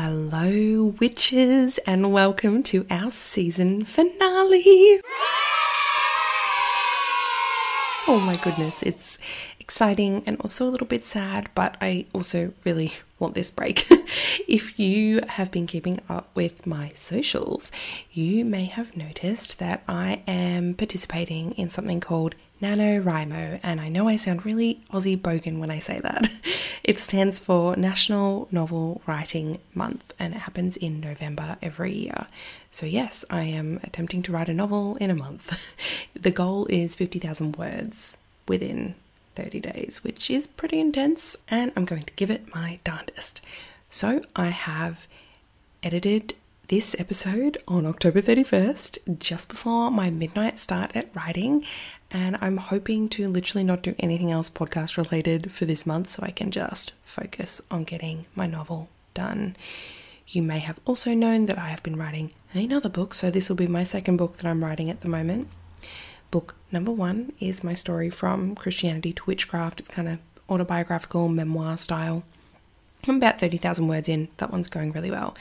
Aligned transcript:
Hello, 0.00 0.94
witches, 1.00 1.78
and 1.78 2.12
welcome 2.12 2.62
to 2.62 2.86
our 2.88 3.10
season 3.10 3.84
finale. 3.84 5.00
Oh 8.06 8.22
my 8.24 8.36
goodness, 8.36 8.84
it's 8.84 9.18
exciting 9.58 10.22
and 10.24 10.40
also 10.40 10.68
a 10.68 10.70
little 10.70 10.86
bit 10.86 11.02
sad, 11.02 11.50
but 11.56 11.76
I 11.80 12.06
also 12.12 12.52
really 12.62 12.92
want 13.18 13.34
this 13.34 13.50
break. 13.50 13.88
if 14.48 14.78
you 14.78 15.20
have 15.26 15.50
been 15.50 15.66
keeping 15.66 15.98
up 16.08 16.30
with 16.32 16.64
my 16.64 16.90
socials, 16.90 17.72
you 18.12 18.44
may 18.44 18.66
have 18.66 18.96
noticed 18.96 19.58
that 19.58 19.82
I 19.88 20.22
am 20.28 20.74
participating 20.74 21.50
in 21.54 21.70
something 21.70 21.98
called 21.98 22.36
NaNoWriMo, 22.62 23.60
and 23.62 23.80
I 23.80 23.88
know 23.88 24.08
I 24.08 24.16
sound 24.16 24.44
really 24.44 24.80
Aussie 24.90 25.20
bogan 25.20 25.58
when 25.58 25.70
I 25.70 25.78
say 25.78 26.00
that. 26.00 26.30
It 26.88 26.98
stands 26.98 27.38
for 27.38 27.76
National 27.76 28.48
Novel 28.50 29.02
Writing 29.06 29.58
Month, 29.74 30.14
and 30.18 30.34
it 30.34 30.38
happens 30.38 30.74
in 30.74 31.00
November 31.00 31.58
every 31.60 31.92
year. 31.92 32.28
So, 32.70 32.86
yes, 32.86 33.26
I 33.28 33.42
am 33.42 33.78
attempting 33.84 34.22
to 34.22 34.32
write 34.32 34.48
a 34.48 34.54
novel 34.54 34.96
in 34.96 35.10
a 35.10 35.14
month. 35.14 35.58
the 36.14 36.30
goal 36.30 36.64
is 36.70 36.94
50,000 36.94 37.56
words 37.56 38.16
within 38.46 38.94
30 39.34 39.60
days, 39.60 40.02
which 40.02 40.30
is 40.30 40.46
pretty 40.46 40.80
intense, 40.80 41.36
and 41.48 41.72
I'm 41.76 41.84
going 41.84 42.04
to 42.04 42.14
give 42.14 42.30
it 42.30 42.54
my 42.54 42.78
darndest. 42.84 43.42
So, 43.90 44.22
I 44.34 44.46
have 44.46 45.06
edited 45.82 46.36
this 46.68 46.94
episode 46.98 47.58
on 47.66 47.86
October 47.86 48.20
31st, 48.20 49.18
just 49.18 49.48
before 49.48 49.90
my 49.90 50.10
midnight 50.10 50.58
start 50.58 50.90
at 50.94 51.14
writing. 51.14 51.64
And 52.10 52.38
I'm 52.40 52.56
hoping 52.56 53.08
to 53.10 53.28
literally 53.28 53.64
not 53.64 53.82
do 53.82 53.94
anything 53.98 54.30
else 54.30 54.48
podcast 54.48 54.96
related 54.96 55.52
for 55.52 55.66
this 55.66 55.86
month 55.86 56.08
so 56.08 56.22
I 56.22 56.30
can 56.30 56.50
just 56.50 56.92
focus 57.04 57.60
on 57.70 57.84
getting 57.84 58.26
my 58.34 58.46
novel 58.46 58.88
done. 59.12 59.56
You 60.26 60.42
may 60.42 60.58
have 60.58 60.80
also 60.86 61.14
known 61.14 61.46
that 61.46 61.58
I 61.58 61.68
have 61.68 61.82
been 61.82 61.96
writing 61.96 62.32
another 62.52 62.88
book, 62.88 63.14
so 63.14 63.30
this 63.30 63.48
will 63.48 63.56
be 63.56 63.66
my 63.66 63.84
second 63.84 64.16
book 64.16 64.36
that 64.36 64.46
I'm 64.46 64.64
writing 64.64 64.88
at 64.90 65.02
the 65.02 65.08
moment. 65.08 65.48
Book 66.30 66.54
number 66.72 66.92
one 66.92 67.32
is 67.40 67.64
my 67.64 67.74
story 67.74 68.10
from 68.10 68.54
Christianity 68.54 69.12
to 69.12 69.24
witchcraft. 69.24 69.80
It's 69.80 69.90
kind 69.90 70.08
of 70.08 70.18
autobiographical, 70.48 71.28
memoir 71.28 71.76
style. 71.78 72.22
I'm 73.06 73.16
about 73.16 73.38
30,000 73.40 73.86
words 73.86 74.08
in. 74.08 74.28
That 74.38 74.50
one's 74.50 74.68
going 74.68 74.92
really 74.92 75.10
well 75.10 75.34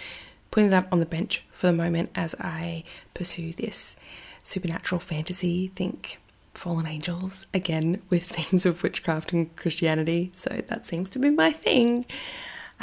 putting 0.51 0.69
that 0.69 0.87
on 0.91 0.99
the 0.99 1.05
bench 1.05 1.43
for 1.51 1.67
the 1.67 1.73
moment 1.73 2.09
as 2.15 2.35
I 2.39 2.83
pursue 3.13 3.53
this 3.53 3.95
supernatural 4.43 4.99
fantasy. 4.99 5.71
Think 5.75 6.19
fallen 6.57 6.87
angels 6.87 7.47
again 7.53 8.01
with 8.09 8.23
themes 8.29 8.65
of 8.65 8.83
witchcraft 8.83 9.31
and 9.31 9.55
Christianity. 9.55 10.31
So 10.33 10.61
that 10.67 10.87
seems 10.87 11.09
to 11.11 11.19
be 11.19 11.29
my 11.29 11.51
thing. 11.51 12.05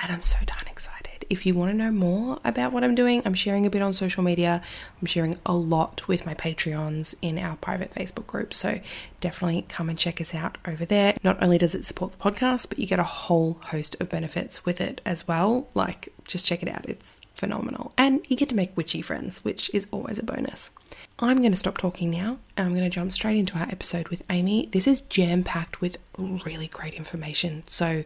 And 0.03 0.13
I'm 0.13 0.23
so 0.23 0.39
darn 0.45 0.67
excited. 0.67 1.25
If 1.31 1.47
you 1.47 1.55
want 1.55 1.71
to 1.71 1.77
know 1.77 1.91
more 1.91 2.39
about 2.45 2.73
what 2.73 2.85
I'm 2.85 2.95
doing, 2.95 3.23
I'm 3.25 3.35
sharing 3.35 3.65
a 3.65 3.71
bit 3.71 3.81
on 3.81 3.93
social 3.93 4.23
media. 4.23 4.63
I'm 5.01 5.07
sharing 5.07 5.39
a 5.47 5.55
lot 5.55 6.07
with 6.09 6.27
my 6.27 6.35
Patreons 6.35 7.15
in 7.23 7.39
our 7.39 7.57
private 7.57 7.93
Facebook 7.93 8.27
group. 8.27 8.53
So 8.53 8.81
definitely 9.21 9.65
come 9.69 9.89
and 9.89 9.99
check 9.99 10.21
us 10.21 10.35
out 10.35 10.59
over 10.67 10.85
there. 10.85 11.15
Not 11.23 11.43
only 11.43 11.59
does 11.59 11.75
it 11.75 11.85
support 11.85 12.13
the 12.13 12.19
podcast, 12.19 12.69
but 12.69 12.79
you 12.79 12.87
get 12.87 12.99
a 12.99 13.05
whole 13.05 13.59
host 13.63 13.97
of 14.01 14.09
benefits 14.09 14.65
with 14.65 14.81
it 14.81 15.01
as 15.07 15.27
well. 15.27 15.69
Like, 15.75 16.13
just 16.27 16.47
check 16.47 16.63
it 16.63 16.69
out, 16.69 16.89
it's 16.89 17.21
phenomenal. 17.33 17.93
And 17.97 18.25
you 18.29 18.37
get 18.37 18.49
to 18.51 18.55
make 18.55 18.77
witchy 18.77 19.03
friends, 19.03 19.45
which 19.45 19.71
is 19.75 19.87
always 19.91 20.19
a 20.19 20.25
bonus. 20.25 20.71
I'm 21.19 21.39
going 21.39 21.53
to 21.53 21.57
stop 21.57 21.79
talking 21.79 22.11
now 22.11 22.39
and 22.57 22.67
I'm 22.67 22.75
going 22.75 22.85
to 22.85 22.91
jump 22.91 23.13
straight 23.13 23.39
into 23.39 23.57
our 23.57 23.69
episode 23.69 24.09
with 24.09 24.23
Amy. 24.31 24.67
This 24.67 24.87
is 24.87 25.03
jam 25.03 25.45
packed 25.45 25.81
with 25.81 25.99
really 26.19 26.67
great 26.67 26.95
information. 26.95 27.63
So, 27.67 28.05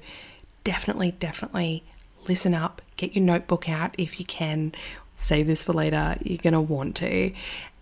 definitely, 0.64 1.12
definitely 1.12 1.84
listen 2.27 2.55
up, 2.55 2.83
get 2.97 3.14
your 3.14 3.25
notebook 3.25 3.69
out 3.69 3.94
if 3.98 4.20
you 4.20 4.27
can. 4.27 4.72
Save 5.16 5.48
this 5.48 5.64
for 5.64 5.72
later. 5.72 6.16
You're 6.22 6.38
going 6.38 6.53
to 6.53 6.60
want 6.60 6.94
to. 6.97 7.32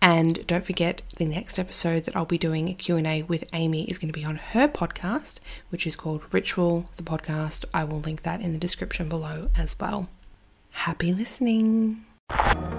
And 0.01 0.45
don't 0.47 0.65
forget 0.65 1.03
the 1.17 1.25
next 1.25 1.59
episode 1.59 2.05
that 2.05 2.15
I'll 2.15 2.25
be 2.25 2.39
doing 2.39 2.67
a 2.67 2.73
Q&A 2.73 3.21
with 3.23 3.43
Amy 3.53 3.83
is 3.85 3.99
going 3.99 4.11
to 4.11 4.19
be 4.19 4.25
on 4.25 4.37
her 4.37 4.67
podcast, 4.67 5.39
which 5.69 5.85
is 5.85 5.95
called 5.95 6.33
Ritual 6.33 6.89
the 6.97 7.03
podcast. 7.03 7.65
I 7.75 7.83
will 7.83 7.99
link 7.99 8.23
that 8.23 8.41
in 8.41 8.53
the 8.53 8.59
description 8.59 9.07
below 9.07 9.49
as 9.55 9.75
well. 9.79 10.09
Happy 10.77 11.11
listening. 11.11 12.05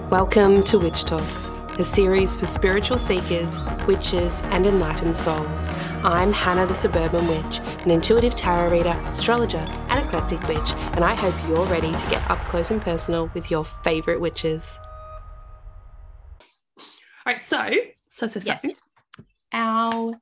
Welcome 0.09 0.63
to 0.63 0.79
Witch 0.79 1.03
Talks, 1.03 1.49
a 1.77 1.83
series 1.83 2.33
for 2.35 2.45
spiritual 2.45 2.97
seekers, 2.97 3.57
witches, 3.87 4.41
and 4.45 4.65
enlightened 4.65 5.15
souls. 5.15 5.67
I'm 6.01 6.31
Hana 6.33 6.65
the 6.65 6.73
Suburban 6.73 7.27
Witch, 7.27 7.59
an 7.83 7.91
intuitive 7.91 8.35
tarot 8.37 8.71
reader, 8.71 8.93
astrologer, 9.07 9.65
and 9.89 10.03
eclectic 10.05 10.41
witch, 10.47 10.71
and 10.95 11.03
I 11.03 11.13
hope 11.13 11.35
you're 11.47 11.65
ready 11.65 11.91
to 11.91 12.09
get 12.09 12.27
up 12.31 12.39
close 12.47 12.71
and 12.71 12.81
personal 12.81 13.29
with 13.33 13.51
your 13.51 13.65
favourite 13.65 14.21
witches. 14.21 14.79
All 16.79 17.33
right, 17.33 17.43
so, 17.43 17.69
so, 18.07 18.27
so, 18.27 18.39
so, 18.39 18.53
Yes. 18.63 18.65
our 19.51 20.13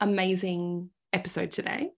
amazing 0.00 0.90
episode 1.12 1.50
today 1.52 1.92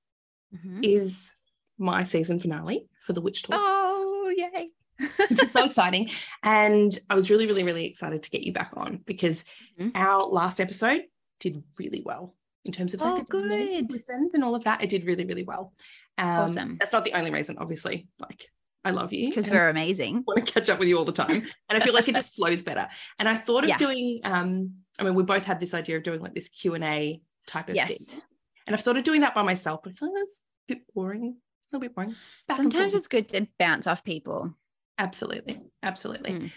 Mhm. 0.54 0.84
is 0.84 1.34
my 1.78 2.02
season 2.04 2.38
finale 2.38 2.88
for 3.00 3.14
the 3.14 3.20
Witch 3.22 3.42
Talks. 3.42 3.64
Oh, 3.66 4.28
yay. 4.36 4.70
which 5.30 5.42
is 5.42 5.50
so 5.52 5.64
exciting. 5.64 6.10
And 6.42 6.96
I 7.10 7.14
was 7.14 7.30
really, 7.30 7.46
really, 7.46 7.64
really 7.64 7.86
excited 7.86 8.22
to 8.22 8.30
get 8.30 8.42
you 8.42 8.52
back 8.52 8.70
on 8.74 9.00
because 9.06 9.44
Mhm. 9.80 9.92
our 9.94 10.24
last 10.24 10.60
episode 10.60 11.02
did 11.40 11.62
really 11.78 12.02
well 12.04 12.34
in 12.64 12.72
terms 12.72 12.94
of 12.94 13.00
like 13.00 13.12
Oh, 13.14 13.18
the 13.18 13.24
good. 13.24 13.90
listens 13.92 14.34
and 14.34 14.44
all 14.44 14.54
of 14.54 14.64
that. 14.64 14.82
It 14.82 14.88
did 14.90 15.04
really, 15.04 15.24
really 15.26 15.42
well. 15.42 15.74
Um, 16.16 16.26
Awesome. 16.28 16.76
That's 16.78 16.92
not 16.92 17.04
the 17.04 17.12
only 17.14 17.30
reason, 17.30 17.56
obviously. 17.58 18.06
Like 18.18 18.48
I 18.84 18.90
love 18.90 19.12
you 19.12 19.28
Because 19.30 19.48
we're 19.48 19.68
amazing. 19.70 20.22
want 20.26 20.44
to 20.46 20.52
catch 20.52 20.68
up 20.70 20.78
with 20.78 20.88
you 20.88 20.98
all 20.98 21.04
the 21.06 21.12
time, 21.12 21.42
and 21.68 21.82
I 21.82 21.84
feel 21.84 21.94
like 21.94 22.06
it 22.08 22.14
just 22.14 22.34
flows 22.36 22.62
better. 22.62 22.86
And 23.18 23.28
I 23.28 23.34
thought 23.34 23.64
of 23.64 23.70
Yeah. 23.70 23.78
doing. 23.78 24.20
Um, 24.24 24.74
I 24.98 25.02
mean, 25.04 25.14
we 25.14 25.22
both 25.24 25.44
had 25.44 25.58
this 25.58 25.74
idea 25.74 25.96
of 25.96 26.02
doing 26.04 26.20
like 26.20 26.34
this 26.34 26.48
Q 26.48 26.74
and 26.74 26.84
A 26.84 27.20
type 27.46 27.68
of 27.70 27.74
Yes. 27.76 28.10
thing, 28.12 28.20
and 28.66 28.76
I've 28.76 28.82
thought 28.82 28.96
of 28.96 29.02
doing 29.04 29.22
that 29.22 29.34
by 29.34 29.42
myself, 29.42 29.80
but 29.82 29.92
I 29.92 29.96
feel 29.96 30.12
like 30.12 30.20
that's 30.20 30.42
a 30.70 30.74
bit 30.74 30.94
boring. 30.94 31.22
A 31.24 31.76
little 31.76 31.80
bit 31.80 31.94
boring. 31.94 32.14
Back 32.46 32.58
Sometimes 32.58 32.94
it's 32.94 33.08
good 33.08 33.28
to 33.30 33.48
bounce 33.58 33.86
off 33.86 34.04
people. 34.04 34.54
Absolutely. 34.98 35.60
Absolutely. 35.82 36.32
Mm. 36.32 36.52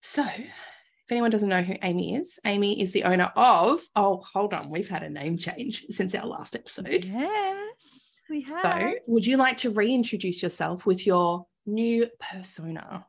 So, 0.00 0.22
if 0.24 1.12
anyone 1.12 1.30
doesn't 1.30 1.48
know 1.48 1.62
who 1.62 1.74
Amy 1.82 2.16
is, 2.16 2.38
Amy 2.44 2.80
is 2.80 2.92
the 2.92 3.04
owner 3.04 3.32
of, 3.36 3.80
oh, 3.94 4.22
hold 4.32 4.52
on, 4.52 4.70
we've 4.70 4.88
had 4.88 5.02
a 5.02 5.10
name 5.10 5.36
change 5.36 5.84
since 5.90 6.14
our 6.14 6.26
last 6.26 6.54
episode. 6.54 7.04
Yes, 7.04 8.20
we 8.30 8.42
have. 8.42 8.60
So, 8.60 8.92
would 9.06 9.26
you 9.26 9.36
like 9.36 9.58
to 9.58 9.70
reintroduce 9.70 10.42
yourself 10.42 10.86
with 10.86 11.06
your 11.06 11.46
new 11.66 12.06
persona? 12.18 13.06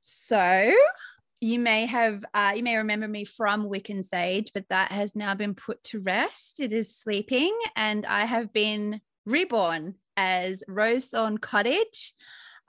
So 0.00 0.72
you 1.40 1.58
may 1.58 1.86
have 1.86 2.24
uh, 2.32 2.52
you 2.54 2.62
may 2.62 2.76
remember 2.76 3.08
me 3.08 3.24
from 3.24 3.68
Wiccan 3.68 4.04
Sage, 4.04 4.52
but 4.54 4.64
that 4.68 4.92
has 4.92 5.16
now 5.16 5.34
been 5.34 5.54
put 5.54 5.82
to 5.84 6.00
rest. 6.00 6.60
It 6.60 6.72
is 6.72 6.96
sleeping, 6.96 7.56
and 7.74 8.06
I 8.06 8.24
have 8.24 8.52
been 8.52 9.00
reborn 9.24 9.96
as 10.16 10.62
Rosethorn 10.68 11.40
Cottage. 11.40 12.14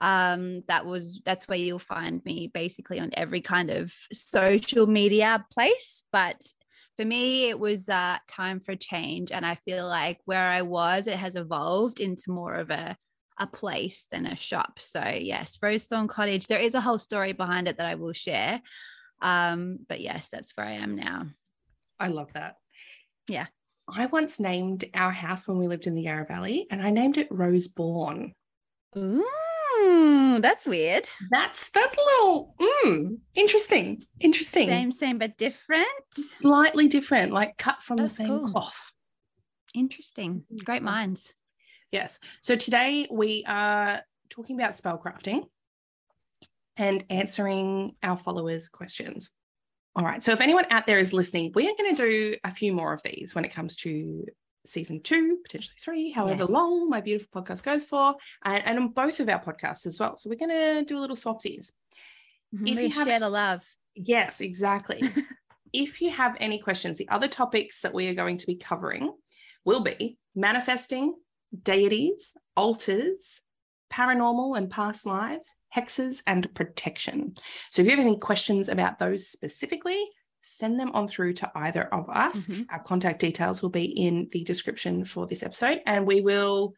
Um, 0.00 0.62
that 0.68 0.86
was 0.86 1.20
that's 1.24 1.48
where 1.48 1.58
you'll 1.58 1.78
find 1.78 2.24
me 2.24 2.50
basically 2.52 3.00
on 3.00 3.10
every 3.14 3.40
kind 3.40 3.70
of 3.70 3.92
social 4.12 4.86
media 4.86 5.44
place. 5.52 6.02
But 6.12 6.40
for 6.96 7.04
me, 7.04 7.48
it 7.48 7.58
was 7.58 7.88
uh, 7.88 8.18
time 8.28 8.60
for 8.60 8.76
change, 8.76 9.32
and 9.32 9.44
I 9.44 9.56
feel 9.56 9.86
like 9.86 10.18
where 10.24 10.48
I 10.48 10.62
was, 10.62 11.06
it 11.06 11.16
has 11.16 11.36
evolved 11.36 12.00
into 12.00 12.30
more 12.30 12.54
of 12.54 12.70
a 12.70 12.96
a 13.38 13.46
place 13.46 14.04
than 14.10 14.26
a 14.26 14.36
shop. 14.36 14.78
So 14.80 15.02
yes, 15.02 15.58
Rosethorn 15.62 16.08
Cottage. 16.08 16.46
There 16.46 16.58
is 16.58 16.74
a 16.74 16.80
whole 16.80 16.98
story 16.98 17.32
behind 17.32 17.68
it 17.68 17.78
that 17.78 17.86
I 17.86 17.94
will 17.94 18.12
share. 18.12 18.60
Um, 19.20 19.78
but 19.88 20.00
yes, 20.00 20.28
that's 20.30 20.52
where 20.56 20.66
I 20.66 20.72
am 20.72 20.96
now. 20.96 21.26
I 21.98 22.08
love 22.08 22.32
that. 22.34 22.56
Yeah. 23.28 23.46
I 23.88 24.06
once 24.06 24.38
named 24.38 24.84
our 24.94 25.10
house 25.10 25.48
when 25.48 25.58
we 25.58 25.66
lived 25.66 25.86
in 25.86 25.94
the 25.94 26.02
Yarra 26.02 26.26
Valley 26.26 26.66
and 26.70 26.82
I 26.82 26.90
named 26.90 27.16
it 27.16 27.30
Roseborn. 27.30 28.32
Ooh, 28.96 29.24
that's 30.40 30.66
weird. 30.66 31.06
That's 31.30 31.70
that's 31.70 31.94
a 31.94 31.98
little 31.98 32.54
mm, 32.60 33.18
interesting. 33.34 34.02
Interesting. 34.20 34.68
Same, 34.68 34.92
same, 34.92 35.18
but 35.18 35.36
different. 35.36 35.88
Slightly 36.12 36.88
different, 36.88 37.32
like 37.32 37.56
cut 37.58 37.82
from 37.82 37.98
That's 37.98 38.16
the 38.16 38.24
same 38.24 38.40
cool. 38.40 38.50
cloth. 38.50 38.92
Interesting. 39.74 40.44
Great 40.64 40.82
minds. 40.82 41.32
Yes. 41.92 42.18
So 42.42 42.56
today 42.56 43.08
we 43.10 43.44
are 43.46 44.02
talking 44.30 44.56
about 44.60 44.72
spellcrafting 44.72 45.44
and 46.76 47.04
answering 47.10 47.96
our 48.02 48.16
followers' 48.16 48.68
questions. 48.68 49.30
All 49.96 50.04
right. 50.04 50.22
So 50.22 50.32
if 50.32 50.40
anyone 50.40 50.66
out 50.70 50.86
there 50.86 50.98
is 50.98 51.12
listening, 51.12 51.52
we 51.54 51.68
are 51.68 51.74
going 51.76 51.94
to 51.96 52.02
do 52.02 52.36
a 52.44 52.52
few 52.52 52.72
more 52.72 52.92
of 52.92 53.02
these 53.02 53.34
when 53.34 53.44
it 53.44 53.52
comes 53.52 53.74
to 53.76 54.24
season 54.68 55.00
two, 55.02 55.38
potentially 55.42 55.76
three, 55.78 56.10
however 56.10 56.40
Yes. 56.44 56.50
long 56.50 56.88
my 56.88 57.00
beautiful 57.00 57.42
podcast 57.42 57.62
goes 57.62 57.84
for, 57.84 58.14
and, 58.44 58.64
and 58.66 58.78
on 58.78 58.88
both 58.88 59.20
of 59.20 59.28
our 59.28 59.42
podcasts 59.42 59.86
as 59.86 59.98
well. 59.98 60.16
So 60.16 60.28
we're 60.30 60.36
going 60.36 60.50
to 60.50 60.84
do 60.84 60.98
a 60.98 61.00
little 61.00 61.16
swapsies. 61.16 61.70
Mhm, 62.54 62.68
If 62.70 62.76
we 62.76 62.82
you 62.84 62.90
have- 62.90 63.06
share 63.06 63.20
the 63.20 63.28
love. 63.30 63.64
Yes, 63.94 64.40
exactly. 64.40 65.02
if 65.72 66.00
you 66.00 66.10
have 66.10 66.36
any 66.40 66.58
questions, 66.60 66.98
the 66.98 67.08
other 67.08 67.28
topics 67.28 67.80
that 67.82 67.92
we 67.92 68.06
are 68.08 68.14
going 68.14 68.38
to 68.38 68.46
be 68.46 68.56
covering 68.56 69.12
will 69.64 69.80
be 69.80 70.16
manifesting, 70.34 71.14
deities, 71.62 72.34
altars, 72.56 73.40
paranormal 73.92 74.56
and 74.56 74.70
past 74.70 75.06
lives, 75.06 75.54
hexes, 75.74 76.22
and 76.26 76.52
protection. 76.54 77.32
So 77.70 77.82
if 77.82 77.86
you 77.86 77.96
have 77.96 78.00
any 78.04 78.18
questions 78.18 78.68
about 78.68 78.98
those 78.98 79.28
specifically, 79.28 80.02
send 80.56 80.78
them 80.80 80.90
on 80.92 81.06
through 81.06 81.34
to 81.34 81.50
either 81.54 81.84
of 81.92 82.08
us. 82.08 82.46
Mhm. 82.48 82.66
Our 82.70 82.80
contact 82.82 83.20
details 83.20 83.62
will 83.62 83.70
be 83.70 83.84
in 83.84 84.28
the 84.32 84.42
description 84.44 85.04
for 85.04 85.26
this 85.26 85.42
episode, 85.42 85.80
and 85.86 86.06
we 86.06 86.20
will, 86.20 86.74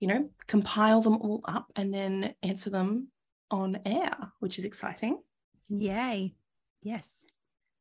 you 0.00 0.08
know, 0.08 0.30
compile 0.46 1.00
them 1.00 1.16
all 1.16 1.40
up 1.44 1.72
and 1.76 1.92
then 1.92 2.34
answer 2.42 2.70
them 2.70 3.10
on 3.50 3.80
air, 3.84 4.32
which 4.40 4.58
is 4.58 4.64
exciting. 4.64 5.22
Yay. 5.68 6.34
Yes. 6.82 7.08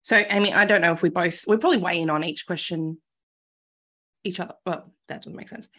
So, 0.01 0.23
Amy, 0.29 0.53
I 0.53 0.65
don't 0.65 0.81
know 0.81 0.93
if 0.93 1.01
we 1.01 1.09
both 1.09 1.45
we'll 1.47 1.57
probably 1.57 1.77
weigh 1.79 1.99
in 1.99 2.09
on 2.09 2.23
each 2.23 2.45
question 2.47 3.01
each 4.23 4.39
other. 4.39 4.55
Well, 4.65 4.93
that 5.07 5.21
doesn't 5.21 5.35
make 5.35 5.47
sense. 5.49 5.69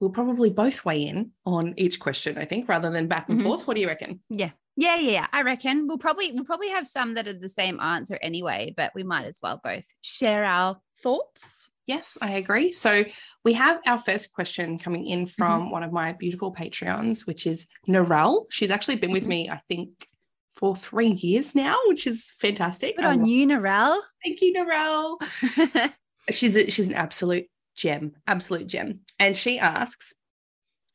We'll 0.00 0.10
probably 0.10 0.50
both 0.50 0.84
weigh 0.84 1.06
in 1.06 1.32
on 1.44 1.74
each 1.76 1.98
question, 2.00 2.38
I 2.38 2.44
think, 2.44 2.68
rather 2.68 2.90
than 2.90 3.06
back 3.08 3.28
and 3.28 3.38
Mhm. 3.38 3.42
forth. 3.44 3.66
What 3.66 3.74
do 3.74 3.80
you 3.80 3.86
reckon? 3.88 4.22
Yeah. 4.28 4.50
Yeah, 4.76 4.96
yeah, 4.96 5.10
yeah. 5.10 5.26
I 5.32 5.42
reckon 5.42 5.86
we'll 5.86 5.98
probably 5.98 6.32
we'll 6.32 6.44
probably 6.44 6.70
have 6.70 6.86
some 6.86 7.14
that 7.14 7.28
are 7.28 7.38
the 7.38 7.48
same 7.48 7.80
answer 7.80 8.18
anyway, 8.22 8.72
but 8.76 8.92
we 8.94 9.02
might 9.02 9.26
as 9.26 9.38
well 9.42 9.60
both 9.62 9.84
share 10.00 10.44
our 10.44 10.78
thoughts. 11.02 11.68
Yes, 11.86 12.16
I 12.22 12.32
agree. 12.32 12.70
So 12.70 13.04
we 13.44 13.52
have 13.54 13.80
our 13.86 13.98
first 13.98 14.32
question 14.32 14.78
coming 14.78 15.06
in 15.08 15.26
from 15.26 15.70
one 15.72 15.82
of 15.82 15.92
my 15.92 16.12
beautiful 16.12 16.54
Patreons, 16.54 17.26
which 17.26 17.46
is 17.48 17.66
Narelle. 17.88 18.44
She's 18.50 18.70
actually 18.70 18.96
been 18.96 19.10
with 19.10 19.24
Mhm. 19.24 19.28
me, 19.28 19.50
I 19.50 19.60
think, 19.68 20.08
for 20.54 20.76
three 20.76 21.12
years 21.12 21.54
now, 21.54 21.76
which 21.88 22.06
is 22.06 22.30
fantastic. 22.38 22.94
Good 22.96 23.04
I 23.06 23.10
on 23.12 23.24
you, 23.24 23.44
Narelle. 23.46 23.98
Thank 24.24 24.40
you, 24.40 24.54
Narelle. 24.54 25.18
she's 26.30 26.56
a, 26.56 26.70
she's 26.70 26.88
an 26.88 26.94
absolute 26.94 27.46
gem, 27.74 28.12
absolute 28.28 28.68
gem. 28.68 29.00
And 29.18 29.34
she 29.34 29.58
asks, 29.58 30.14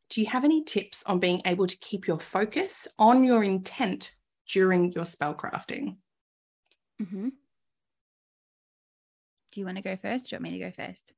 do 0.09 0.21
you 0.21 0.27
have 0.27 0.43
any 0.43 0.63
tips 0.63 1.03
on 1.03 1.19
being 1.19 1.41
able 1.45 1.67
to 1.67 1.77
keep 1.77 2.07
your 2.07 2.19
focus 2.19 2.87
on 2.99 3.23
your 3.23 3.43
intent 3.43 4.15
during 4.47 4.91
your 4.91 5.05
spell 5.05 5.33
crafting? 5.33 5.97
Mhm. 7.01 7.31
Do 9.51 9.59
you 9.59 9.65
want 9.65 9.77
to 9.77 9.83
go 9.83 9.95
first? 9.95 10.29
Do 10.29 10.35
you 10.35 10.37
want 10.37 10.51
me 10.53 10.59
to 10.59 10.65
go 10.65 10.71
first? 10.71 11.13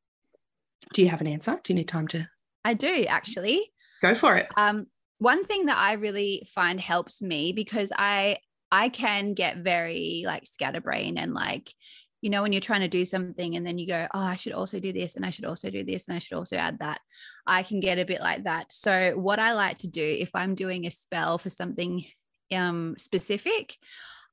Do 0.93 1.01
you 1.01 1.09
have 1.09 1.21
an 1.21 1.27
answer? 1.27 1.59
Do 1.63 1.73
you 1.73 1.75
need 1.75 1.87
time 1.87 2.07
to 2.09 2.29
I 2.63 2.73
do 2.73 3.05
actually. 3.05 3.71
go 4.01 4.13
for 4.13 4.35
it? 4.35 4.47
Um, 4.57 4.87
one 5.19 5.45
thing 5.45 5.65
that 5.65 5.77
I 5.77 5.93
really 5.93 6.47
find 6.53 6.79
helps 6.79 7.21
me 7.21 7.51
because 7.53 7.91
I 7.95 8.37
I 8.71 8.89
can 8.89 9.33
get 9.33 9.57
very 9.57 10.23
like 10.25 10.45
scatterbrain 10.45 11.17
and 11.17 11.33
like 11.33 11.73
you 12.21 12.29
know 12.29 12.41
when 12.41 12.51
you're 12.51 12.61
trying 12.61 12.81
to 12.81 12.87
do 12.87 13.05
something 13.05 13.55
and 13.55 13.65
then 13.65 13.77
you 13.77 13.87
go 13.87 14.07
oh 14.13 14.19
I 14.19 14.35
should 14.35 14.53
also 14.53 14.79
do 14.79 14.91
this 14.91 15.15
and 15.15 15.25
I 15.25 15.29
should 15.29 15.45
also 15.45 15.69
do 15.69 15.83
this 15.83 16.07
and 16.07 16.15
I 16.15 16.19
should 16.19 16.37
also 16.37 16.55
add 16.55 16.79
that 16.79 16.99
I 17.45 17.63
can 17.63 17.79
get 17.79 17.99
a 17.99 18.05
bit 18.05 18.21
like 18.21 18.43
that 18.43 18.71
so 18.71 19.13
what 19.15 19.39
I 19.39 19.53
like 19.53 19.79
to 19.79 19.87
do 19.87 20.03
if 20.03 20.31
I'm 20.33 20.55
doing 20.55 20.85
a 20.85 20.91
spell 20.91 21.37
for 21.37 21.49
something 21.49 22.05
um 22.51 22.95
specific 22.97 23.75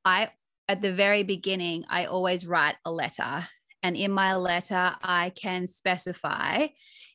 I 0.05 0.31
at 0.69 0.83
the 0.83 0.93
very 0.93 1.23
beginning 1.23 1.85
I 1.89 2.07
always 2.07 2.47
write 2.47 2.77
a 2.85 2.93
letter 2.93 3.47
and 3.83 3.97
in 3.97 4.13
my 4.13 4.35
letter 4.37 4.95
I 5.03 5.31
can 5.31 5.67
specify 5.67 6.69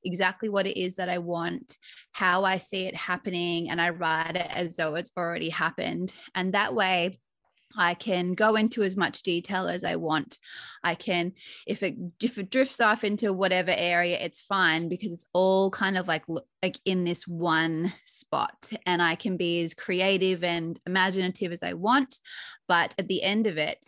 exactly 0.04 0.50
what 0.50 0.68
it 0.68 0.80
is 0.80 0.96
that 0.96 1.10
I 1.10 1.18
want 1.18 1.78
how 2.12 2.44
I 2.44 2.58
see 2.58 2.86
it 2.86 2.96
happening 2.96 3.70
and 3.70 3.82
I 3.82 3.90
write 3.90 4.36
it 4.36 4.48
as 4.50 4.76
though 4.76 4.96
it's 4.96 5.12
already 5.18 5.50
happened. 5.50 6.14
And 6.36 6.54
that 6.54 6.74
way 6.74 7.20
I 7.78 7.94
can 7.94 8.34
go 8.34 8.56
into 8.56 8.84
as 8.84 8.96
much 8.96 9.22
detail 9.22 9.68
as 9.68 9.84
I 9.84 9.96
want. 9.96 10.40
I 10.84 10.96
can, 10.96 11.34
if 11.68 11.84
it 11.84 11.96
if 12.22 12.38
it 12.38 12.50
drifts 12.50 12.82
off 12.82 13.04
into 13.04 13.32
whatever 13.32 13.72
area, 13.72 14.18
it's 14.20 14.42
fine 14.42 14.90
because 14.90 15.12
it's 15.12 15.26
all 15.34 15.70
kind 15.70 15.98
of 15.98 16.08
like 16.08 16.26
like 16.64 16.80
in 16.86 17.04
this 17.04 17.28
one 17.28 17.94
spot, 18.06 18.72
and 18.86 19.02
I 19.02 19.16
can 19.16 19.38
be 19.38 19.62
as 19.62 19.74
creative 19.74 20.44
and 20.44 20.80
imaginative 20.88 21.52
as 21.52 21.64
I 21.64 21.74
want. 21.74 22.20
But 22.68 22.96
at 22.98 23.08
the 23.08 23.24
end 23.24 23.48
of 23.48 23.58
it, 23.58 23.86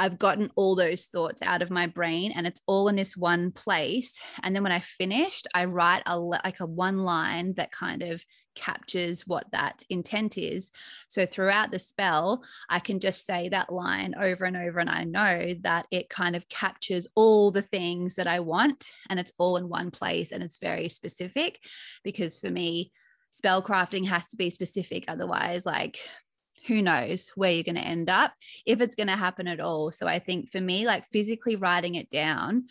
I've 0.00 0.18
gotten 0.18 0.50
all 0.56 0.76
those 0.76 1.04
thoughts 1.04 1.42
out 1.42 1.60
of 1.60 1.70
my 1.70 1.86
brain 1.86 2.32
and 2.34 2.46
it's 2.46 2.62
all 2.66 2.88
in 2.88 2.96
this 2.96 3.18
one 3.18 3.52
place. 3.52 4.18
And 4.42 4.56
then 4.56 4.62
when 4.62 4.72
I 4.72 4.80
finished, 4.80 5.46
I 5.52 5.66
write 5.66 6.02
a 6.06 6.18
like 6.18 6.60
a 6.60 6.66
one 6.66 7.00
line 7.04 7.52
that 7.58 7.70
kind 7.70 8.02
of 8.02 8.24
captures 8.54 9.26
what 9.26 9.46
that 9.52 9.84
intent 9.90 10.38
is. 10.38 10.70
So 11.08 11.26
throughout 11.26 11.70
the 11.70 11.78
spell, 11.78 12.42
I 12.68 12.80
can 12.80 13.00
just 13.00 13.26
say 13.26 13.48
that 13.48 13.72
line 13.72 14.14
over 14.20 14.44
and 14.44 14.56
over 14.56 14.78
and 14.80 14.90
I 14.90 15.04
know 15.04 15.54
that 15.62 15.86
it 15.90 16.08
kind 16.08 16.36
of 16.36 16.48
captures 16.48 17.06
all 17.14 17.50
the 17.50 17.62
things 17.62 18.14
that 18.14 18.26
I 18.26 18.40
want 18.40 18.90
and 19.08 19.18
it's 19.18 19.32
all 19.38 19.56
in 19.56 19.68
one 19.68 19.90
place 19.90 20.32
and 20.32 20.42
it's 20.42 20.58
very 20.58 20.88
specific 20.88 21.60
because 22.04 22.40
for 22.40 22.50
me 22.50 22.92
spell 23.30 23.62
crafting 23.62 24.06
has 24.06 24.26
to 24.26 24.36
be 24.36 24.50
specific 24.50 25.04
otherwise 25.06 25.64
like 25.64 25.98
who 26.66 26.82
knows 26.82 27.30
where 27.34 27.50
you're 27.50 27.62
going 27.62 27.74
to 27.74 27.80
end 27.80 28.10
up 28.10 28.32
if 28.66 28.80
it's 28.80 28.94
going 28.94 29.08
to 29.08 29.16
happen 29.16 29.46
at 29.46 29.60
all. 29.60 29.90
So 29.90 30.06
I 30.06 30.18
think 30.18 30.48
for 30.48 30.60
me, 30.60 30.86
like 30.86 31.06
physically 31.06 31.56
writing 31.56 31.94
it 31.94 32.10
down 32.10 32.66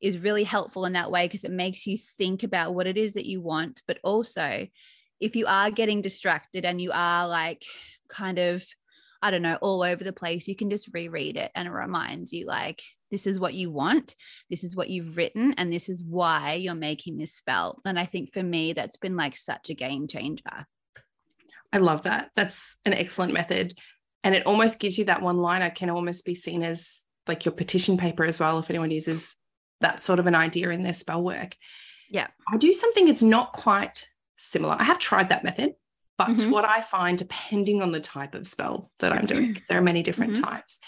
is 0.00 0.18
really 0.18 0.44
helpful 0.44 0.84
in 0.84 0.92
that 0.92 1.10
way 1.10 1.26
because 1.26 1.44
it 1.44 1.50
makes 1.50 1.86
you 1.86 1.98
think 1.98 2.42
about 2.42 2.74
what 2.74 2.86
it 2.86 2.96
is 2.96 3.14
that 3.14 3.26
you 3.26 3.40
want. 3.40 3.82
But 3.86 3.98
also, 4.02 4.66
if 5.20 5.36
you 5.36 5.46
are 5.46 5.70
getting 5.70 6.02
distracted 6.02 6.64
and 6.64 6.80
you 6.80 6.90
are 6.92 7.26
like 7.28 7.64
kind 8.08 8.38
of, 8.38 8.64
I 9.22 9.30
don't 9.30 9.42
know, 9.42 9.58
all 9.60 9.82
over 9.82 10.04
the 10.04 10.12
place, 10.12 10.46
you 10.46 10.56
can 10.56 10.70
just 10.70 10.88
reread 10.92 11.36
it 11.36 11.50
and 11.54 11.66
it 11.66 11.72
reminds 11.72 12.32
you, 12.32 12.46
like, 12.46 12.82
this 13.10 13.26
is 13.26 13.38
what 13.38 13.54
you 13.54 13.70
want, 13.70 14.14
this 14.50 14.64
is 14.64 14.74
what 14.74 14.90
you've 14.90 15.16
written, 15.16 15.54
and 15.58 15.72
this 15.72 15.88
is 15.88 16.02
why 16.02 16.54
you're 16.54 16.74
making 16.74 17.16
this 17.16 17.34
spell. 17.34 17.80
And 17.84 17.98
I 17.98 18.04
think 18.04 18.30
for 18.32 18.42
me, 18.42 18.72
that's 18.72 18.96
been 18.96 19.16
like 19.16 19.36
such 19.36 19.70
a 19.70 19.74
game 19.74 20.06
changer. 20.08 20.66
I 21.72 21.78
love 21.78 22.02
that. 22.02 22.30
That's 22.34 22.78
an 22.84 22.94
excellent 22.94 23.32
method. 23.32 23.78
And 24.24 24.34
it 24.34 24.46
almost 24.46 24.80
gives 24.80 24.98
you 24.98 25.04
that 25.06 25.22
one 25.22 25.38
liner 25.38 25.70
can 25.70 25.88
almost 25.88 26.24
be 26.24 26.34
seen 26.34 26.62
as 26.62 27.02
like 27.28 27.44
your 27.44 27.52
petition 27.52 27.96
paper 27.96 28.24
as 28.24 28.40
well, 28.40 28.58
if 28.58 28.70
anyone 28.70 28.90
uses 28.90 29.36
that 29.80 30.02
sort 30.02 30.18
of 30.18 30.26
an 30.26 30.34
idea 30.34 30.70
in 30.70 30.82
their 30.82 30.92
spell 30.92 31.22
work. 31.22 31.54
Yeah. 32.10 32.28
I 32.50 32.56
do 32.56 32.72
something 32.72 33.08
it's 33.08 33.22
not 33.22 33.52
quite 33.52 34.08
similar. 34.36 34.76
I 34.78 34.84
have 34.84 34.98
tried 34.98 35.30
that 35.30 35.44
method, 35.44 35.74
but 36.18 36.28
Mhm. 36.28 36.50
what 36.50 36.64
I 36.64 36.80
find, 36.80 37.18
depending 37.18 37.82
on 37.82 37.92
the 37.92 38.00
type 38.00 38.34
of 38.34 38.46
spell 38.46 38.90
that 39.00 39.12
I'm 39.12 39.26
doing, 39.26 39.52
because 39.52 39.66
there 39.66 39.78
are 39.78 39.82
many 39.82 40.02
different 40.02 40.36
Mhm. 40.36 40.42
types, 40.44 40.80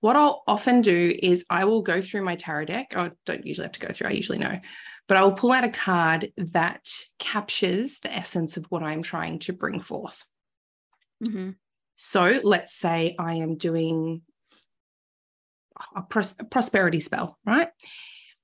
what 0.00 0.16
I'll 0.16 0.42
often 0.46 0.82
do 0.82 1.14
is 1.22 1.46
I 1.48 1.64
will 1.64 1.82
go 1.82 2.00
through 2.00 2.22
my 2.22 2.36
tarot 2.36 2.66
deck. 2.66 2.94
I 2.96 3.10
don't 3.24 3.46
usually 3.46 3.64
have 3.64 3.72
to 3.72 3.80
go 3.80 3.92
through, 3.92 4.08
I 4.08 4.12
usually 4.12 4.38
know, 4.38 4.60
but 5.08 5.16
I 5.16 5.22
will 5.22 5.32
pull 5.32 5.52
out 5.52 5.64
a 5.64 5.70
card 5.70 6.32
that 6.36 6.88
captures 7.18 8.00
the 8.00 8.12
essence 8.12 8.56
of 8.56 8.66
what 8.66 8.82
I'm 8.82 9.02
trying 9.02 9.38
to 9.40 9.52
bring 9.52 9.80
forth. 9.80 10.24
Mm-hmm. 11.24 11.52
So 11.94 12.40
let's 12.42 12.74
say 12.74 13.16
I 13.18 13.36
am 13.36 13.56
doing 13.56 14.22
a, 15.94 16.02
pros- 16.02 16.36
a 16.38 16.44
prosperity 16.44 17.00
spell, 17.00 17.38
right? 17.46 17.68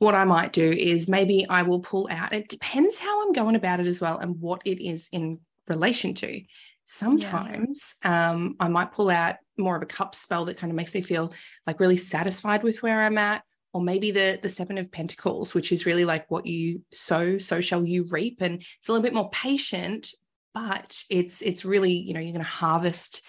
What 0.03 0.17
I 0.17 0.25
might 0.25 0.53
do 0.53 0.69
is 0.69 1.07
maybe 1.07 1.47
I 1.49 1.63
will 1.63 1.79
pull 1.79 2.09
out, 2.11 2.33
it 2.33 2.49
depends 2.49 2.99
how 2.99 3.23
I'm 3.23 3.33
going 3.33 3.55
about 3.55 3.79
it 3.79 3.87
as 3.87 4.01
well 4.01 4.19
and 4.19 4.41
what 4.41 4.61
it 4.65 4.85
is 4.85 5.09
in 5.13 5.39
relation 5.69 6.13
to. 6.15 6.43
Sometimes 6.85 7.95
um, 8.03 8.57
I 8.59 8.67
might 8.67 8.91
pull 8.91 9.11
out 9.11 9.37
more 9.57 9.77
of 9.77 9.83
a 9.83 9.87
cup 9.87 10.17
spell 10.17 10.45
that 10.47 10.57
kind 10.57 10.73
of 10.73 10.77
makes 10.77 10.93
me 10.93 11.03
feel 11.03 11.33
like 11.69 11.79
really 11.79 11.97
satisfied 11.97 12.65
with 12.65 12.83
where 12.83 13.01
I'm 13.01 13.17
at. 13.17 13.45
Or 13.73 13.81
maybe 13.81 14.11
the 14.11 14.41
the 14.43 14.49
seven 14.49 14.77
of 14.77 14.91
pentacles, 14.91 15.55
which 15.55 15.71
is 15.71 15.87
really 15.87 16.05
like 16.05 16.29
what 16.33 16.47
you 16.47 16.83
sow, 16.93 17.39
so 17.39 17.61
shall 17.61 17.87
you 17.87 18.09
reap. 18.11 18.41
And 18.41 18.55
it's 18.57 18.89
a 18.89 18.93
little 18.93 19.05
bit 19.05 19.15
more 19.15 19.31
patient, 19.31 20.11
but 20.53 21.01
it's 21.11 21.43
it's 21.43 21.65
really, 21.65 21.93
you 21.93 22.13
know, 22.13 22.21
you're 22.21 22.33
going 22.33 22.45
to 22.45 22.59
harvest 22.65 23.23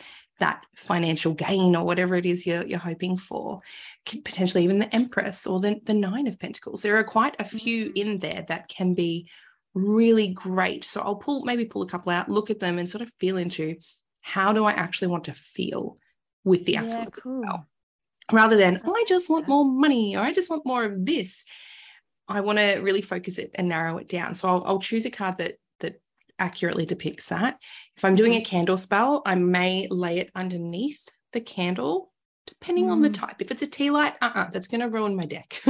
that 0.46 0.60
financial 0.76 1.34
gain 1.34 1.76
or 1.76 1.84
whatever 1.86 2.16
it 2.16 2.26
is 2.26 2.46
you're, 2.48 2.66
you're 2.70 2.88
hoping 2.92 3.16
for 3.18 3.62
potentially 4.06 4.64
even 4.64 4.80
the 4.80 4.94
empress 4.94 5.48
or 5.48 5.60
the, 5.60 5.80
the 5.86 5.94
nine 5.94 6.28
of 6.28 6.38
pentacles. 6.40 6.82
There 6.82 6.98
are 6.98 7.04
quite 7.18 7.36
a 7.40 7.46
few 7.46 7.80
Mm. 7.86 7.98
in 8.02 8.20
there 8.20 8.42
that 8.50 8.68
can 8.68 8.94
be 8.94 9.30
really 9.74 10.28
great. 10.28 10.84
So 10.84 11.02
i'll 11.02 11.16
pull 11.26 11.44
maybe 11.46 11.66
pull 11.66 11.82
a 11.84 11.88
couple 11.94 12.12
out 12.12 12.30
look 12.38 12.50
at 12.52 12.60
them 12.60 12.78
and 12.78 12.88
sort 12.90 13.02
of 13.06 13.10
feel 13.22 13.38
into 13.38 13.66
how 14.22 14.54
do 14.54 14.62
i 14.66 14.72
actually 14.86 15.10
want 15.14 15.24
to 15.26 15.34
feel 15.56 15.98
with 16.52 16.62
the 16.66 16.76
actual 16.78 17.00
Yeah, 17.04 17.06
cool. 17.24 17.66
rather 18.32 18.58
than 18.64 18.74
Love 18.86 18.96
i 19.02 19.04
just 19.14 19.30
want 19.30 19.48
more 19.54 19.66
money 19.66 20.16
or 20.18 20.22
i 20.30 20.32
just 20.40 20.50
want 20.52 20.66
more 20.66 20.84
of 20.90 20.94
this 21.12 21.44
i 22.28 22.40
want 22.48 22.58
to 22.64 22.70
really 22.88 23.02
focus 23.14 23.36
it 23.44 23.52
and 23.56 23.68
narrow 23.68 23.98
it 24.02 24.08
down. 24.18 24.30
So 24.36 24.48
I'll, 24.50 24.64
I'll 24.68 24.80
choose 24.90 25.06
a 25.06 25.12
card 25.20 25.36
that 25.40 25.54
accurately 26.40 26.86
depicts 26.86 27.30
that 27.30 27.58
if 27.96 28.04
i'm 28.06 28.16
doing 28.16 28.36
a 28.36 28.44
candle 28.44 28.78
spell 28.78 29.22
i 29.25 29.36
may 29.36 29.88
lay 29.90 30.18
it 30.20 30.30
underneath 30.36 31.08
the 31.32 31.42
candle 31.42 32.12
depending 32.48 32.90
on 32.90 33.02
the 33.02 33.10
Mm. 33.10 33.13
type 33.13 33.36
if 33.42 33.52
it's 33.52 33.62
a 33.62 33.68
tea 33.68 33.90
light 33.90 34.13
uh-uh, 34.22 34.50
that's 34.52 34.68
going 34.68 34.82
to 34.82 34.90
ruin 34.90 35.16
my 35.16 35.25
deck 35.25 35.62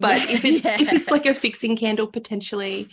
but 0.00 0.16
Yeah, 0.18 0.26
if 0.30 0.44
it's 0.50 0.64
if 0.66 0.92
it's 0.92 1.10
like 1.10 1.26
a 1.26 1.34
fixing 1.34 1.76
candle 1.76 2.06
potentially 2.06 2.88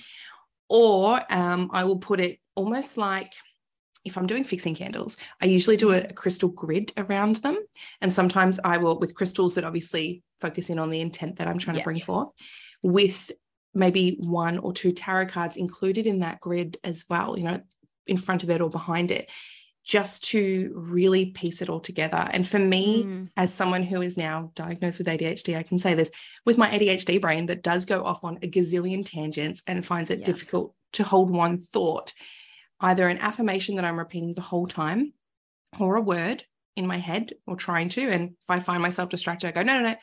or 0.70 1.22
um, 1.32 1.70
i 1.74 1.84
will 1.84 1.98
put 1.98 2.20
it 2.20 2.40
almost 2.56 2.98
like 2.98 3.34
if 4.06 4.20
I'm 4.20 4.28
doing 4.28 4.44
fixing 4.44 4.76
candles, 4.76 5.18
I 5.42 5.48
usually 5.48 5.78
do 5.78 5.92
a, 5.92 5.98
a 5.98 6.14
crystal 6.14 6.50
grid 6.50 6.94
around 6.96 7.38
them. 7.38 7.58
And 8.02 8.14
sometimes 8.14 8.60
I 8.64 8.78
will, 8.78 9.00
with 9.00 9.16
crystals 9.16 9.56
that 9.56 9.64
obviously 9.64 10.22
focus 10.40 10.70
in 10.70 10.78
on 10.78 10.92
the 10.92 11.02
intent 11.02 11.38
that 11.38 11.48
I'm 11.48 11.58
trying 11.58 11.78
Yeah. 11.78 11.82
to 11.82 11.86
bring 11.86 12.02
forth, 12.02 12.30
with 12.84 13.32
maybe 13.76 14.18
one 14.20 14.58
or 14.58 14.74
two 14.74 14.92
tarot 14.92 15.28
cards 15.28 15.58
included 15.58 16.08
in 16.08 16.20
that 16.20 16.40
grid 16.40 16.78
as 16.84 17.06
well. 17.10 17.38
You 17.38 17.44
know, 17.44 17.62
in 18.08 18.18
front 18.18 18.44
of 18.44 18.50
it 18.50 18.62
or 18.62 18.70
behind 18.70 19.12
it 19.12 19.30
just 19.86 20.24
to 20.24 20.74
really 20.76 21.28
piece 21.28 21.62
it 21.62 21.70
all 21.70 21.80
together. 21.80 22.28
And 22.32 22.48
for 22.48 22.58
me, 22.58 23.04
mm. 23.04 23.30
as 23.38 23.54
someone 23.54 23.84
who 23.84 24.02
is 24.02 24.18
now 24.18 24.52
diagnosed 24.56 24.98
with 24.98 25.08
ADHD, 25.08 25.56
I 25.56 25.62
can 25.62 25.78
say 25.78 25.94
this 25.94 26.10
with 26.44 26.58
my 26.58 26.72
ADHD 26.72 27.22
brain 27.22 27.46
that 27.46 27.62
does 27.62 27.86
go 27.86 28.04
off 28.04 28.24
on 28.24 28.40
a 28.42 28.50
gazillion 28.50 29.06
tangents 29.06 29.62
and 29.68 29.86
finds 29.86 30.10
it 30.10 30.20
yeah. 30.20 30.26
difficult 30.26 30.74
to 30.94 31.04
hold 31.04 31.30
one 31.30 31.62
thought, 31.62 32.14
either 32.80 33.08
an 33.08 33.20
affirmation 33.20 33.76
that 33.76 33.86
I'm 33.86 34.00
repeating 34.00 34.34
the 34.34 34.42
whole 34.42 34.66
time 34.66 35.14
or 35.80 35.98
a 35.98 36.02
word 36.02 36.44
in 36.76 36.88
my 36.88 36.98
head 36.98 37.34
or 37.46 37.56
trying 37.56 37.90
to. 37.90 38.10
And 38.10 38.30
if 38.30 38.50
I 38.50 38.60
find 38.62 38.82
myself 38.82 39.10
distracted, 39.10 39.48
I 39.48 39.52
go, 39.52 39.62
no, 39.62 39.76
no, 39.80 39.90
no, 39.90 39.96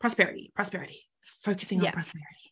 prosperity, 0.00 0.50
prosperity, 0.54 1.06
focusing 1.26 1.80
yeah. 1.80 1.88
on 1.88 1.92
prosperity 1.92 2.45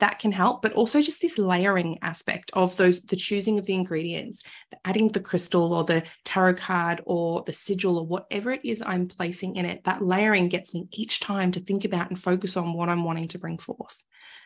that 0.00 0.18
can 0.18 0.32
help 0.32 0.62
but 0.62 0.72
also 0.72 1.00
just 1.00 1.20
this 1.20 1.38
layering 1.38 1.98
aspect 2.02 2.50
of 2.54 2.76
those 2.76 3.00
the 3.02 3.16
choosing 3.16 3.58
of 3.58 3.66
the 3.66 3.74
ingredients 3.74 4.42
the 4.70 4.78
adding 4.84 5.08
the 5.08 5.20
crystal 5.20 5.72
or 5.72 5.84
the 5.84 6.02
tarot 6.24 6.54
card 6.54 7.00
or 7.04 7.42
the 7.44 7.52
sigil 7.52 7.98
or 7.98 8.06
whatever 8.06 8.52
it 8.52 8.64
is 8.64 8.82
i'm 8.86 9.06
placing 9.08 9.56
in 9.56 9.64
it 9.64 9.84
that 9.84 10.02
layering 10.02 10.48
gets 10.48 10.74
me 10.74 10.88
each 10.92 11.20
time 11.20 11.50
to 11.50 11.60
think 11.60 11.84
about 11.84 12.08
and 12.08 12.18
focus 12.18 12.56
on 12.56 12.72
what 12.72 12.88
i'm 12.88 13.04
wanting 13.04 13.28
to 13.28 13.38
bring 13.38 13.58
forth. 13.58 14.02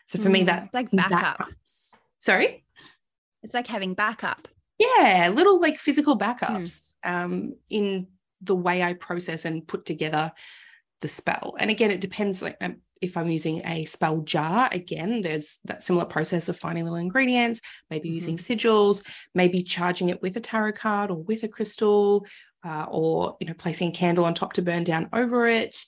So 0.06 0.18
for 0.18 0.28
mm, 0.28 0.32
me 0.32 0.42
that 0.44 0.71
like 0.73 0.90
backups. 0.90 1.94
Sorry? 2.18 2.64
It's 3.42 3.54
like 3.54 3.66
having 3.66 3.94
backup. 3.94 4.49
Yeah 4.78 5.30
little 5.32 5.61
like 5.61 5.78
physical 5.78 6.18
backups 6.18 6.94
mm. 7.04 7.25
um 7.25 7.54
in 7.71 8.09
the 8.40 8.56
way 8.56 8.82
i 8.82 8.92
process 8.94 9.44
and 9.44 9.66
put 9.66 9.87
together 9.87 10.32
the 11.00 11.09
spell. 11.09 11.56
And 11.59 11.71
again 11.71 11.90
it 11.90 12.00
depends 12.00 12.42
like 12.42 12.56
um, 12.61 12.76
if 13.02 13.16
I'm 13.16 13.28
using 13.28 13.61
a 13.66 13.85
spell 13.85 14.21
jar, 14.21 14.68
again, 14.73 15.23
there's 15.23 15.59
that 15.64 15.85
similar 15.85 16.04
process 16.04 16.49
of 16.49 16.56
finding 16.56 16.85
little 16.85 16.99
ingredients, 16.99 17.61
maybe 17.90 18.09
mm-hmm. 18.09 18.14
using 18.14 18.37
sigils, 18.37 19.04
maybe 19.35 19.62
charging 19.62 20.09
it 20.09 20.23
with 20.23 20.37
a 20.37 20.40
tarot 20.40 20.73
card 20.73 21.11
or 21.11 21.16
with 21.16 21.42
a 21.42 21.49
crystal, 21.49 22.25
uh, 22.64 22.87
or 22.88 23.37
you 23.40 23.47
know, 23.47 23.54
placing 23.54 23.88
a 23.88 23.92
candle 23.92 24.25
on 24.25 24.35
top 24.35 24.52
to 24.54 24.62
burn 24.62 24.85
down 24.85 25.09
over 25.12 25.47
it. 25.49 25.85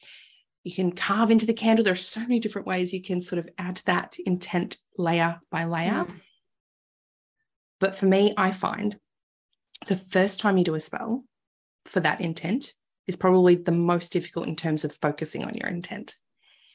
You 0.65 0.75
can 0.75 0.93
carve 0.93 1.31
into 1.31 1.47
the 1.47 1.55
candle. 1.55 1.85
There 1.85 1.93
are 1.93 1.97
so 1.97 2.21
many 2.21 2.41
different 2.41 2.67
ways 2.67 2.93
you 2.93 3.03
can 3.03 3.21
sort 3.21 3.39
of 3.39 3.49
add 3.59 3.81
that 3.87 4.17
intent 4.27 4.79
layer 4.99 5.41
by 5.51 5.65
layer. 5.65 6.05
Mm. 6.05 6.21
But 7.81 7.95
for 7.95 8.07
me, 8.07 8.35
I 8.37 8.51
find 8.51 8.99
the 9.87 9.97
first 9.97 10.41
time 10.41 10.57
you 10.57 10.65
do 10.65 10.75
a 10.75 10.81
spell 10.81 11.25
for 11.87 12.01
that 12.01 12.21
intent 12.21 12.73
is 13.07 13.17
probably 13.17 13.57
the 13.57 13.73
most 13.73 14.13
difficult 14.13 14.49
in 14.49 14.57
terms 14.57 14.85
of 14.85 14.93
focusing 14.95 15.45
on 15.45 15.55
your 15.55 15.69
intent. 15.69 16.17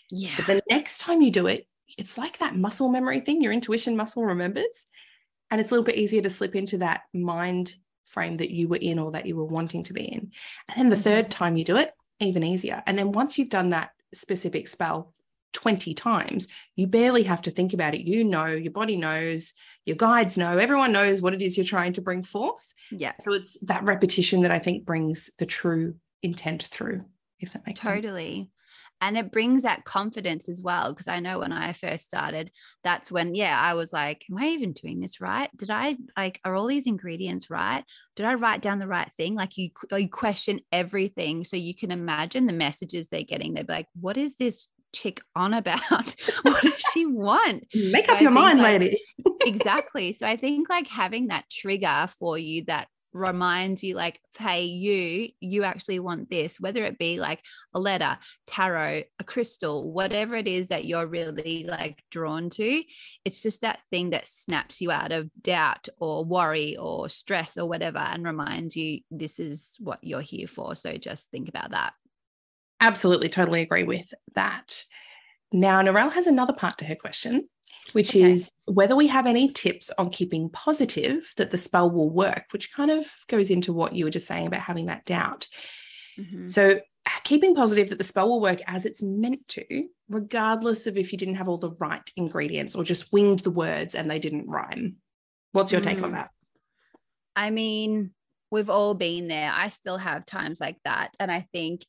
Yeah. 0.09 0.35
But 0.37 0.47
the 0.47 0.63
next 0.69 0.99
time 0.99 1.21
you 1.21 1.31
do 1.31 1.47
it, 1.47 1.67
it's 1.97 2.17
like 2.17 2.37
that 2.39 2.55
muscle 2.55 2.89
memory 2.89 3.21
thing, 3.21 3.41
your 3.41 3.53
intuition 3.53 3.95
muscle 3.95 4.25
remembers. 4.25 4.85
And 5.51 5.59
it's 5.59 5.71
a 5.71 5.73
little 5.73 5.85
bit 5.85 5.95
easier 5.95 6.21
to 6.21 6.29
slip 6.29 6.55
into 6.55 6.79
that 6.79 7.01
mind 7.13 7.73
frame 8.05 8.37
that 8.37 8.51
you 8.51 8.67
were 8.67 8.77
in 8.77 8.99
or 8.99 9.11
that 9.11 9.25
you 9.25 9.35
were 9.35 9.45
wanting 9.45 9.83
to 9.83 9.93
be 9.93 10.03
in. 10.03 10.31
And 10.67 10.77
then 10.77 10.89
the 10.89 10.95
mm-hmm. 10.95 11.03
third 11.03 11.31
time 11.31 11.57
you 11.57 11.63
do 11.63 11.77
it, 11.77 11.91
even 12.19 12.43
easier. 12.43 12.83
And 12.85 12.97
then 12.97 13.11
once 13.11 13.37
you've 13.37 13.49
done 13.49 13.71
that 13.71 13.91
specific 14.13 14.67
spell 14.67 15.13
20 15.53 15.93
times, 15.95 16.47
you 16.75 16.87
barely 16.87 17.23
have 17.23 17.41
to 17.43 17.51
think 17.51 17.73
about 17.73 17.95
it. 17.95 18.01
You 18.01 18.23
know, 18.23 18.45
your 18.45 18.71
body 18.71 18.97
knows, 18.97 19.53
your 19.85 19.95
guides 19.95 20.37
know, 20.37 20.57
everyone 20.57 20.91
knows 20.91 21.21
what 21.21 21.33
it 21.33 21.41
is 21.41 21.57
you're 21.57 21.65
trying 21.65 21.93
to 21.93 22.01
bring 22.01 22.23
forth. 22.23 22.73
Yeah. 22.91 23.13
So 23.19 23.33
it's 23.33 23.57
that 23.61 23.83
repetition 23.83 24.41
that 24.41 24.51
I 24.51 24.59
think 24.59 24.85
brings 24.85 25.31
the 25.39 25.45
true 25.47 25.95
intent 26.21 26.63
through, 26.63 27.05
if 27.39 27.53
that 27.53 27.65
makes 27.65 27.79
totally. 27.79 27.95
sense. 27.95 28.05
Totally 28.05 28.49
and 29.01 29.17
it 29.17 29.31
brings 29.31 29.63
that 29.63 29.85
confidence 29.85 30.49
as 30.49 30.61
well 30.61 30.93
because 30.93 31.07
i 31.07 31.19
know 31.19 31.39
when 31.39 31.51
i 31.51 31.73
first 31.73 32.05
started 32.05 32.51
that's 32.83 33.11
when 33.11 33.35
yeah 33.35 33.59
i 33.59 33.73
was 33.73 33.93
like 33.93 34.25
am 34.29 34.37
i 34.37 34.47
even 34.47 34.73
doing 34.73 34.99
this 34.99 35.19
right? 35.21 35.49
Did 35.57 35.69
i 35.69 35.97
like 36.17 36.39
are 36.43 36.55
all 36.55 36.67
these 36.67 36.87
ingredients 36.87 37.49
right? 37.49 37.83
Did 38.15 38.25
i 38.25 38.33
write 38.33 38.61
down 38.61 38.79
the 38.79 38.87
right 38.87 39.11
thing? 39.13 39.35
Like 39.35 39.57
you 39.57 39.69
you 39.91 40.09
question 40.09 40.61
everything. 40.71 41.43
So 41.43 41.57
you 41.57 41.75
can 41.75 41.91
imagine 41.91 42.45
the 42.45 42.53
messages 42.53 43.07
they're 43.07 43.23
getting. 43.23 43.53
They're 43.53 43.65
like 43.67 43.87
what 43.99 44.17
is 44.17 44.35
this 44.35 44.67
chick 44.93 45.21
on 45.35 45.53
about? 45.53 46.15
What 46.43 46.63
does 46.63 46.83
she 46.93 47.05
want? 47.05 47.65
Make 47.75 48.07
so 48.07 48.13
up 48.13 48.21
your 48.21 48.31
mind 48.31 48.59
like, 48.59 48.81
lady. 48.81 48.97
exactly. 49.45 50.13
So 50.13 50.25
i 50.27 50.35
think 50.35 50.69
like 50.69 50.87
having 50.87 51.27
that 51.27 51.45
trigger 51.49 52.07
for 52.19 52.37
you 52.37 52.65
that 52.65 52.87
reminds 53.13 53.83
you 53.83 53.95
like 53.95 54.19
hey 54.37 54.65
you 54.65 55.29
you 55.39 55.63
actually 55.63 55.99
want 55.99 56.29
this 56.29 56.59
whether 56.59 56.83
it 56.83 56.99
be 56.99 57.19
like 57.19 57.41
a 57.73 57.79
letter 57.79 58.17
tarot 58.45 59.03
a 59.19 59.23
crystal 59.23 59.91
whatever 59.91 60.35
it 60.35 60.47
is 60.47 60.67
that 60.67 60.85
you're 60.85 61.07
really 61.07 61.65
like 61.67 62.03
drawn 62.11 62.49
to 62.49 62.83
it's 63.25 63.41
just 63.41 63.61
that 63.61 63.79
thing 63.89 64.11
that 64.11 64.27
snaps 64.27 64.79
you 64.79 64.91
out 64.91 65.11
of 65.11 65.29
doubt 65.41 65.87
or 65.97 66.23
worry 66.23 66.77
or 66.77 67.09
stress 67.09 67.57
or 67.57 67.67
whatever 67.67 67.97
and 67.97 68.25
reminds 68.25 68.75
you 68.75 68.99
this 69.11 69.39
is 69.39 69.75
what 69.79 69.99
you're 70.01 70.21
here 70.21 70.47
for. 70.47 70.75
So 70.75 70.93
just 70.97 71.29
think 71.31 71.49
about 71.49 71.71
that. 71.71 71.93
Absolutely 72.81 73.29
totally 73.29 73.61
agree 73.61 73.83
with 73.83 74.13
that 74.35 74.83
now 75.51 75.81
Narelle 75.81 76.13
has 76.13 76.27
another 76.27 76.53
part 76.53 76.77
to 76.79 76.85
her 76.85 76.95
question 76.95 77.47
which 77.93 78.09
okay. 78.09 78.31
is 78.31 78.51
whether 78.65 78.95
we 78.95 79.07
have 79.07 79.25
any 79.25 79.51
tips 79.51 79.91
on 79.97 80.09
keeping 80.09 80.49
positive 80.49 81.31
that 81.37 81.51
the 81.51 81.57
spell 81.57 81.89
will 81.89 82.09
work, 82.09 82.45
which 82.51 82.71
kind 82.73 82.91
of 82.91 83.05
goes 83.27 83.49
into 83.49 83.73
what 83.73 83.93
you 83.93 84.05
were 84.05 84.11
just 84.11 84.27
saying 84.27 84.47
about 84.47 84.61
having 84.61 84.87
that 84.87 85.05
doubt. 85.05 85.47
Mm-hmm. 86.17 86.45
So, 86.45 86.79
keeping 87.23 87.55
positive 87.55 87.89
that 87.89 87.97
the 87.97 88.03
spell 88.03 88.29
will 88.29 88.41
work 88.41 88.59
as 88.67 88.85
it's 88.85 89.01
meant 89.01 89.47
to, 89.49 89.87
regardless 90.09 90.85
of 90.85 90.97
if 90.97 91.11
you 91.11 91.17
didn't 91.17 91.35
have 91.35 91.47
all 91.47 91.57
the 91.57 91.75
right 91.79 92.07
ingredients 92.15 92.75
or 92.75 92.83
just 92.83 93.11
winged 93.11 93.39
the 93.39 93.51
words 93.51 93.95
and 93.95 94.09
they 94.09 94.19
didn't 94.19 94.47
rhyme. 94.47 94.97
What's 95.51 95.71
your 95.71 95.81
mm. 95.81 95.85
take 95.85 96.03
on 96.03 96.11
mm. 96.11 96.15
that? 96.15 96.29
I 97.35 97.49
mean, 97.49 98.11
we've 98.51 98.69
all 98.69 98.93
been 98.93 99.27
there. 99.27 99.51
I 99.53 99.69
still 99.69 99.97
have 99.97 100.25
times 100.25 100.59
like 100.59 100.77
that. 100.83 101.15
And 101.19 101.31
I 101.31 101.47
think 101.51 101.85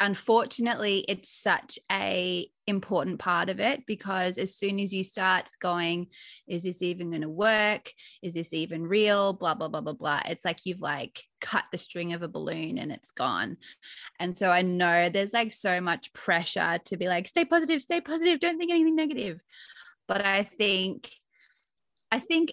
unfortunately 0.00 1.04
it's 1.08 1.30
such 1.30 1.78
a 1.90 2.48
important 2.66 3.18
part 3.18 3.48
of 3.48 3.60
it 3.60 3.84
because 3.86 4.38
as 4.38 4.56
soon 4.56 4.78
as 4.80 4.92
you 4.92 5.02
start 5.02 5.48
going 5.60 6.08
is 6.46 6.64
this 6.64 6.82
even 6.82 7.10
going 7.10 7.22
to 7.22 7.28
work? 7.28 7.92
Is 8.22 8.34
this 8.34 8.52
even 8.52 8.86
real? 8.86 9.32
blah 9.32 9.54
blah 9.54 9.68
blah 9.68 9.80
blah 9.80 9.92
blah 9.92 10.20
it's 10.26 10.44
like 10.44 10.60
you've 10.64 10.80
like 10.80 11.22
cut 11.40 11.64
the 11.72 11.78
string 11.78 12.12
of 12.12 12.22
a 12.22 12.28
balloon 12.28 12.78
and 12.78 12.92
it's 12.92 13.10
gone. 13.12 13.56
And 14.18 14.36
so 14.36 14.50
i 14.50 14.62
know 14.62 15.08
there's 15.08 15.32
like 15.32 15.52
so 15.52 15.80
much 15.80 16.12
pressure 16.12 16.78
to 16.84 16.96
be 16.96 17.08
like 17.08 17.28
stay 17.28 17.44
positive 17.44 17.80
stay 17.80 18.00
positive 18.00 18.40
don't 18.40 18.58
think 18.58 18.70
anything 18.70 18.96
negative. 18.96 19.40
But 20.08 20.24
i 20.24 20.42
think 20.42 21.10
i 22.10 22.20
think 22.20 22.52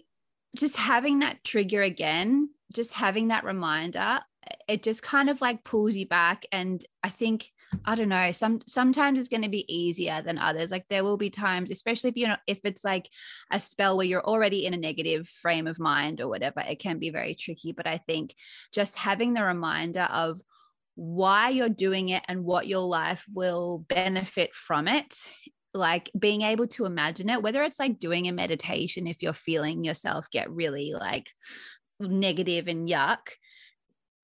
just 0.55 0.75
having 0.75 1.19
that 1.19 1.43
trigger 1.43 1.81
again 1.81 2.49
just 2.73 2.93
having 2.93 3.29
that 3.29 3.43
reminder 3.43 4.19
it 4.67 4.83
just 4.83 5.01
kind 5.01 5.29
of 5.29 5.41
like 5.41 5.63
pulls 5.63 5.95
you 5.95 6.07
back 6.07 6.45
and 6.51 6.85
i 7.03 7.09
think 7.09 7.49
i 7.85 7.95
don't 7.95 8.09
know 8.09 8.31
some 8.31 8.61
sometimes 8.67 9.19
it's 9.19 9.27
going 9.27 9.41
to 9.41 9.49
be 9.49 9.73
easier 9.73 10.21
than 10.21 10.37
others. 10.37 10.71
Like 10.71 10.85
there 10.89 11.03
will 11.03 11.17
be 11.17 11.29
times 11.29 11.71
especially 11.71 12.09
if 12.09 12.17
you're 12.17 12.29
not 12.29 12.39
if 12.47 12.59
it's 12.63 12.83
like 12.83 13.09
a 13.51 13.59
spell 13.59 13.97
where 13.97 14.05
you're 14.05 14.25
already 14.25 14.65
in 14.65 14.73
a 14.73 14.77
negative 14.77 15.27
frame 15.27 15.67
of 15.67 15.79
mind 15.79 16.21
or 16.21 16.27
whatever 16.27 16.59
it 16.61 16.79
can 16.79 16.99
be 16.99 17.09
very 17.09 17.35
tricky. 17.35 17.71
But 17.71 17.87
i 17.87 17.97
think 17.97 18.35
just 18.71 18.95
having 18.95 19.33
the 19.33 19.43
reminder 19.43 20.07
of 20.11 20.39
why 20.95 21.49
you're 21.49 21.69
doing 21.69 22.09
it 22.09 22.23
and 22.27 22.43
what 22.43 22.67
your 22.67 22.85
life 22.85 23.25
will 23.33 23.85
benefit 23.89 24.53
from 24.53 24.87
it 24.87 25.17
like 25.73 26.11
being 26.17 26.43
able 26.43 26.67
to 26.67 26.85
imagine 26.85 27.29
it 27.29 27.41
whether 27.41 27.63
it's 27.63 27.79
like 27.79 27.97
doing 27.97 28.27
a 28.27 28.31
meditation 28.31 29.07
if 29.07 29.23
you're 29.23 29.33
feeling 29.33 29.83
yourself 29.83 30.29
get 30.29 30.51
really 30.51 30.93
like 30.93 31.31
negative 31.99 32.67
and 32.67 32.87
yuck 32.87 33.29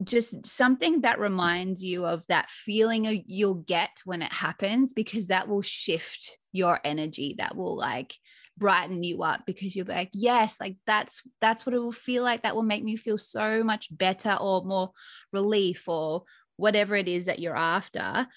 just 0.03 0.45
something 0.45 1.01
that 1.01 1.19
reminds 1.19 1.83
you 1.83 2.05
of 2.05 2.25
that 2.27 2.49
feeling 2.49 3.23
you'll 3.27 3.55
get 3.55 3.89
when 4.05 4.21
it 4.21 4.31
happens 4.31 4.93
because 4.93 5.27
that 5.27 5.47
will 5.47 5.61
shift 5.61 6.37
your 6.51 6.79
energy 6.85 7.35
that 7.37 7.55
will 7.55 7.77
like 7.77 8.15
brighten 8.57 9.03
you 9.03 9.23
up 9.23 9.41
because 9.45 9.75
you'll 9.75 9.85
be 9.85 9.93
like 9.93 10.09
yes 10.13 10.57
like 10.59 10.75
that's 10.85 11.21
that's 11.41 11.65
what 11.65 11.73
it 11.73 11.79
will 11.79 11.91
feel 11.91 12.23
like. 12.23 12.43
That 12.43 12.55
will 12.55 12.63
make 12.63 12.83
me 12.83 12.97
feel 12.97 13.17
so 13.17 13.63
much 13.63 13.87
better 13.89 14.37
or 14.39 14.63
more 14.63 14.91
relief 15.31 15.87
or 15.87 16.23
whatever 16.59 16.95
it 16.95 17.07
is 17.07 17.25
that 17.25 17.39
you're 17.39 17.55
after 17.55 18.27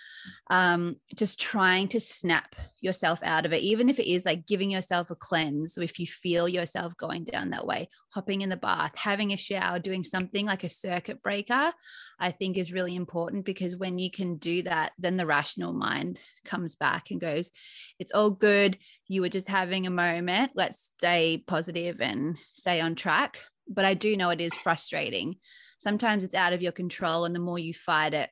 um, 0.51 0.97
just 1.17 1.41
trying 1.41 1.89
to 1.89 2.01
snap 2.01 2.55
yourself 2.81 3.21
out 3.23 3.47
of 3.47 3.53
it. 3.53 3.63
Even 3.63 3.89
if 3.89 3.99
it 3.99 4.11
is 4.11 4.25
like 4.25 4.47
giving 4.47 4.71
yourself 4.71 5.11
a 5.11 5.15
cleanse 5.15 5.77
if 5.79 5.99
you 5.99 6.07
feel 6.07 6.49
yourself 6.49 6.97
going 6.97 7.25
down 7.25 7.51
that 7.51 7.67
way 7.67 7.89
hopping 8.11 8.43
in 8.43 8.51
the 8.51 8.57
bath 8.57 8.93
having 8.95 9.33
a 9.33 9.37
shower 9.37 9.79
doing 9.79 10.05
something 10.05 10.45
like 10.45 10.65
a 10.65 10.69
circuit 10.69 11.23
breaker 11.23 11.73
i 12.21 12.31
think 12.31 12.59
is 12.59 12.71
really 12.71 12.95
important 12.95 13.43
because 13.45 13.75
when 13.75 13.99
you 13.99 14.11
can 14.11 14.37
do 14.37 14.63
that 14.63 14.93
then 14.99 15.17
the 15.17 15.25
rational 15.25 15.73
mind 15.73 16.21
comes 16.45 16.75
back 16.75 17.11
and 17.11 17.23
goes 17.23 17.51
it's 17.99 18.13
all 18.13 18.31
good. 18.31 18.79
You 19.07 19.21
were 19.21 19.29
just 19.29 19.49
having 19.49 19.87
a 19.87 19.91
moment. 19.91 20.53
Let's 20.55 20.93
stay 20.99 21.45
positive 21.47 22.01
and 22.01 22.37
stay 22.53 22.81
on 22.81 22.95
track. 22.95 23.39
But 23.69 23.85
i 23.85 23.95
do 23.95 24.17
know 24.17 24.31
it 24.31 24.41
is 24.41 24.53
frustrating 24.55 25.37
sometimes 25.83 26.25
it's 26.25 26.35
out 26.35 26.53
of 26.53 26.63
your 26.63 26.73
control 26.73 27.25
and 27.25 27.35
the 27.35 27.41
more 27.41 27.59
you 27.59 27.75
fight 27.75 28.15
it 28.15 28.31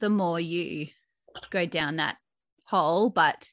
the 0.00 0.10
more 0.10 0.40
you 0.40 0.88
go 1.50 1.66
down 1.66 1.96
that 1.96 2.16
hole 2.66 3.10
but 3.10 3.50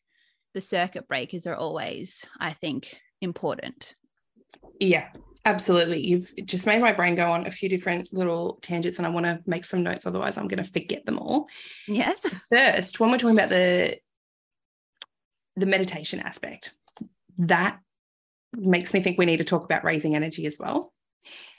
the 0.53 0.61
circuit 0.61 1.07
breakers 1.07 1.45
are 1.45 1.55
always 1.55 2.25
i 2.39 2.51
think 2.53 2.99
important 3.21 3.95
yeah 4.79 5.07
Absolutely. 5.43 6.05
You've 6.05 6.31
just 6.45 6.67
made 6.67 6.81
my 6.81 6.91
brain 6.91 7.15
go 7.15 7.31
on 7.31 7.47
a 7.47 7.51
few 7.51 7.67
different 7.67 8.13
little 8.13 8.59
tangents, 8.61 8.99
and 8.99 9.07
I 9.07 9.09
want 9.09 9.25
to 9.25 9.41
make 9.47 9.65
some 9.65 9.81
notes. 9.81 10.05
Otherwise, 10.05 10.37
I'm 10.37 10.47
going 10.47 10.63
to 10.63 10.71
forget 10.71 11.05
them 11.05 11.17
all. 11.17 11.47
Yes. 11.87 12.21
First, 12.51 12.99
when 12.99 13.09
we're 13.09 13.17
talking 13.17 13.37
about 13.37 13.49
the 13.49 13.97
the 15.55 15.65
meditation 15.65 16.19
aspect, 16.19 16.75
that 17.39 17.79
makes 18.53 18.93
me 18.93 19.01
think 19.01 19.17
we 19.17 19.25
need 19.25 19.37
to 19.37 19.43
talk 19.43 19.65
about 19.65 19.83
raising 19.83 20.15
energy 20.15 20.45
as 20.45 20.57
well. 20.59 20.93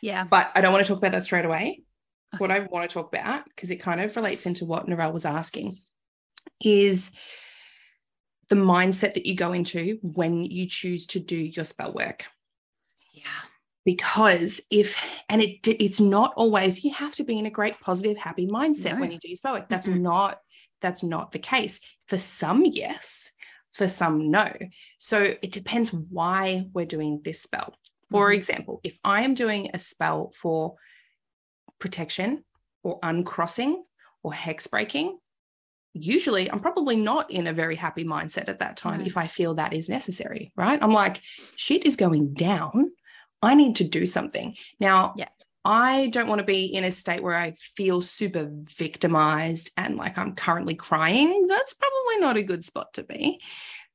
Yeah. 0.02 0.24
But 0.24 0.50
I 0.54 0.60
don't 0.60 0.72
want 0.72 0.84
to 0.84 0.88
talk 0.92 0.98
about 0.98 1.12
that 1.12 1.24
straight 1.24 1.46
away. 1.46 1.84
What 2.38 2.50
I 2.50 2.60
want 2.60 2.88
to 2.88 2.92
talk 2.92 3.08
about, 3.08 3.44
because 3.46 3.70
it 3.70 3.76
kind 3.76 4.00
of 4.00 4.14
relates 4.16 4.46
into 4.46 4.64
what 4.64 4.86
Narelle 4.86 5.12
was 5.12 5.24
asking, 5.24 5.80
is 6.60 7.12
the 8.48 8.56
mindset 8.56 9.14
that 9.14 9.26
you 9.26 9.36
go 9.36 9.52
into 9.52 9.98
when 10.02 10.42
you 10.44 10.66
choose 10.66 11.06
to 11.08 11.20
do 11.20 11.36
your 11.36 11.64
spell 11.64 11.92
work. 11.92 12.26
Yeah. 13.12 13.22
Because 13.84 14.60
if, 14.70 15.02
and 15.28 15.42
it 15.42 15.66
it's 15.66 16.00
not 16.00 16.32
always, 16.36 16.84
you 16.84 16.92
have 16.94 17.14
to 17.16 17.24
be 17.24 17.38
in 17.38 17.46
a 17.46 17.50
great, 17.50 17.80
positive, 17.80 18.16
happy 18.16 18.46
mindset 18.46 18.94
No. 18.94 19.00
when 19.00 19.10
you 19.10 19.18
do 19.18 19.28
your 19.28 19.36
spell 19.36 19.54
work. 19.54 19.68
That's 19.68 19.86
Mhm. 19.86 20.00
not, 20.00 20.40
that's 20.80 21.02
not 21.02 21.32
the 21.32 21.38
case. 21.38 21.80
For 22.08 22.16
some, 22.18 22.64
yes. 22.64 23.32
For 23.74 23.88
some, 23.88 24.30
no. 24.30 24.52
So 24.98 25.20
it 25.20 25.52
depends 25.52 25.92
why 25.92 26.66
we're 26.72 26.86
doing 26.86 27.20
this 27.24 27.42
spell. 27.42 27.74
For 28.12 28.30
Mhm. 28.30 28.34
example, 28.34 28.80
if 28.84 28.98
I 29.02 29.22
am 29.22 29.34
doing 29.34 29.70
a 29.74 29.78
spell 29.78 30.30
for 30.34 30.76
protection 31.78 32.44
or 32.82 32.98
uncrossing 33.02 33.82
or 34.22 34.32
hex 34.32 34.66
breaking, 34.66 35.18
usually 35.94 36.50
I'm 36.50 36.60
probably 36.60 36.96
not 36.96 37.30
in 37.30 37.46
a 37.46 37.52
very 37.52 37.76
happy 37.76 38.04
mindset 38.04 38.48
at 38.48 38.60
that 38.60 38.76
time 38.76 39.00
if 39.02 39.16
I 39.16 39.26
feel 39.26 39.54
that 39.54 39.72
is 39.72 39.88
necessary, 39.88 40.52
right? 40.56 40.80
I'm 40.82 40.92
like, 40.92 41.20
shit 41.56 41.84
is 41.84 41.96
going 41.96 42.34
down. 42.34 42.92
I 43.42 43.54
need 43.54 43.76
to 43.76 43.84
do 43.84 44.06
something. 44.06 44.56
Now, 44.78 45.14
Yeah. 45.16 45.28
I 45.64 46.08
don't 46.08 46.26
want 46.28 46.40
to 46.40 46.44
be 46.44 46.64
in 46.64 46.82
a 46.82 46.90
state 46.90 47.22
where 47.22 47.36
I 47.36 47.52
feel 47.52 48.02
super 48.02 48.48
victimized 48.52 49.70
and 49.76 49.96
like 49.96 50.18
I'm 50.18 50.34
currently 50.34 50.74
crying. 50.74 51.46
That's 51.46 51.72
probably 51.74 52.18
not 52.18 52.36
a 52.36 52.42
good 52.42 52.64
spot 52.64 52.92
to 52.94 53.04
be. 53.04 53.40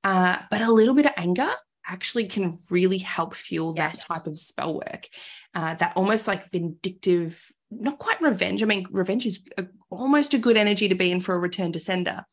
Uh, 0.03 0.37
but 0.49 0.61
a 0.61 0.71
little 0.71 0.93
bit 0.93 1.07
of 1.07 1.11
anger 1.17 1.51
actually 1.87 2.25
can 2.25 2.57
really 2.69 2.97
help 2.97 3.33
fuel 3.33 3.73
that 3.73 3.95
Yes. 3.95 4.05
type 4.05 4.27
of 4.27 4.37
spell 4.37 4.75
work. 4.75 5.07
Uh, 5.53 5.73
that 5.75 5.93
almost 5.95 6.27
like 6.27 6.49
vindictive, 6.51 7.51
not 7.71 7.97
quite 7.97 8.21
revenge. 8.21 8.61
I 8.61 8.65
mean, 8.65 8.85
revenge 8.91 9.25
is 9.25 9.43
a, 9.57 9.65
almost 9.89 10.33
a 10.33 10.37
good 10.37 10.57
energy 10.57 10.89
to 10.89 10.95
be 10.95 11.11
in 11.11 11.19
for 11.21 11.33
a 11.33 11.39
return 11.39 11.71
to 11.71 11.79
sender. 11.79 12.25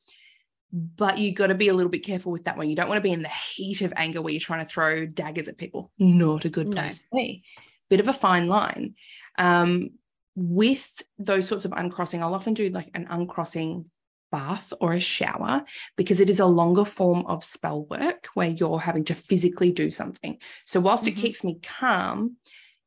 But 0.73 1.19
you 1.19 1.33
got 1.33 1.47
to 1.49 1.55
be 1.55 1.69
a 1.69 1.75
little 1.75 1.91
bit 1.91 2.05
careful 2.05 2.33
with 2.33 2.45
that 2.45 2.57
one. 2.57 2.69
You 2.69 2.75
don't 2.75 2.89
want 2.89 2.99
to 2.99 3.03
be 3.09 3.13
in 3.13 3.23
the 3.23 3.29
heat 3.55 3.81
of 3.83 3.93
anger 3.97 4.21
where 4.21 4.33
you're 4.33 4.41
trying 4.41 4.65
to 4.67 4.71
throw 4.71 5.07
daggers 5.07 5.47
at 5.49 5.57
people. 5.57 5.93
Not 5.99 6.45
a 6.45 6.49
good 6.51 6.69
No. 6.69 6.75
place 6.75 6.99
to 6.99 7.05
be. 7.13 7.45
Bit 7.89 8.01
of 8.01 8.09
a 8.09 8.13
fine 8.13 8.49
line. 8.49 8.97
Um, 9.39 9.91
with 10.35 11.01
those 11.17 11.47
sorts 11.47 11.65
of 11.65 11.73
uncrossing, 11.73 12.23
I'll 12.25 12.35
often 12.35 12.55
do 12.55 12.69
like 12.71 12.91
an 12.95 13.07
uncrossing 13.09 13.89
bath 14.35 14.73
or 14.81 14.93
a 14.93 15.00
shower 15.17 15.64
because 15.97 16.19
it 16.21 16.29
is 16.29 16.41
a 16.41 16.55
longer 16.61 16.85
form 16.85 17.25
of 17.26 17.45
spell 17.45 17.85
work 17.85 18.26
where 18.35 18.49
you're 18.49 18.81
having 18.88 19.05
to 19.05 19.14
physically 19.14 19.71
do 19.71 19.91
something. 19.91 20.38
So, 20.64 20.81
whilst 20.81 21.07
it 21.07 21.14
Mhm. 21.14 21.23
keeps 21.23 21.45
me 21.45 21.61
calm, 21.62 22.37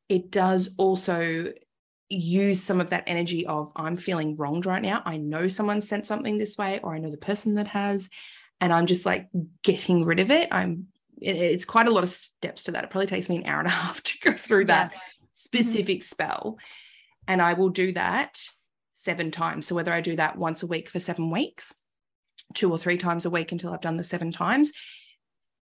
it 0.08 0.30
does 0.30 0.74
also 0.76 1.52
use 2.10 2.62
some 2.62 2.80
of 2.80 2.90
that 2.90 3.04
energy 3.06 3.46
of 3.46 3.72
I'm 3.76 3.96
feeling 3.96 4.36
wronged 4.36 4.66
right 4.66 4.82
now. 4.82 5.02
I 5.04 5.16
know 5.16 5.48
someone 5.48 5.80
sent 5.80 6.04
something 6.06 6.36
this 6.38 6.56
way, 6.58 6.80
or 6.82 6.94
I 6.94 6.98
know 6.98 7.10
the 7.10 7.26
person 7.30 7.54
that 7.54 7.68
has, 7.68 8.10
and 8.60 8.72
I'm 8.72 8.86
just 8.86 9.06
like 9.06 9.28
getting 9.62 10.04
rid 10.04 10.20
of 10.20 10.30
it. 10.30 10.48
I'm 10.52 10.88
it- 11.20 11.36
it's 11.54 11.64
quite 11.64 11.88
a 11.88 11.90
lot 11.90 12.04
of 12.04 12.10
steps 12.10 12.64
to 12.64 12.72
that. 12.72 12.84
It 12.84 12.90
probably 12.90 13.06
takes 13.08 13.28
me 13.28 13.36
an 13.38 13.46
hour 13.46 13.58
and 13.58 13.68
a 13.68 13.78
half 13.82 14.02
to 14.08 14.12
go 14.20 14.32
through 14.44 14.66
that 14.66 14.92
specific 15.32 16.02
spell. 16.02 16.58
And 17.26 17.42
I 17.42 17.52
will 17.58 17.70
do 17.70 17.92
that 17.92 18.32
seven 18.98 19.30
times. 19.30 19.66
So 19.66 19.74
whether 19.74 19.92
I 19.92 20.00
do 20.00 20.16
that 20.16 20.36
once 20.36 20.62
a 20.62 20.66
week 20.66 20.88
for 20.88 20.98
seven 20.98 21.30
weeks, 21.30 21.72
two 22.54 22.70
or 22.70 22.78
three 22.78 22.98
times 22.98 23.26
a 23.26 23.30
week 23.30 23.52
until 23.52 23.72
I've 23.72 23.80
done 23.80 23.96
the 23.96 24.04
seven 24.04 24.32
times, 24.32 24.72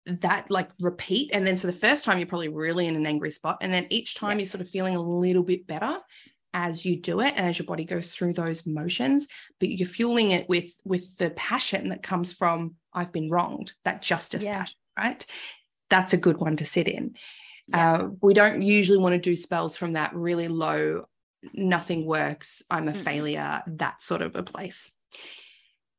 that 0.07 0.51
like 0.51 0.71
repeat. 0.81 1.31
And 1.33 1.47
then 1.47 1.57
so 1.57 1.67
the 1.67 1.73
first 1.73 2.05
time 2.05 2.19
you're 2.19 2.29
probably 2.29 2.49
really 2.49 2.87
in 2.87 2.95
an 2.95 3.07
angry 3.07 3.31
spot. 3.31 3.59
And 3.61 3.73
then 3.73 3.87
each 3.91 4.15
time 4.15 4.33
Yeah. 4.33 4.43
you're 4.43 4.47
sort 4.47 4.61
of 4.61 4.69
feeling 4.69 4.95
a 4.95 5.01
little 5.03 5.43
bit 5.43 5.67
better 5.67 5.99
as 6.53 6.87
you 6.87 7.01
do 7.01 7.21
it 7.21 7.35
and 7.37 7.47
as 7.49 7.59
your 7.59 7.67
body 7.67 7.85
goes 7.85 8.15
through 8.15 8.33
those 8.33 8.65
motions 8.65 9.27
but 9.59 9.69
you're 9.69 9.89
fueling 9.89 10.31
it 10.31 10.49
with 10.49 10.81
with 10.85 11.17
the 11.19 11.31
passion 11.31 11.89
that 11.89 12.01
comes 12.01 12.33
from 12.33 12.77
i've 12.93 13.13
been 13.13 13.29
wronged 13.29 13.73
that 13.85 14.01
justice 14.01 14.45
Yeah. 14.45 14.59
passion 14.61 14.77
right 14.97 15.27
that's 15.91 16.13
a 16.13 16.17
good 16.17 16.37
one 16.39 16.55
to 16.59 16.65
sit 16.65 16.87
in 16.87 17.15
Yeah. 17.67 17.95
uh, 17.95 18.09
we 18.23 18.35
don't 18.35 18.63
usually 18.63 18.99
want 18.99 19.15
to 19.15 19.19
do 19.19 19.35
spells 19.35 19.77
from 19.77 19.93
that 19.93 20.15
really 20.15 20.47
low 20.47 21.07
nothing 21.53 22.07
works 22.07 22.63
i'm 22.71 22.89
a 22.89 22.93
Mm-mm. 22.93 22.97
failure 23.05 23.63
that 23.67 24.03
sort 24.03 24.23
of 24.23 24.35
a 24.37 24.43
place 24.43 24.91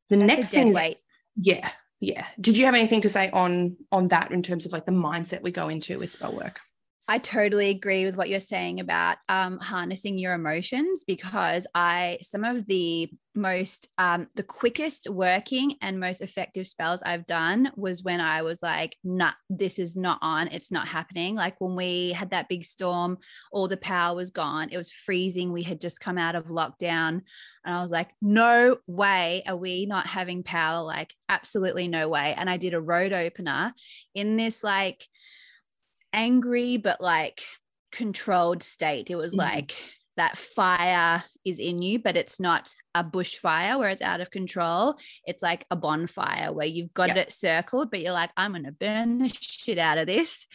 the 0.10 0.18
That's 0.18 0.28
next 0.28 0.50
thing 0.52 0.70
is 0.70 0.76
weight. 0.76 0.98
yeah 1.36 1.70
yeah 2.00 2.26
did 2.40 2.58
you 2.58 2.66
have 2.66 2.76
anything 2.76 3.02
to 3.02 3.10
say 3.10 3.30
on 3.32 3.78
on 3.92 4.08
that 4.10 4.32
in 4.32 4.44
terms 4.44 4.66
of 4.66 4.72
like 4.72 4.86
the 4.86 4.92
mindset 4.92 5.42
we 5.42 5.52
go 5.52 5.70
into 5.70 5.98
with 6.00 6.12
spell 6.12 6.36
work 6.36 6.60
I 7.08 7.20
totally 7.20 7.70
agree 7.70 8.06
with 8.06 8.18
what 8.18 8.30
you're 8.30 8.40
saying 8.40 8.80
about 8.80 9.18
um, 9.30 9.60
harnessing 9.60 10.18
your 10.18 10.34
emotions 10.34 11.04
because 11.06 11.68
I 11.76 12.18
some 12.24 12.44
of 12.44 12.66
the 12.66 13.12
most 13.36 13.90
um, 14.00 14.28
the 14.36 14.44
quickest 14.44 15.08
working 15.10 15.76
and 15.84 16.00
most 16.00 16.22
effective 16.22 16.66
spells 16.66 17.04
I've 17.04 17.28
done 17.28 17.72
was 17.76 18.02
when 18.02 18.22
I 18.22 18.42
was 18.42 18.64
like, 18.64 18.96
nah, 19.04 19.34
this 19.52 19.78
is 19.78 19.96
not 19.96 20.18
on, 20.24 20.48
it's 20.48 20.72
not 20.72 20.88
happening. 20.88 21.36
Like 21.36 21.62
when 21.62 21.76
we 21.76 22.12
had 22.12 22.32
that 22.32 22.50
big 22.50 22.66
storm, 22.66 23.20
all 23.52 23.68
the 23.68 23.78
power 23.78 24.16
was 24.16 24.32
gone, 24.32 24.70
it 24.72 24.78
was 24.78 24.90
freezing. 24.90 25.52
We 25.52 25.62
had 25.62 25.80
just 25.80 26.00
come 26.00 26.18
out 26.18 26.36
of 26.36 26.48
lockdown, 26.48 27.22
and 27.66 27.76
I 27.76 27.84
was 27.84 27.92
like, 27.92 28.10
no 28.20 28.78
way 28.88 29.44
are 29.48 29.58
we 29.58 29.86
not 29.86 30.08
having 30.08 30.42
power? 30.42 30.84
Like, 30.84 31.14
absolutely 31.30 31.88
no 31.88 32.10
way. 32.10 32.34
And 32.36 32.50
I 32.50 32.58
did 32.58 32.74
a 32.74 32.82
road 32.82 33.14
opener 33.14 33.76
in 34.16 34.38
this 34.38 34.64
like 34.64 35.08
angry 36.16 36.78
but 36.78 37.00
like 37.02 37.44
controlled 37.92 38.64
state. 38.64 39.10
It 39.12 39.16
was 39.16 39.34
Mhm. 39.34 39.38
like 39.38 39.76
that 40.18 40.38
fire 40.38 41.24
is 41.44 41.60
in 41.60 41.82
you, 41.82 42.00
but 42.00 42.16
it's 42.16 42.40
not 42.40 42.74
a 42.96 43.04
bushfire 43.04 43.78
where 43.78 43.90
it's 43.90 44.02
out 44.02 44.22
of 44.22 44.32
control. 44.32 44.96
It's 45.26 45.44
like 45.44 45.66
a 45.70 45.76
bonfire 45.76 46.54
where 46.54 46.66
you've 46.66 46.94
got 46.94 47.10
Yeah. 47.10 47.18
it 47.24 47.34
circled, 47.34 47.92
but 47.92 48.00
you're 48.00 48.14
like, 48.14 48.32
I'm 48.38 48.54
gonna 48.54 48.72
burn 48.72 49.18
the 49.20 49.30
shit 49.30 49.78
out 49.78 49.98
of 49.98 50.08
this. 50.08 50.48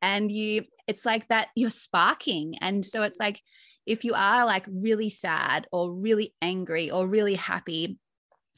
And 0.00 0.30
you, 0.30 0.64
it's 0.86 1.04
like 1.04 1.26
that 1.28 1.48
you're 1.56 1.70
sparking. 1.70 2.58
And 2.60 2.86
so 2.86 3.02
it's 3.02 3.18
like 3.18 3.42
if 3.86 4.04
you 4.04 4.14
are 4.14 4.44
like 4.46 4.66
really 4.68 5.10
sad 5.10 5.66
or 5.72 5.92
really 5.92 6.34
angry 6.40 6.90
or 6.90 7.08
really 7.08 7.34
happy, 7.34 7.98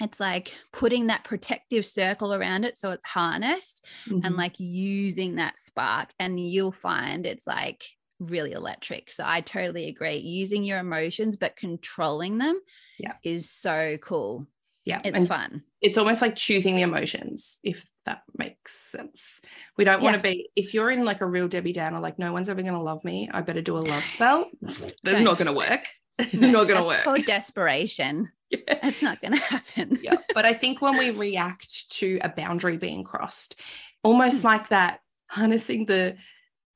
it's 0.01 0.19
like 0.21 0.55
putting 0.73 1.09
that 1.09 1.25
protective 1.25 1.85
circle 1.87 2.33
around 2.35 2.65
it 2.65 2.79
so 2.79 2.91
it's 2.91 3.05
harnessed 3.05 3.85
and 4.07 4.23
Mhm. 4.25 4.37
like 4.37 4.59
using 4.59 5.37
that 5.37 5.59
spark 5.59 6.11
and 6.19 6.39
you'll 6.41 6.73
find 6.73 7.27
it's 7.27 7.47
like 7.47 7.85
really 8.19 8.53
electric 8.53 9.13
so 9.13 9.25
i 9.27 9.41
totally 9.41 9.89
agree 9.89 10.17
using 10.19 10.63
your 10.63 10.79
emotions 10.79 11.37
but 11.37 11.57
controlling 11.57 12.39
them 12.39 12.61
Yeah. 12.99 13.15
is 13.25 13.51
so 13.51 13.97
cool 14.03 14.47
yeah 14.85 15.01
it's 15.05 15.19
and 15.19 15.29
fun 15.29 15.63
it's 15.83 15.97
almost 15.97 16.21
like 16.21 16.37
choosing 16.37 16.77
the 16.77 16.83
emotions, 16.83 17.59
if 17.63 17.89
that 18.05 18.21
makes 18.37 18.75
sense. 18.75 19.41
We 19.79 19.85
don't 19.85 20.03
want 20.03 20.15
to 20.15 20.21
be, 20.23 20.51
if 20.55 20.75
you're 20.75 20.91
in 20.91 21.07
like 21.07 21.23
a 21.23 21.27
real 21.27 21.49
Debbie 21.49 21.73
Downer, 21.73 22.01
like 22.01 22.19
no 22.19 22.35
one's 22.35 22.51
ever 22.51 22.61
going 22.61 22.77
to 22.77 22.83
love 22.83 23.03
me, 23.03 23.31
I 23.33 23.41
better 23.41 23.63
do 23.63 23.79
a 23.79 23.81
love 23.81 24.07
spell. 24.07 24.51
That's 24.61 25.21
not 25.21 25.39
going 25.39 25.47
to 25.47 25.55
work. 25.55 25.87
No, 26.35 26.51
not 26.51 26.69
going 26.69 26.79
to 26.83 26.87
work. 26.87 27.03
called 27.05 27.25
desperation 27.25 28.31
Yeah. 28.51 28.59
it's 28.83 29.01
not 29.03 29.21
going 29.21 29.33
to 29.33 29.39
happen 29.39 29.99
yeah. 30.03 30.17
But 30.35 30.45
I 30.45 30.53
think 30.55 30.83
when 30.83 30.99
we 30.99 31.11
react 31.11 31.91
to 31.93 32.19
a 32.23 32.29
boundary 32.29 32.77
being 32.77 33.05
crossed, 33.05 33.61
almost 34.03 34.41
Hmm. 34.43 34.47
like 34.49 34.69
that, 34.71 35.01
harnessing 35.29 35.87
the 35.87 36.17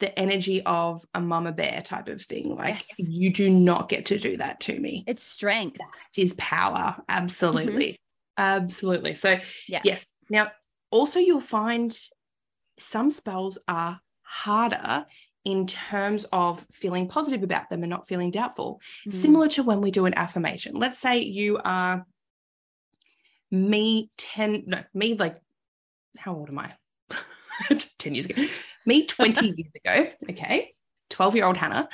the 0.00 0.16
energy 0.18 0.60
of 0.64 1.04
a 1.14 1.20
mama 1.20 1.52
bear 1.52 1.80
type 1.82 2.08
of 2.08 2.20
thing. 2.20 2.54
Like 2.56 2.82
Yes. 2.98 3.08
you 3.08 3.32
do 3.32 3.48
not 3.50 3.88
get 3.88 4.06
to 4.06 4.18
do 4.18 4.36
that 4.38 4.60
to 4.60 4.78
me. 4.78 5.04
it's 5.06 5.22
strength 5.22 5.80
It 6.16 6.22
is 6.22 6.32
power. 6.34 6.96
Absolutely. 7.08 7.98
Absolutely. 8.36 9.14
So 9.14 9.38
yeah 9.68 9.80
Yes. 9.84 10.12
Now, 10.30 10.50
also, 10.90 11.18
you'll 11.18 11.40
find 11.40 11.96
some 12.78 13.10
spells 13.10 13.58
are 13.68 14.00
harder 14.22 15.06
in 15.44 15.66
terms 15.66 16.24
of 16.32 16.66
feeling 16.72 17.08
positive 17.08 17.42
about 17.42 17.68
them 17.68 17.82
and 17.82 17.90
not 17.90 18.08
feeling 18.08 18.30
doubtful. 18.30 18.80
Mm. 19.06 19.12
Similar 19.12 19.48
to 19.48 19.62
when 19.62 19.80
we 19.80 19.90
do 19.90 20.06
an 20.06 20.14
affirmation. 20.14 20.74
Let's 20.74 20.98
say 20.98 21.18
you 21.18 21.58
are 21.62 22.06
me 23.50 24.10
10, 24.18 24.64
no, 24.66 24.82
me 24.94 25.14
like, 25.14 25.36
how 26.16 26.34
old 26.34 26.48
am 26.48 26.58
I? 26.58 26.74
10 27.98 28.14
years 28.14 28.26
ago. 28.26 28.44
Me 28.86 29.04
20 29.04 29.46
years 29.56 29.70
ago. 29.84 30.10
Okay. 30.30 30.72
12 31.10 31.36
year 31.36 31.44
old 31.44 31.56
Hana, 31.56 31.88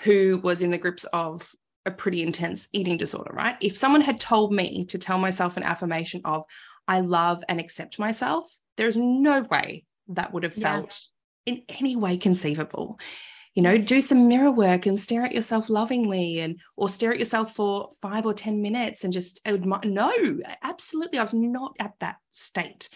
who 0.00 0.40
was 0.42 0.62
in 0.62 0.70
the 0.70 0.78
grips 0.78 1.04
of 1.12 1.50
a 1.86 1.90
pretty 1.90 2.22
intense 2.22 2.68
eating 2.72 2.96
disorder, 2.96 3.30
right? 3.34 3.56
If 3.60 3.76
someone 3.76 4.00
had 4.00 4.18
told 4.18 4.52
me 4.52 4.86
to 4.86 4.98
tell 4.98 5.18
myself 5.18 5.56
an 5.56 5.62
affirmation 5.62 6.22
of, 6.24 6.44
I 6.88 7.00
love 7.00 7.44
and 7.48 7.60
accept 7.60 7.98
myself, 7.98 8.56
there's 8.76 8.96
no 8.96 9.42
way 9.42 9.84
that 10.08 10.32
would 10.32 10.42
have 10.42 10.54
felt 10.54 10.98
in 11.46 11.62
any 11.68 11.96
way 11.96 12.16
conceivable. 12.16 12.98
you 13.54 13.62
know 13.62 13.78
do 13.78 14.00
some 14.00 14.26
mirror 14.28 14.50
work 14.50 14.86
and 14.86 14.98
stare 14.98 15.24
at 15.24 15.32
yourself 15.32 15.70
lovingly 15.70 16.40
and 16.40 16.58
or 16.76 16.88
stare 16.88 17.12
at 17.12 17.18
yourself 17.18 17.54
for 17.54 17.88
five 18.02 18.26
or 18.26 18.34
ten 18.34 18.60
minutes 18.62 19.04
and 19.04 19.12
just 19.12 19.40
admire 19.46 19.80
no 19.84 20.12
absolutely 20.62 21.18
i 21.18 21.22
was 21.22 21.34
not 21.34 21.74
at 21.78 21.92
that 22.00 22.16
state 22.32 22.88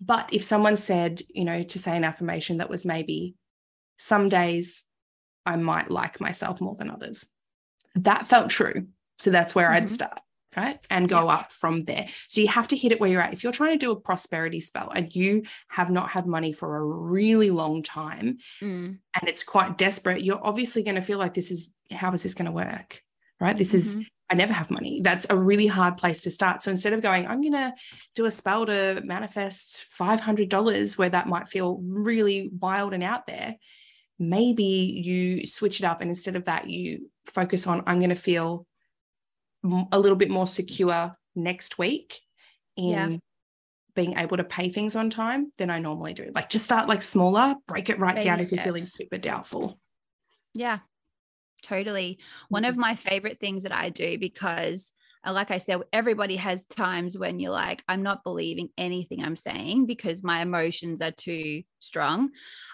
but 0.00 0.32
if 0.32 0.44
someone 0.44 0.76
said 0.76 1.20
you 1.28 1.44
know 1.44 1.62
to 1.64 1.78
say 1.78 1.96
an 1.96 2.04
affirmation 2.04 2.58
that 2.58 2.70
was 2.70 2.84
maybe 2.84 3.34
some 3.98 4.28
days 4.28 4.84
i 5.44 5.56
might 5.56 5.90
like 5.90 6.20
myself 6.20 6.60
more 6.60 6.76
than 6.76 6.90
others 6.90 7.26
that 7.96 8.26
felt 8.26 8.48
true 8.48 8.86
so 9.18 9.30
that's 9.30 9.54
where 9.56 9.66
mm-hmm. 9.66 9.82
i'd 9.82 9.90
start 9.90 10.20
right? 10.56 10.78
And 10.90 11.08
go 11.08 11.28
up 11.28 11.52
from 11.52 11.84
there. 11.84 12.06
So 12.28 12.40
you 12.40 12.48
have 12.48 12.68
to 12.68 12.76
hit 12.76 12.92
it 12.92 13.00
where 13.00 13.10
you're 13.10 13.20
at. 13.20 13.32
If 13.32 13.42
you're 13.42 13.52
trying 13.52 13.78
to 13.78 13.84
do 13.84 13.90
a 13.90 14.00
prosperity 14.00 14.60
spell 14.60 14.90
and 14.94 15.14
you 15.14 15.42
have 15.68 15.90
not 15.90 16.08
had 16.08 16.26
money 16.26 16.52
for 16.52 16.76
a 16.76 16.84
really 16.84 17.50
long 17.50 17.82
time 17.82 18.38
mm. 18.62 18.98
and 19.20 19.28
it's 19.28 19.42
quite 19.42 19.76
desperate, 19.76 20.24
you're 20.24 20.44
obviously 20.44 20.82
going 20.82 20.94
to 20.94 21.02
feel 21.02 21.18
like 21.18 21.34
this 21.34 21.50
is 21.50 21.74
how 21.90 22.12
is 22.12 22.22
this 22.22 22.34
going 22.34 22.46
to 22.46 22.52
work? 22.52 23.02
Right? 23.38 23.56
This 23.56 23.74
mm-hmm. 23.74 24.00
is 24.00 24.06
I 24.28 24.34
never 24.34 24.52
have 24.52 24.70
money. 24.70 25.02
That's 25.02 25.26
a 25.30 25.36
really 25.36 25.68
hard 25.68 25.98
place 25.98 26.22
to 26.22 26.30
start. 26.30 26.60
So 26.60 26.70
instead 26.70 26.92
of 26.92 27.00
going, 27.00 27.28
I'm 27.28 27.40
going 27.40 27.52
to 27.52 27.72
do 28.16 28.24
a 28.24 28.30
spell 28.30 28.66
to 28.66 29.00
manifest 29.04 29.86
$500 29.98 30.98
where 30.98 31.10
that 31.10 31.28
might 31.28 31.46
feel 31.46 31.80
really 31.84 32.50
wild 32.58 32.92
and 32.92 33.04
out 33.04 33.26
there, 33.28 33.56
maybe 34.18 34.64
you 34.64 35.46
switch 35.46 35.78
it 35.80 35.84
up 35.84 36.00
and 36.00 36.10
instead 36.10 36.34
of 36.34 36.44
that, 36.44 36.68
you 36.68 37.08
focus 37.26 37.68
on, 37.68 37.84
I'm 37.86 37.98
going 37.98 38.10
to 38.10 38.16
feel 38.16 38.66
a 39.64 39.98
little 39.98 40.16
bit 40.16 40.30
more 40.30 40.46
secure 40.46 41.16
next 41.34 41.78
week 41.78 42.20
in 42.76 42.90
yeah. 42.90 43.16
being 43.94 44.16
able 44.16 44.36
to 44.36 44.44
pay 44.44 44.68
things 44.68 44.96
on 44.96 45.10
time 45.10 45.52
than 45.58 45.70
I 45.70 45.78
normally 45.78 46.14
do. 46.14 46.30
Like 46.34 46.50
just 46.50 46.64
start 46.64 46.88
like 46.88 47.02
smaller, 47.02 47.54
break 47.66 47.90
it 47.90 47.98
right 47.98 48.14
Baby 48.14 48.24
down 48.24 48.38
steps. 48.38 48.52
if 48.52 48.56
you're 48.56 48.64
feeling 48.64 48.84
super 48.84 49.18
doubtful. 49.18 49.78
Yeah, 50.54 50.78
totally. 51.62 52.18
One 52.48 52.64
of 52.64 52.76
mm. 52.76 52.78
my 52.78 52.94
favorite 52.94 53.40
things 53.40 53.64
that 53.64 53.72
I 53.72 53.90
do 53.90 54.18
because 54.18 54.92
like 55.32 55.50
I 55.50 55.58
said, 55.58 55.80
everybody 55.92 56.36
has 56.36 56.66
times 56.66 57.18
when 57.18 57.40
you're 57.40 57.50
like, 57.50 57.82
I'm 57.88 58.02
not 58.02 58.24
believing 58.24 58.68
anything 58.78 59.22
I'm 59.22 59.36
saying 59.36 59.86
because 59.86 60.22
my 60.22 60.40
emotions 60.40 61.00
are 61.00 61.12
too 61.12 61.62
strong. 61.80 62.30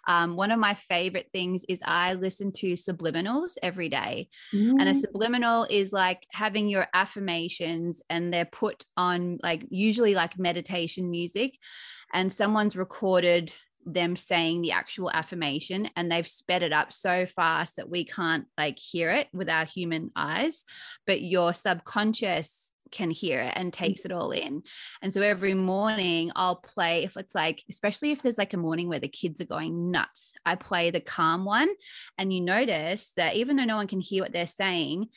Um, 0.07 0.37
one 0.37 0.51
of 0.51 0.59
my 0.59 0.75
favorite 0.75 1.29
things 1.33 1.65
is 1.69 1.83
I 1.85 2.15
listen 2.15 2.53
to 2.53 2.73
subliminals 2.75 3.53
every 3.63 3.89
day. 3.89 4.29
Mm. 4.55 4.81
And 4.81 4.89
a 4.89 4.93
mm. 4.93 5.01
subliminal 5.01 5.67
is 5.71 5.93
like 5.93 6.27
having 6.33 6.69
your 6.69 6.87
affirmations 6.95 8.03
and 8.11 8.33
they're 8.33 8.45
put 8.45 8.85
on 8.97 9.39
like 9.43 9.67
usually 9.71 10.15
like 10.15 10.39
meditation 10.39 11.11
music. 11.11 11.59
And 12.13 12.33
someone's 12.33 12.77
recorded 12.77 13.53
them 13.85 14.17
saying 14.17 14.63
the 14.63 14.73
actual 14.73 15.11
affirmation 15.11 15.89
and 15.97 16.11
they've 16.11 16.27
sped 16.27 16.63
it 16.63 16.73
up 16.73 16.93
so 16.93 17.27
fast 17.27 17.77
that 17.77 17.89
we 17.89 18.05
can't 18.05 18.47
like 18.57 18.79
hear 18.79 19.11
it 19.11 19.29
with 19.33 19.49
our 19.49 19.65
human 19.65 20.11
eyes 20.17 20.65
but 21.07 21.21
your 21.21 21.53
subconscious 21.53 22.73
can 22.93 23.11
hear 23.11 23.41
it 23.41 23.53
and 23.57 23.73
mm-hmm. 23.73 23.85
takes 23.85 24.05
it 24.05 24.13
all 24.13 24.31
in. 24.31 24.63
And 25.01 25.13
so 25.13 25.21
every 25.23 25.55
morning 25.55 26.31
I'll 26.37 26.57
play, 26.57 27.05
if 27.05 27.17
it's 27.17 27.35
like, 27.35 27.65
especially 27.69 28.13
if 28.13 28.23
there's 28.23 28.39
like 28.39 28.55
a 28.55 28.59
morning 28.59 28.89
where 28.89 29.01
the 29.01 29.09
kids 29.09 29.41
are 29.41 29.47
going 29.47 29.91
nuts, 29.91 30.35
I 30.47 30.55
play 30.55 30.91
the 30.91 31.01
calm 31.01 31.45
one. 31.45 31.71
And 32.19 32.33
you 32.33 32.41
notice 32.41 33.13
that 33.17 33.35
even 33.35 33.57
though 33.57 33.65
no 33.65 33.77
one 33.77 33.89
can 33.89 34.01
hear 34.01 34.23
what 34.23 34.33
they're 34.33 34.47
saying, 34.47 35.09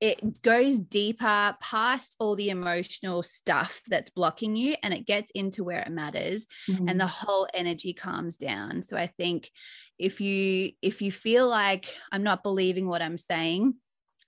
it 0.00 0.42
goes 0.42 0.78
deeper 0.78 1.56
past 1.60 2.14
all 2.20 2.36
the 2.36 2.50
emotional 2.50 3.22
stuff 3.22 3.80
that's 3.88 4.10
blocking 4.10 4.54
you 4.54 4.76
and 4.82 4.94
it 4.94 5.06
gets 5.06 5.30
into 5.32 5.64
where 5.64 5.80
it 5.80 5.90
matters 5.90 6.46
mm-hmm. 6.68 6.88
and 6.88 7.00
the 7.00 7.06
whole 7.06 7.48
energy 7.52 7.92
calms 7.92 8.36
down 8.36 8.82
so 8.82 8.96
i 8.96 9.06
think 9.06 9.50
if 9.98 10.20
you 10.20 10.72
if 10.82 11.02
you 11.02 11.10
feel 11.10 11.48
like 11.48 11.94
i'm 12.12 12.22
not 12.22 12.42
believing 12.42 12.86
what 12.86 13.02
i'm 13.02 13.18
saying 13.18 13.74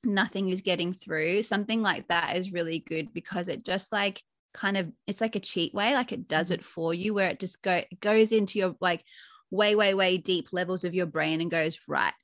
nothing 0.02 0.48
is 0.48 0.60
getting 0.60 0.92
through 0.92 1.42
something 1.42 1.82
like 1.82 2.08
that 2.08 2.36
is 2.36 2.52
really 2.52 2.80
good 2.80 3.12
because 3.12 3.48
it 3.48 3.64
just 3.64 3.92
like 3.92 4.22
kind 4.52 4.76
of 4.76 4.90
it's 5.06 5.20
like 5.20 5.36
a 5.36 5.40
cheat 5.40 5.72
way 5.74 5.94
like 5.94 6.10
it 6.10 6.26
does 6.26 6.48
mm-hmm. 6.48 6.54
it 6.54 6.64
for 6.64 6.92
you 6.92 7.14
where 7.14 7.28
it 7.28 7.38
just 7.38 7.62
go 7.62 7.74
it 7.74 8.00
goes 8.00 8.32
into 8.32 8.58
your 8.58 8.74
like 8.80 9.04
way 9.50 9.74
way 9.74 9.94
way 9.94 10.16
deep 10.16 10.48
levels 10.52 10.84
of 10.84 10.94
your 10.94 11.06
brain 11.06 11.40
and 11.40 11.50
goes 11.50 11.78
right 11.86 12.14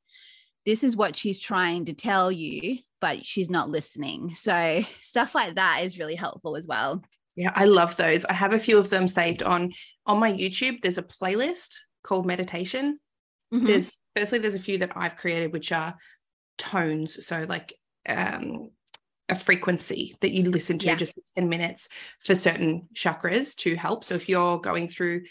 this 0.67 0.85
is 0.85 0.97
what 0.97 1.17
she's 1.17 1.41
trying 1.41 1.87
to 1.87 1.95
tell 1.95 2.31
you 2.31 2.79
but 3.01 3.25
she's 3.25 3.51
not 3.51 3.69
listening. 3.69 4.35
So 4.35 4.83
stuff 5.01 5.35
like 5.35 5.57
that 5.57 5.85
is 5.85 5.99
really 5.99 6.15
helpful 6.15 6.57
as 6.57 6.67
well. 6.67 7.03
Yeah, 7.35 7.53
I 7.55 7.67
love 7.67 7.97
those. 7.97 8.25
I 8.25 8.33
have 8.33 8.55
a 8.55 8.59
few 8.59 8.79
of 8.79 8.89
them 8.89 9.07
saved 9.07 9.43
on 9.43 9.73
on 10.07 10.19
my 10.19 10.33
YouTube. 10.33 10.81
There's 10.81 10.99
a 10.99 11.03
playlist 11.03 11.77
called 12.03 12.27
meditation. 12.27 12.99
Mm-hmm. 13.53 13.67
There's 13.67 13.99
firstly 14.15 14.39
there's 14.39 14.55
a 14.55 14.61
few 14.61 14.79
that 14.79 14.93
I've 14.97 15.17
created 15.17 15.53
which 15.53 15.71
are 15.71 15.95
tones, 16.57 17.27
so 17.27 17.45
like 17.49 17.75
um 18.09 18.71
a 19.29 19.35
frequency 19.35 20.17
that 20.21 20.31
you 20.31 20.45
listen 20.45 20.79
to 20.79 20.87
yeah. 20.87 20.95
just 20.95 21.19
10 21.37 21.49
minutes 21.49 21.89
for 22.21 22.37
certain 22.37 22.89
chakras 22.95 23.57
to 23.57 23.75
help. 23.75 24.05
So 24.05 24.15
if 24.15 24.29
you're 24.29 24.61
going 24.61 24.89
through 24.89 25.23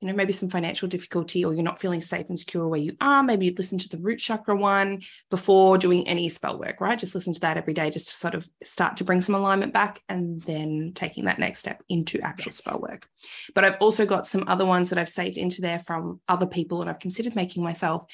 you 0.00 0.08
know, 0.08 0.14
maybe 0.14 0.32
some 0.32 0.48
financial 0.48 0.88
difficulty 0.88 1.44
or 1.44 1.52
you're 1.52 1.62
not 1.62 1.78
feeling 1.78 2.00
safe 2.00 2.28
and 2.30 2.38
secure 2.38 2.66
where 2.66 2.80
you 2.80 2.96
are, 3.02 3.22
maybe 3.22 3.44
you'd 3.44 3.58
listen 3.58 3.78
to 3.78 3.88
the 3.88 3.98
root 3.98 4.18
chakra 4.18 4.56
one 4.56 5.02
before 5.28 5.76
doing 5.76 6.08
any 6.08 6.28
spell 6.28 6.58
work, 6.58 6.80
right? 6.80 6.98
Just 6.98 7.14
listen 7.14 7.34
to 7.34 7.40
that 7.40 7.58
every 7.58 7.74
day 7.74 7.90
just 7.90 8.08
to 8.08 8.14
sort 8.14 8.34
of 8.34 8.48
start 8.64 8.96
to 8.96 9.04
bring 9.04 9.20
some 9.20 9.34
alignment 9.34 9.74
back 9.74 10.00
and 10.08 10.40
then 10.42 10.92
taking 10.94 11.26
that 11.26 11.38
next 11.38 11.58
step 11.58 11.82
into 11.90 12.18
actual 12.22 12.48
yes. 12.48 12.56
spell 12.56 12.80
work. 12.80 13.06
But 13.54 13.64
I've 13.64 13.76
also 13.80 14.06
got 14.06 14.26
some 14.26 14.44
other 14.48 14.64
ones 14.64 14.88
that 14.88 14.98
I've 14.98 15.08
saved 15.10 15.36
into 15.36 15.60
there 15.60 15.78
from 15.78 16.20
other 16.28 16.46
people 16.46 16.80
and 16.80 16.88
I've 16.88 16.98
considered 16.98 17.36
making 17.36 17.62
myself 17.62 18.06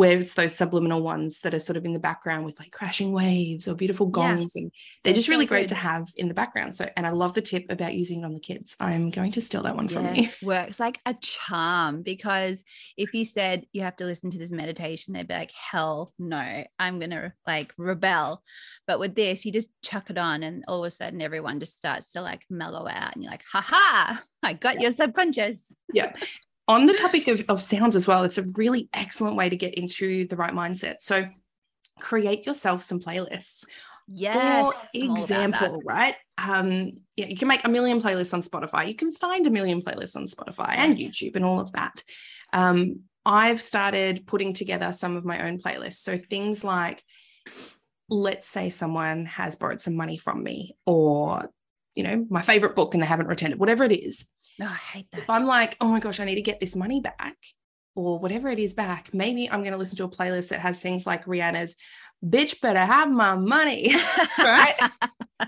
where 0.00 0.18
it's 0.18 0.32
those 0.32 0.54
subliminal 0.54 1.02
ones 1.02 1.42
that 1.42 1.52
are 1.52 1.58
sort 1.58 1.76
of 1.76 1.84
in 1.84 1.92
the 1.92 1.98
background 1.98 2.46
with 2.46 2.58
like 2.58 2.70
crashing 2.70 3.12
waves 3.12 3.68
or 3.68 3.74
beautiful 3.74 4.06
gongs 4.06 4.52
yeah. 4.56 4.62
and 4.62 4.72
they're 5.04 5.12
just 5.12 5.28
really 5.28 5.44
great 5.44 5.68
to 5.68 5.74
have 5.74 6.08
in 6.16 6.26
the 6.26 6.32
background. 6.32 6.74
So 6.74 6.88
and 6.96 7.06
i 7.06 7.10
love 7.10 7.34
the 7.34 7.42
tip 7.42 7.66
about 7.68 7.92
using 7.92 8.22
it 8.22 8.24
on 8.24 8.32
the 8.32 8.40
kids. 8.40 8.74
I'm 8.80 9.10
going 9.10 9.30
to 9.32 9.42
steal 9.42 9.62
that 9.64 9.76
one 9.76 9.88
from 9.88 10.14
you. 10.14 10.30
works 10.42 10.80
like 10.80 10.98
a 11.04 11.12
charm 11.20 12.00
because 12.00 12.64
if 12.96 13.12
you 13.12 13.26
said 13.26 13.66
you 13.74 13.82
have 13.82 13.96
to 13.96 14.06
listen 14.06 14.30
to 14.30 14.38
this 14.38 14.52
meditation 14.52 15.12
they'd 15.12 15.28
be 15.28 15.34
like 15.34 15.52
hell 15.52 16.14
no 16.18 16.64
i'm 16.78 16.98
gonna 16.98 17.34
like 17.46 17.74
rebel. 17.76 18.42
But 18.86 19.00
with 19.00 19.14
this 19.14 19.44
you 19.44 19.52
just 19.52 19.68
chuck 19.82 20.08
it 20.08 20.16
on 20.16 20.42
and 20.42 20.64
all 20.66 20.82
of 20.82 20.88
a 20.88 20.90
sudden 20.90 21.20
everyone 21.20 21.60
just 21.60 21.76
starts 21.76 22.12
to 22.12 22.22
like 22.22 22.40
mellow 22.48 22.88
out 22.88 23.14
and 23.14 23.22
you're 23.22 23.32
like 23.32 23.44
haha 23.52 24.16
i 24.42 24.54
got 24.54 24.76
yeah. 24.76 24.80
your 24.80 24.92
subconscious. 24.92 25.76
Yeah 25.92 26.14
on 26.70 26.86
the 26.86 26.94
topic 26.94 27.26
of, 27.26 27.42
of 27.48 27.60
sounds 27.60 27.96
as 27.96 28.06
well, 28.06 28.22
it's 28.22 28.38
a 28.38 28.44
really 28.54 28.88
excellent 28.94 29.36
way 29.36 29.48
to 29.48 29.56
get 29.56 29.74
into 29.74 30.26
the 30.28 30.36
right 30.36 30.54
mindset. 30.54 30.96
So 31.00 31.26
create 32.00 32.46
yourself 32.46 32.82
some 32.84 33.00
playlists. 33.00 33.64
Yes. 34.06 34.72
For 34.72 34.74
example, 34.94 35.82
right? 35.84 36.14
Um, 36.38 36.92
yeah, 37.16 37.26
you 37.26 37.36
can 37.36 37.48
make 37.48 37.64
a 37.64 37.68
million 37.68 38.00
playlists 38.00 38.32
on 38.32 38.42
Spotify. 38.42 38.86
You 38.86 38.94
can 38.94 39.12
find 39.12 39.46
a 39.46 39.50
million 39.50 39.82
playlists 39.82 40.16
on 40.16 40.26
Spotify 40.26 40.76
and 40.76 40.96
YouTube 40.96 41.36
and 41.36 41.44
all 41.44 41.60
of 41.60 41.72
that. 41.72 42.02
Um, 42.52 43.00
I've 43.26 43.60
started 43.60 44.26
putting 44.26 44.54
together 44.54 44.92
some 44.92 45.16
of 45.16 45.24
my 45.24 45.46
own 45.46 45.58
playlists. 45.58 46.02
So 46.02 46.16
things 46.16 46.64
like, 46.64 47.02
let's 48.08 48.48
say 48.48 48.68
someone 48.68 49.26
has 49.26 49.56
borrowed 49.56 49.80
some 49.80 49.96
money 49.96 50.18
from 50.18 50.42
me, 50.42 50.76
or 50.86 51.50
you 51.94 52.02
know, 52.02 52.26
my 52.30 52.42
favorite 52.42 52.76
book 52.76 52.94
and 52.94 53.02
they 53.02 53.06
haven't 53.06 53.26
returned 53.26 53.52
it, 53.52 53.58
whatever 53.58 53.84
it 53.84 53.92
is. 53.92 54.26
No, 54.58 54.66
I 54.66 54.74
hate 54.74 55.06
that. 55.12 55.22
If 55.22 55.30
I'm 55.30 55.46
like, 55.46 55.76
oh 55.80 55.88
my 55.88 56.00
gosh, 56.00 56.20
I 56.20 56.24
need 56.24 56.36
to 56.36 56.42
get 56.42 56.60
this 56.60 56.76
money 56.76 57.00
back 57.00 57.36
or 57.94 58.18
whatever 58.18 58.48
it 58.48 58.58
is 58.58 58.74
back, 58.74 59.12
maybe 59.12 59.50
I'm 59.50 59.60
going 59.60 59.72
to 59.72 59.78
listen 59.78 59.96
to 59.98 60.04
a 60.04 60.08
playlist 60.08 60.50
that 60.50 60.60
has 60.60 60.80
things 60.80 61.06
like 61.06 61.24
Rihanna's 61.24 61.76
bitch 62.24 62.60
better 62.60 62.80
have 62.80 63.10
my 63.10 63.34
money 63.34 63.94
right 64.38 64.76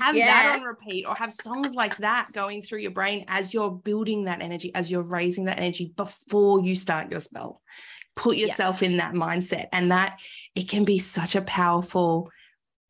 have 0.00 0.14
yeah. 0.14 0.26
that 0.26 0.58
on 0.60 0.62
repeat 0.62 1.04
or 1.04 1.14
have 1.14 1.32
songs 1.32 1.74
like 1.74 1.96
that 1.98 2.28
going 2.32 2.62
through 2.62 2.78
your 2.78 2.92
brain 2.92 3.24
as 3.26 3.52
you're 3.52 3.70
building 3.70 4.24
that 4.24 4.40
energy 4.40 4.72
as 4.74 4.90
you're 4.90 5.02
raising 5.02 5.46
that 5.46 5.58
energy 5.58 5.92
before 5.96 6.62
you 6.62 6.74
start 6.76 7.10
your 7.10 7.18
spell 7.18 7.60
put 8.14 8.36
yourself 8.36 8.80
yeah. 8.80 8.88
in 8.88 8.96
that 8.98 9.12
mindset 9.12 9.66
and 9.72 9.90
that 9.90 10.20
it 10.54 10.68
can 10.68 10.84
be 10.84 10.98
such 10.98 11.34
a 11.34 11.42
powerful 11.42 12.30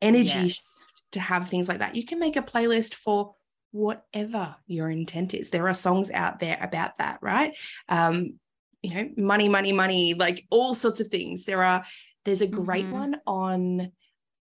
energy 0.01 0.47
yes. 0.47 0.71
To 1.11 1.19
have 1.19 1.47
things 1.47 1.67
like 1.67 1.79
that 1.79 1.95
you 1.95 2.05
can 2.05 2.19
make 2.19 2.35
a 2.35 2.41
playlist 2.41 2.93
for 2.93 3.35
whatever 3.71 4.55
your 4.67 4.89
intent 4.89 5.33
is. 5.33 5.49
There 5.49 5.67
are 5.67 5.73
songs 5.73 6.11
out 6.11 6.39
there 6.39 6.57
about 6.61 6.97
that, 6.97 7.19
right? 7.21 7.55
Um, 7.89 8.33
you 8.81 8.93
know, 8.95 9.09
money, 9.15 9.47
money, 9.47 9.71
money, 9.71 10.13
like 10.13 10.45
all 10.49 10.73
sorts 10.73 10.99
of 10.99 11.07
things. 11.07 11.45
There 11.45 11.63
are, 11.63 11.83
there's 12.25 12.41
a 12.41 12.47
great 12.47 12.85
mm-hmm. 12.85 12.93
one 12.93 13.15
on 13.25 13.91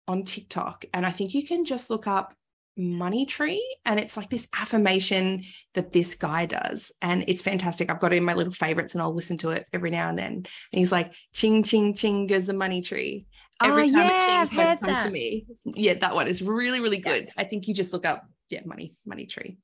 on 0.07 0.23
TikTok, 0.23 0.85
and 0.91 1.05
I 1.05 1.11
think 1.11 1.35
you 1.35 1.45
can 1.45 1.65
just 1.65 1.91
look 1.91 2.07
up 2.07 2.33
money 2.75 3.25
tree 3.25 3.63
and 3.85 3.99
it's 3.99 4.15
like 4.15 4.29
this 4.29 4.47
affirmation 4.57 5.43
that 5.73 5.91
this 5.91 6.15
guy 6.15 6.45
does 6.45 6.93
and 7.01 7.25
it's 7.27 7.41
fantastic 7.41 7.89
i've 7.89 7.99
got 7.99 8.13
it 8.13 8.15
in 8.15 8.23
my 8.23 8.33
little 8.33 8.53
favorites 8.53 8.95
and 8.95 9.01
i'll 9.01 9.13
listen 9.13 9.37
to 9.37 9.49
it 9.49 9.67
every 9.73 9.91
now 9.91 10.07
and 10.07 10.17
then 10.17 10.31
and 10.35 10.45
he's 10.71 10.91
like 10.91 11.13
ching 11.33 11.61
ching 11.61 11.93
ching 11.93 12.25
goes 12.25 12.45
the 12.45 12.53
money 12.53 12.81
tree 12.81 13.25
every 13.61 13.83
oh, 13.83 13.91
time 13.91 14.07
yeah, 14.07 14.43
it 14.43 14.49
chings 14.49 14.79
comes 14.79 14.81
that. 14.81 15.05
to 15.05 15.11
me 15.11 15.45
yeah 15.65 15.93
that 15.93 16.15
one 16.15 16.27
is 16.27 16.41
really 16.41 16.79
really 16.79 16.97
good 16.97 17.25
yeah. 17.25 17.33
i 17.37 17.43
think 17.43 17.67
you 17.67 17.73
just 17.73 17.93
look 17.93 18.05
up 18.05 18.25
yeah, 18.49 18.61
money, 18.65 18.95
money 19.05 19.25
tree. 19.25 19.57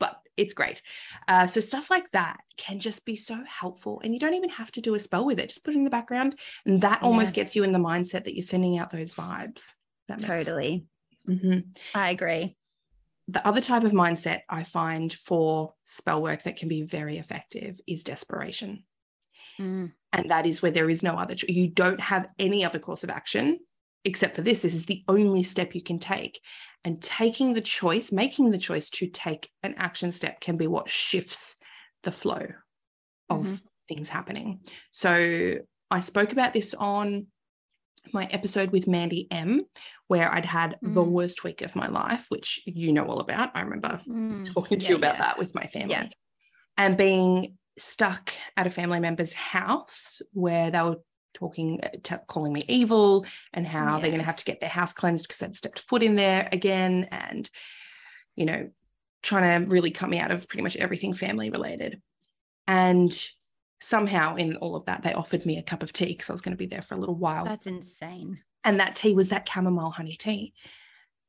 But 0.00 0.16
it's 0.36 0.54
great. 0.54 0.82
Uh, 1.28 1.46
so 1.46 1.60
stuff 1.60 1.90
like 1.90 2.10
that 2.12 2.38
can 2.56 2.80
just 2.80 3.04
be 3.06 3.14
so 3.14 3.38
helpful, 3.46 4.00
and 4.02 4.12
you 4.12 4.18
don't 4.18 4.34
even 4.34 4.50
have 4.50 4.72
to 4.72 4.80
do 4.80 4.94
a 4.94 4.98
spell 4.98 5.24
with 5.24 5.38
it. 5.38 5.48
Just 5.48 5.64
put 5.64 5.74
it 5.74 5.78
in 5.78 5.84
the 5.84 5.90
background, 5.90 6.38
and 6.66 6.80
that 6.80 7.02
almost 7.02 7.36
Yeah. 7.36 7.42
gets 7.42 7.54
you 7.54 7.62
in 7.62 7.72
the 7.72 7.78
mindset 7.78 8.24
that 8.24 8.34
you're 8.34 8.42
sending 8.42 8.78
out 8.78 8.90
those 8.90 9.14
vibes. 9.14 9.72
That. 10.08 10.20
Totally. 10.20 10.86
Mhm. 11.28 11.78
I 11.94 12.10
agree. 12.10 12.56
The 13.28 13.46
other 13.46 13.60
type 13.60 13.84
of 13.84 13.92
mindset 13.92 14.40
I 14.48 14.64
find 14.64 15.12
for 15.12 15.74
spell 15.84 16.20
work 16.20 16.42
that 16.42 16.56
can 16.56 16.68
be 16.68 16.82
very 16.82 17.18
effective 17.18 17.80
is 17.86 18.02
desperation. 18.02 18.84
Mm, 19.60 19.92
And 20.12 20.30
that 20.30 20.46
is 20.46 20.60
where 20.60 20.70
there 20.70 20.90
is 20.90 21.02
no 21.02 21.14
other, 21.14 21.34
you 21.48 21.68
don't 21.68 22.00
have 22.00 22.28
any 22.38 22.64
other 22.64 22.78
course 22.78 23.02
of 23.04 23.10
action 23.10 23.58
except 24.04 24.34
for 24.34 24.42
this. 24.42 24.62
This 24.62 24.74
is 24.74 24.86
the 24.86 25.04
only 25.08 25.42
step 25.42 25.74
you 25.74 25.82
can 25.82 25.98
take. 25.98 26.40
And 26.84 27.00
taking 27.00 27.52
the 27.54 27.60
choice, 27.60 28.10
making 28.10 28.50
the 28.50 28.58
choice 28.58 28.90
to 28.90 29.06
take 29.06 29.48
an 29.62 29.74
action 29.78 30.10
step 30.12 30.40
can 30.40 30.56
be 30.56 30.66
what 30.66 30.90
shifts 30.90 31.56
the 32.02 32.10
flow 32.10 32.48
of 33.30 33.46
Mhm. 33.46 33.62
things 33.88 34.08
happening. 34.08 34.60
So 34.90 35.54
I 35.90 36.00
spoke 36.00 36.32
about 36.32 36.52
this 36.52 36.74
on 36.74 37.28
my 38.12 38.26
episode 38.26 38.72
with 38.72 38.88
Mandy 38.88 39.28
M, 39.30 39.62
where 40.08 40.34
I'd 40.34 40.44
had 40.44 40.76
the 40.82 41.04
Mm. 41.04 41.10
worst 41.10 41.44
week 41.44 41.62
of 41.62 41.76
my 41.76 41.86
life, 41.86 42.26
which 42.28 42.60
you 42.66 42.92
know 42.92 43.06
all 43.06 43.20
about. 43.20 43.52
I 43.54 43.60
remember 43.60 44.00
mm. 44.06 44.52
talking 44.52 44.80
to 44.80 44.84
Yeah, 44.84 44.90
you 44.90 44.96
about 44.96 45.14
yeah. 45.14 45.20
that 45.22 45.38
with 45.38 45.54
my 45.54 45.66
family 45.68 45.90
Yeah. 45.90 46.08
and 46.76 46.96
being 46.96 47.56
stuck 47.78 48.32
at 48.56 48.66
a 48.66 48.70
family 48.70 49.00
member's 49.00 49.32
house 49.32 50.20
where 50.32 50.70
they 50.70 50.82
were 50.82 50.96
talking 51.34 51.80
uh, 51.82 51.88
t- 52.02 52.14
calling 52.26 52.52
me 52.52 52.64
evil 52.68 53.24
and 53.54 53.66
how 53.66 53.98
they're 53.98 54.10
going 54.10 54.20
to 54.20 54.26
have 54.26 54.36
to 54.36 54.44
get 54.44 54.60
their 54.60 54.68
house 54.68 54.92
cleansed 54.92 55.26
because 55.26 55.38
they'd 55.38 55.56
stepped 55.56 55.80
foot 55.80 56.02
in 56.02 56.14
there 56.14 56.48
again 56.52 57.08
and 57.10 57.48
you 58.36 58.44
know 58.44 58.68
trying 59.22 59.64
to 59.64 59.70
really 59.70 59.90
cut 59.90 60.10
me 60.10 60.18
out 60.18 60.30
of 60.30 60.46
pretty 60.48 60.62
much 60.62 60.76
everything 60.76 61.14
family 61.14 61.48
related 61.48 62.02
and 62.68 63.18
somehow 63.80 64.36
in 64.36 64.56
all 64.56 64.76
of 64.76 64.84
that 64.84 65.02
they 65.02 65.14
offered 65.14 65.46
me 65.46 65.56
a 65.58 65.62
cup 65.62 65.82
of 65.82 65.92
tea 65.92 66.06
because 66.06 66.28
i 66.28 66.32
was 66.32 66.42
going 66.42 66.52
to 66.52 66.58
be 66.58 66.66
there 66.66 66.82
for 66.82 66.94
a 66.94 66.98
little 66.98 67.14
while 67.16 67.44
That's 67.44 67.66
insane. 67.66 68.38
and 68.64 68.78
that 68.80 68.94
tea 68.94 69.14
was 69.14 69.30
that 69.30 69.48
chamomile 69.48 69.90
honey 69.90 70.12
tea. 70.14 70.52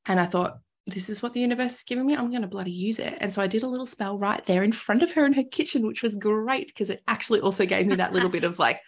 And 0.05 0.19
I 0.19 0.25
thought, 0.25 0.59
this 0.85 1.09
is 1.09 1.21
what 1.21 1.33
the 1.33 1.39
universe 1.39 1.75
is 1.77 1.83
giving 1.83 2.05
me. 2.05 2.15
I'm 2.15 2.29
going 2.29 2.41
to 2.41 2.47
bloody 2.47 2.71
use 2.71 2.99
it. 2.99 3.15
And 3.21 3.33
so 3.33 3.41
I 3.41 3.47
did 3.47 3.63
a 3.63 3.67
little 3.67 3.85
spell 3.85 4.17
right 4.17 4.45
there 4.45 4.63
in 4.63 4.71
front 4.73 5.01
of 5.01 5.11
her 5.11 5.25
in 5.25 5.33
her 5.33 5.43
kitchen, 5.43 5.87
which 5.87 6.03
was 6.03 6.15
great 6.15 6.67
because 6.67 6.89
it 6.89 7.01
actually 7.07 7.39
also 7.39 7.65
gave 7.65 7.87
me 7.87 7.95
that 7.95 8.11
little 8.13 8.29
bit 8.29 8.43
of 8.43 8.59
like, 8.59 8.81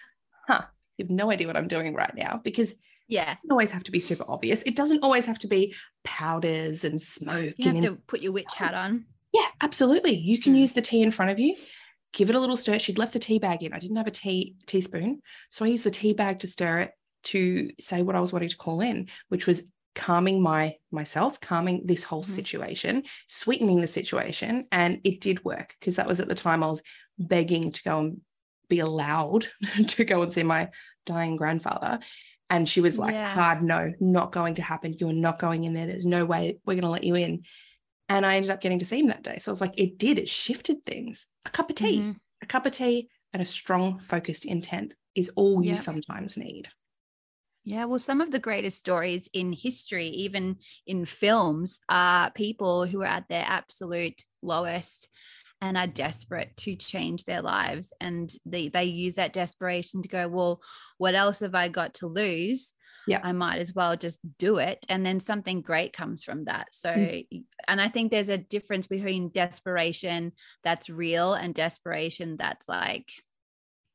huh, 0.48 0.62
you 0.98 1.06
have 1.06 1.10
no 1.10 1.32
idea 1.32 1.48
what 1.48 1.56
I'm 1.56 1.68
doing 1.70 1.94
right 1.94 2.14
now 2.16 2.42
because 2.44 2.72
it 2.74 2.78
Yeah. 3.08 3.36
doesn't 3.36 3.52
always 3.52 3.72
have 3.72 3.84
to 3.86 3.92
be 3.92 4.00
super 4.02 4.26
obvious. 4.28 4.64
It 4.64 4.76
doesn't 4.76 5.04
always 5.04 5.26
have 5.26 5.40
to 5.40 5.48
be 5.48 5.74
powders 6.04 6.84
and 6.84 7.02
smoke. 7.02 7.54
You 7.58 7.68
and 7.70 7.78
have 7.78 7.86
in- 7.86 7.96
to 7.96 8.02
put 8.08 8.22
your 8.22 8.32
witch 8.34 8.54
hat 8.56 8.74
on. 8.74 9.06
yeah, 9.34 9.48
absolutely. 9.62 10.16
You 10.16 10.40
can 10.40 10.54
Mm. 10.54 10.60
use 10.60 10.74
the 10.74 10.82
tea 10.82 11.02
in 11.02 11.12
front 11.12 11.32
of 11.32 11.40
you. 11.40 11.56
Give 12.14 12.30
it 12.30 12.36
a 12.36 12.40
little 12.40 12.58
stir. 12.58 12.80
She'd 12.80 12.98
left 12.98 13.14
the 13.14 13.20
tea 13.20 13.40
bag 13.40 13.64
in. 13.64 13.74
I 13.74 13.80
didn't 13.80 13.98
have 13.98 14.08
a 14.08 14.12
tea 14.12 14.56
teaspoon, 14.66 15.22
so 15.50 15.66
I 15.66 15.70
used 15.70 15.84
the 15.86 15.92
tea 15.92 16.14
bag 16.14 16.40
to 16.40 16.48
stir 16.48 16.80
it 16.80 16.92
to 17.24 17.72
say 17.80 18.02
what 18.04 18.16
I 18.16 18.22
was 18.22 18.32
wanting 18.32 18.50
to 18.50 18.58
call 18.58 18.80
in, 18.82 19.08
which 19.30 19.48
was 19.48 19.64
calming 19.96 20.42
my 20.42 20.76
myself, 20.92 21.40
calming 21.42 21.86
this 21.86 22.04
whole 22.04 22.24
Mhm. 22.24 22.28
situation, 22.28 23.04
sweetening 23.28 23.82
the 23.82 23.88
situation, 23.88 24.68
and 24.72 25.00
it 25.04 25.22
did 25.22 25.44
work 25.46 25.74
because 25.80 25.96
that 25.96 26.08
was 26.08 26.20
at 26.20 26.28
the 26.28 26.36
time 26.36 26.64
I 26.64 26.68
was 26.68 26.84
begging 27.18 27.72
to 27.72 27.84
go 27.84 28.00
and 28.00 28.22
be 28.68 28.80
allowed 28.80 29.48
to 29.90 30.04
go 30.06 30.22
and 30.22 30.32
see 30.34 30.44
my 30.44 30.70
dying 31.06 31.36
grandfather. 31.38 32.00
And 32.50 32.68
she 32.70 32.82
was 32.82 33.00
like, 33.00 33.14
Yeah. 33.14 33.28
hard 33.30 33.64
no, 33.64 33.94
not 34.00 34.32
going 34.32 34.56
to 34.56 34.62
happen. 34.62 34.94
You're 35.00 35.14
not 35.14 35.40
going 35.40 35.64
in 35.64 35.74
there. 35.74 35.88
There's 35.88 36.06
no 36.06 36.26
way 36.26 36.60
we're 36.66 36.74
going 36.74 36.82
to 36.84 36.90
let 36.90 37.04
you 37.04 37.16
in. 37.16 37.44
And 38.08 38.26
I 38.26 38.36
ended 38.36 38.52
up 38.52 38.62
getting 38.62 38.80
to 38.80 38.86
see 38.86 39.00
him 39.00 39.08
that 39.08 39.24
day. 39.24 39.38
So 39.40 39.50
I 39.52 39.54
was 39.54 39.62
like, 39.62 39.80
it 39.80 39.98
did, 39.98 40.20
it 40.20 40.30
shifted 40.30 40.86
things. 40.86 41.28
A 41.46 41.50
cup 41.50 41.70
of 41.72 41.76
tea, 41.76 42.00
Mhm. 42.00 42.18
a 42.44 42.46
cup 42.46 42.66
of 42.68 42.74
tea 42.74 43.10
and 43.34 43.42
a 43.42 43.46
strong 43.46 44.00
focused 44.00 44.46
intent 44.46 44.94
is 45.16 45.30
all 45.30 45.64
you 45.64 45.76
sometimes 45.76 46.38
need. 46.38 46.68
Yeah, 47.66 47.86
well, 47.86 47.98
some 48.00 48.22
of 48.22 48.30
the 48.32 48.40
greatest 48.40 48.78
stories 48.78 49.28
in 49.34 49.52
history, 49.52 50.08
even 50.08 50.60
in 50.86 51.04
films, 51.06 51.80
are 51.90 52.32
people 52.32 52.86
who 52.86 53.02
are 53.02 53.08
at 53.08 53.28
their 53.28 53.44
absolute 53.46 54.26
lowest 54.44 55.10
and 55.62 55.76
are 55.76 55.88
desperate 55.88 56.56
to 56.58 56.76
change 56.76 57.26
their 57.26 57.42
lives. 57.42 57.92
And 58.00 58.32
they, 58.46 58.70
they 58.70 58.84
use 58.84 59.16
that 59.16 59.34
desperation 59.34 60.04
to 60.04 60.08
go, 60.08 60.28
well, 60.28 60.62
what 61.00 61.16
else 61.16 61.40
have 61.40 61.56
I 61.56 61.70
got 61.70 61.96
to 61.96 62.08
lose? 62.08 62.74
Yeah. 63.08 63.24
I 63.24 63.32
might 63.32 63.58
as 63.58 63.74
well 63.74 63.98
just 63.98 64.20
do 64.38 64.58
it. 64.58 64.86
And 64.88 65.04
then 65.04 65.20
something 65.20 65.62
great 65.62 65.94
comes 65.94 66.24
from 66.24 66.46
that. 66.46 66.68
So, 66.72 66.92
Mm. 66.92 67.46
and 67.68 67.82
I 67.82 67.90
think 67.90 68.12
there's 68.12 68.30
a 68.30 68.38
difference 68.38 68.86
between 68.86 69.32
desperation 69.32 70.34
that's 70.64 70.90
real 70.90 71.34
and 71.34 71.56
desperation 71.56 72.38
that's 72.38 72.70
like, 72.70 73.12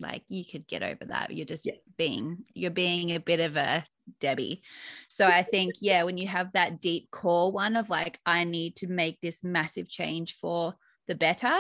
like 0.00 0.22
you 0.28 0.44
could 0.44 0.66
get 0.66 0.82
over 0.82 1.04
that. 1.06 1.34
You're 1.34 1.46
just 1.46 1.66
Yeah. 1.66 1.74
being, 1.96 2.44
you're 2.54 2.70
being 2.70 3.10
a 3.10 3.18
bit 3.18 3.40
of 3.40 3.56
a 3.56 3.84
Debbie. 4.18 4.62
So 5.08 5.26
I 5.26 5.42
think, 5.50 5.74
yeah, 5.80 6.02
when 6.02 6.18
you 6.18 6.26
have 6.28 6.52
that 6.52 6.80
deep 6.80 7.10
core 7.10 7.52
one 7.52 7.76
of 7.76 7.90
like, 7.90 8.18
I 8.26 8.44
need 8.44 8.76
to 8.76 8.86
make 8.88 9.20
this 9.20 9.44
massive 9.44 9.88
change 9.88 10.36
for 10.36 10.74
the 11.06 11.14
better, 11.14 11.56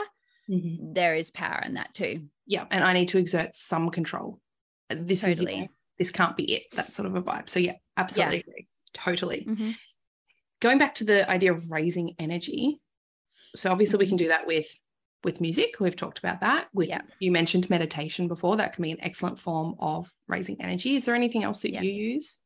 Mhm. 0.48 0.94
there 0.94 1.14
is 1.14 1.30
power 1.30 1.62
in 1.64 1.74
that 1.74 1.94
too. 1.94 2.28
Yeah. 2.46 2.66
And 2.70 2.82
I 2.82 2.92
need 2.92 3.08
to 3.08 3.18
exert 3.18 3.54
some 3.54 3.90
control. 3.90 4.40
This 4.88 5.22
is, 5.22 5.40
you 5.40 5.46
Totally. 5.46 5.60
know, 5.62 5.68
this 5.98 6.10
can't 6.10 6.36
be 6.36 6.52
it, 6.54 6.64
that 6.72 6.92
sort 6.92 7.06
of 7.06 7.14
a 7.14 7.22
vibe. 7.22 7.48
So, 7.48 7.60
yeah, 7.60 7.74
absolutely 7.96 8.40
agree. 8.40 8.66
Totally. 8.92 9.44
Mhm. 9.44 9.76
Going 10.60 10.78
back 10.78 10.94
to 10.96 11.04
the 11.04 11.28
idea 11.30 11.52
of 11.52 11.70
raising 11.70 12.16
energy. 12.18 12.80
So, 13.54 13.70
obviously, 13.70 13.98
we 13.98 14.06
Mhm. 14.06 14.08
can 14.08 14.16
do 14.16 14.28
that 14.28 14.46
with 14.46 14.66
with 15.24 15.40
music 15.40 15.74
we've 15.80 15.96
talked 15.96 16.18
about 16.18 16.40
that 16.40 16.68
with 16.72 16.88
Yeah. 16.88 17.02
you 17.18 17.30
mentioned 17.30 17.68
meditation 17.70 18.28
before 18.28 18.56
that 18.56 18.72
can 18.72 18.82
be 18.82 18.90
an 18.92 19.00
excellent 19.00 19.38
form 19.38 19.74
of 19.78 20.10
raising 20.28 20.60
energy 20.60 20.96
is 20.96 21.04
there 21.04 21.14
anything 21.14 21.42
else 21.44 21.62
that 21.62 21.72
Yeah. 21.72 21.82
you 21.82 21.92
use 21.92 22.38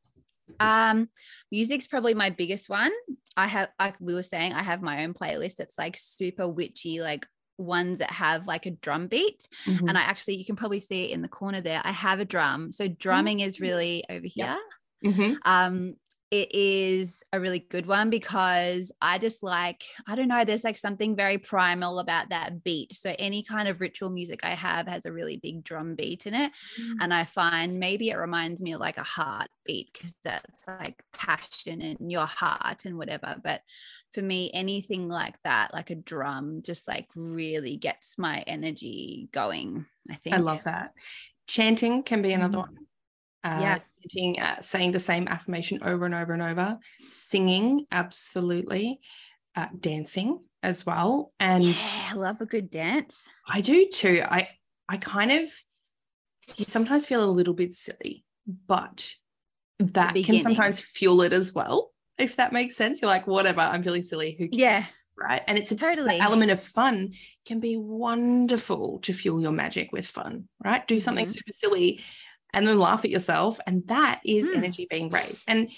Um, 0.60 1.08
music's 1.50 1.86
probably 1.86 2.12
my 2.12 2.28
biggest 2.28 2.68
one. 2.68 2.92
I 3.34 3.46
have, 3.46 3.70
like 3.80 3.94
we 3.98 4.12
were 4.12 4.22
saying, 4.22 4.52
I 4.52 4.62
have 4.62 4.82
my 4.82 5.02
own 5.04 5.14
playlist. 5.14 5.58
It's 5.58 5.78
like 5.78 5.96
super 5.98 6.46
witchy, 6.46 7.00
like 7.00 7.26
ones 7.56 8.00
that 8.00 8.10
have 8.10 8.46
like 8.46 8.66
a 8.66 8.72
drum 8.72 9.06
beat. 9.08 9.48
Mhm. 9.64 9.88
And 9.88 9.96
I 9.96 10.02
actually, 10.02 10.36
you 10.36 10.44
can 10.44 10.54
probably 10.56 10.80
see 10.80 11.04
it 11.04 11.12
in 11.12 11.22
the 11.22 11.28
corner 11.28 11.62
there. 11.62 11.80
I 11.82 11.92
have 11.92 12.20
a 12.20 12.26
drum. 12.26 12.72
So 12.72 12.88
drumming 12.88 13.40
is 13.40 13.58
really 13.58 14.04
over 14.10 14.26
here. 14.26 14.58
Mhm. 15.02 15.38
Um, 15.46 15.94
it 16.34 16.52
is 16.52 17.22
a 17.32 17.38
really 17.38 17.60
good 17.60 17.86
one 17.86 18.10
because 18.10 18.90
I 19.00 19.18
just 19.18 19.42
like, 19.44 19.84
I 20.08 20.16
don't 20.16 20.26
know, 20.26 20.44
there's 20.44 20.64
like 20.64 20.76
something 20.76 21.14
very 21.14 21.38
primal 21.38 22.00
about 22.00 22.30
that 22.30 22.64
beat. 22.64 22.96
So 22.96 23.14
any 23.20 23.44
kind 23.44 23.68
of 23.68 23.80
ritual 23.80 24.10
music 24.10 24.40
I 24.42 24.54
have 24.54 24.88
has 24.88 25.06
a 25.06 25.12
really 25.12 25.36
big 25.36 25.62
drum 25.62 25.94
beat 25.94 26.26
in 26.26 26.34
it. 26.34 26.50
And 27.00 27.14
I 27.14 27.24
find 27.24 27.78
maybe 27.78 28.10
it 28.10 28.16
reminds 28.16 28.62
me 28.62 28.72
of 28.72 28.80
like 28.80 28.98
a 28.98 29.04
heartbeat 29.04 29.92
because 29.92 30.16
that's 30.24 30.66
like 30.66 31.04
passion 31.12 31.80
in 31.80 32.10
your 32.10 32.26
heart 32.26 32.84
and 32.84 32.98
whatever. 32.98 33.36
But 33.42 33.62
for 34.12 34.22
me, 34.22 34.50
anything 34.52 35.08
like 35.08 35.40
that, 35.44 35.72
like 35.72 35.90
a 35.90 35.94
drum, 35.94 36.62
just 36.62 36.88
like 36.88 37.08
really 37.14 37.76
gets 37.76 38.18
my 38.18 38.40
energy 38.40 39.28
going. 39.32 39.86
I 40.10 40.16
think. 40.16 40.34
I 40.34 40.38
love 40.38 40.64
that. 40.64 40.94
Chanting 41.46 42.02
can 42.02 42.22
be 42.22 42.32
another 42.32 42.58
Mhm. 42.58 42.62
one. 42.62 42.78
Uh, 43.44 43.58
Yeah. 43.60 43.78
Uh, 44.38 44.60
saying 44.60 44.92
the 44.92 44.98
same 45.00 45.28
affirmation 45.28 45.78
over 45.82 46.04
and 46.04 46.14
over 46.14 46.32
and 46.34 46.42
over. 46.42 46.78
Singing, 47.10 47.86
absolutely. 47.90 49.00
Uh, 49.56 49.68
dancing 49.80 50.40
as 50.62 50.84
well. 50.84 51.32
And 51.40 51.64
Yeah, 51.78 52.08
I 52.10 52.14
love 52.14 52.40
a 52.40 52.46
good 52.46 52.68
dance. 52.70 53.22
I 53.48 53.60
do 53.60 53.86
too. 53.86 54.22
I 54.24 54.48
I 54.88 54.96
kind 54.98 55.32
of 55.32 55.50
you 56.56 56.66
sometimes 56.66 57.06
feel 57.06 57.24
a 57.24 57.30
little 57.30 57.54
bit 57.54 57.72
silly, 57.72 58.24
but 58.66 59.14
that 59.78 60.14
can 60.14 60.38
sometimes 60.38 60.78
fuel 60.80 61.22
it 61.22 61.32
as 61.32 61.54
well. 61.54 61.92
If 62.18 62.36
that 62.36 62.52
makes 62.52 62.76
sense, 62.76 63.00
you're 63.00 63.10
like, 63.10 63.26
whatever, 63.26 63.60
I'm 63.60 63.82
feeling 63.82 64.02
silly. 64.02 64.32
Who 64.38 64.48
cares? 64.48 64.60
Yeah, 64.60 64.84
right? 65.16 65.42
And 65.48 65.56
it's 65.56 65.72
a 65.72 65.76
totally. 65.76 66.20
element 66.20 66.50
of 66.50 66.62
fun 66.62 67.14
can 67.46 67.58
be 67.60 67.76
wonderful 67.78 68.98
to 69.00 69.12
fuel 69.14 69.40
your 69.40 69.52
magic 69.52 69.92
with 69.92 70.06
fun, 70.06 70.48
right? 70.62 70.86
Do 70.86 71.00
something 71.00 71.26
Mhm. 71.26 71.32
super 71.32 71.52
silly 71.52 72.00
and 72.54 72.66
then 72.66 72.78
laugh 72.78 73.04
at 73.04 73.10
yourself. 73.10 73.58
And 73.66 73.86
that 73.88 74.20
is 74.24 74.48
Mm. 74.48 74.56
energy 74.56 74.86
being 74.88 75.08
raised. 75.10 75.44
And 75.48 75.68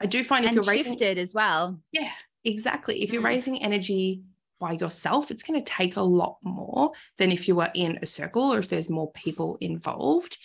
I 0.00 0.06
do 0.06 0.22
find 0.24 0.44
if 0.44 0.50
and 0.50 0.56
you're 0.56 0.64
raising, 0.74 0.92
shifted 0.92 1.18
as 1.18 1.34
well. 1.34 1.80
yeah, 1.92 2.12
exactly. 2.44 3.02
If 3.02 3.12
you're 3.12 3.22
Mm. 3.22 3.26
raising 3.26 3.62
energy 3.62 4.22
by 4.60 4.72
yourself, 4.72 5.30
it's 5.30 5.42
going 5.42 5.62
to 5.62 5.70
take 5.72 5.96
a 5.96 6.02
lot 6.02 6.38
more 6.42 6.92
than 7.16 7.30
if 7.32 7.46
you 7.48 7.60
are 7.60 7.70
in 7.74 7.98
a 8.02 8.06
circle 8.06 8.52
or 8.52 8.58
if 8.58 8.68
there's 8.68 8.90
more 8.90 9.10
people 9.12 9.56
involved. 9.60 10.36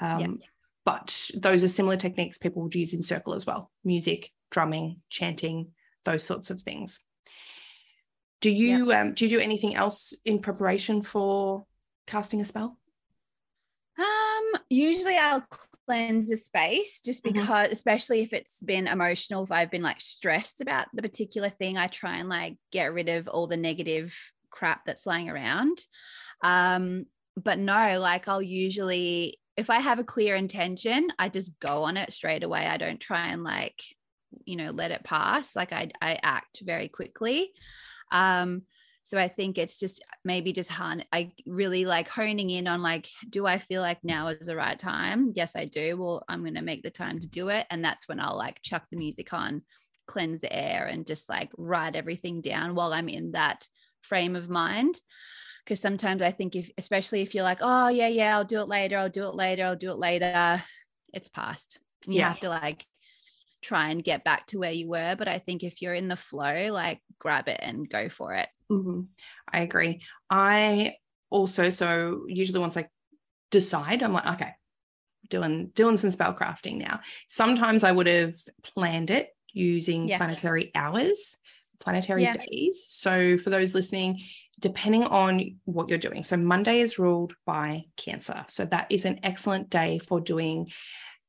Um, 0.00 0.40
But 0.84 1.30
those 1.34 1.62
are 1.62 1.68
similar 1.68 1.96
techniques 1.96 2.38
people 2.38 2.62
would 2.62 2.74
use 2.74 2.92
in 2.92 3.04
circle 3.04 3.34
as 3.34 3.46
well 3.46 3.70
music, 3.84 4.32
drumming, 4.50 5.00
chanting, 5.10 5.72
those 6.04 6.24
sorts 6.24 6.50
of 6.50 6.60
things. 6.60 7.04
Do 8.40 8.50
you 8.50 8.92
um, 8.92 9.14
do 9.14 9.24
you 9.24 9.28
do 9.28 9.38
anything 9.38 9.76
else 9.76 10.12
in 10.24 10.40
preparation 10.40 11.00
for 11.02 11.64
casting 12.08 12.40
a 12.40 12.44
spell? 12.44 12.78
Usually 14.70 15.16
I'll 15.16 15.44
cleanse 15.86 16.30
a 16.30 16.36
space 16.36 17.00
just 17.00 17.24
Mhm. 17.24 17.34
because, 17.34 17.70
especially 17.70 18.22
if 18.22 18.32
it's 18.32 18.62
been 18.62 18.86
emotional, 18.86 19.44
if 19.44 19.52
I've 19.52 19.70
been 19.70 19.82
like 19.82 20.00
stressed 20.00 20.60
about 20.60 20.88
the 20.92 21.02
particular 21.02 21.50
thing, 21.50 21.76
I 21.76 21.86
try 21.88 22.18
and 22.18 22.28
like 22.28 22.56
get 22.70 22.92
rid 22.92 23.08
of 23.08 23.28
all 23.28 23.46
the 23.46 23.56
negative 23.56 24.16
crap 24.50 24.84
that's 24.84 25.06
lying 25.06 25.28
around. 25.28 25.78
Um, 26.42 27.06
but 27.36 27.58
no, 27.58 27.98
like 27.98 28.28
I'll 28.28 28.42
usually, 28.42 29.40
if 29.56 29.70
I 29.70 29.80
have 29.80 29.98
a 29.98 30.04
clear 30.04 30.34
intention, 30.36 31.08
I 31.18 31.28
just 31.28 31.58
go 31.60 31.84
on 31.84 31.96
it 31.96 32.12
straight 32.12 32.42
away. 32.42 32.66
I 32.66 32.76
don't 32.76 33.00
try 33.00 33.28
and 33.28 33.44
like, 33.44 33.82
you 34.44 34.56
know, 34.56 34.70
let 34.70 34.90
it 34.90 35.04
pass. 35.04 35.54
Like 35.54 35.72
I, 35.72 35.90
I 36.00 36.18
act 36.22 36.62
very 36.64 36.88
quickly. 36.88 37.52
Um, 38.10 38.62
so 39.04 39.18
I 39.18 39.28
think 39.28 39.58
it's 39.58 39.78
just 39.78 40.02
maybe 40.24 40.52
just 40.52 40.70
hun- 40.70 41.04
I 41.12 41.32
really 41.44 41.84
like 41.84 42.08
honing 42.08 42.50
in 42.50 42.68
on 42.68 42.82
like, 42.82 43.08
do 43.28 43.46
I 43.46 43.58
feel 43.58 43.82
like 43.82 43.98
now 44.04 44.28
is 44.28 44.46
the 44.46 44.56
right 44.56 44.78
time? 44.78 45.32
Yes, 45.34 45.52
I 45.56 45.64
do. 45.64 45.96
Well, 45.96 46.24
I'm 46.28 46.42
going 46.42 46.54
to 46.54 46.62
make 46.62 46.82
the 46.82 46.90
time 46.90 47.18
to 47.20 47.26
do 47.26 47.48
it. 47.48 47.66
And 47.70 47.84
that's 47.84 48.06
when 48.06 48.20
I'll 48.20 48.36
like 48.36 48.62
chuck 48.62 48.84
the 48.90 48.96
music 48.96 49.32
on, 49.32 49.62
cleanse 50.06 50.40
the 50.40 50.52
air, 50.52 50.86
and 50.86 51.06
just 51.06 51.28
like 51.28 51.50
write 51.58 51.96
everything 51.96 52.40
down 52.40 52.74
while 52.74 52.92
I'm 52.92 53.08
in 53.08 53.32
that 53.32 53.66
frame 54.02 54.36
of 54.36 54.48
mind. 54.48 54.94
Because 55.64 55.80
sometimes 55.80 56.22
I 56.22 56.30
think 56.30 56.54
if, 56.56 56.70
especially 56.78 57.22
if 57.22 57.34
you're 57.34 57.44
like, 57.44 57.58
oh, 57.60 57.88
yeah, 57.88 58.08
yeah, 58.08 58.36
I'll 58.36 58.44
do 58.44 58.60
it 58.60 58.68
later, 58.68 58.98
I'll 58.98 59.08
do 59.08 59.28
it 59.28 59.34
later, 59.34 59.64
I'll 59.64 59.76
do 59.76 59.90
it 59.90 59.98
later, 59.98 60.62
it's 61.12 61.28
past. 61.28 61.78
You 62.04 62.18
yeah. 62.18 62.28
have 62.30 62.40
to 62.40 62.48
like 62.48 62.84
try 63.62 63.90
and 63.90 64.04
get 64.04 64.24
back 64.24 64.46
to 64.48 64.58
where 64.58 64.72
you 64.72 64.88
were. 64.88 65.14
But 65.16 65.28
I 65.28 65.38
think 65.38 65.62
if 65.62 65.80
you're 65.80 65.94
in 65.94 66.08
the 66.08 66.16
flow, 66.16 66.68
like 66.70 67.00
grab 67.18 67.48
it 67.48 67.60
and 67.62 67.88
go 67.88 68.08
for 68.08 68.34
it. 68.34 68.48
Mm-hmm. 68.70 69.02
I 69.52 69.60
agree. 69.60 70.02
I 70.28 70.96
also, 71.30 71.70
so 71.70 72.24
usually 72.28 72.60
once 72.60 72.76
I 72.76 72.86
decide, 73.50 74.02
I'm 74.02 74.12
like, 74.12 74.26
okay, 74.26 74.50
doing 75.28 75.70
doing 75.74 75.96
some 75.96 76.10
spell 76.10 76.34
crafting 76.34 76.78
now. 76.78 77.00
Sometimes 77.28 77.84
I 77.84 77.92
would 77.92 78.06
have 78.06 78.34
planned 78.62 79.10
it 79.10 79.28
using 79.52 80.08
yeah. 80.08 80.18
planetary 80.18 80.70
hours, 80.74 81.38
planetary 81.80 82.22
yeah. 82.22 82.34
days. 82.34 82.84
So 82.86 83.38
for 83.38 83.50
those 83.50 83.74
listening, 83.74 84.20
depending 84.58 85.04
on 85.04 85.56
what 85.64 85.88
you're 85.88 85.98
doing. 85.98 86.22
So 86.22 86.36
Monday 86.36 86.80
is 86.80 86.98
ruled 86.98 87.34
by 87.44 87.84
Cancer. 87.96 88.44
So 88.48 88.64
that 88.66 88.86
is 88.90 89.04
an 89.04 89.20
excellent 89.22 89.70
day 89.70 89.98
for 89.98 90.20
doing 90.20 90.68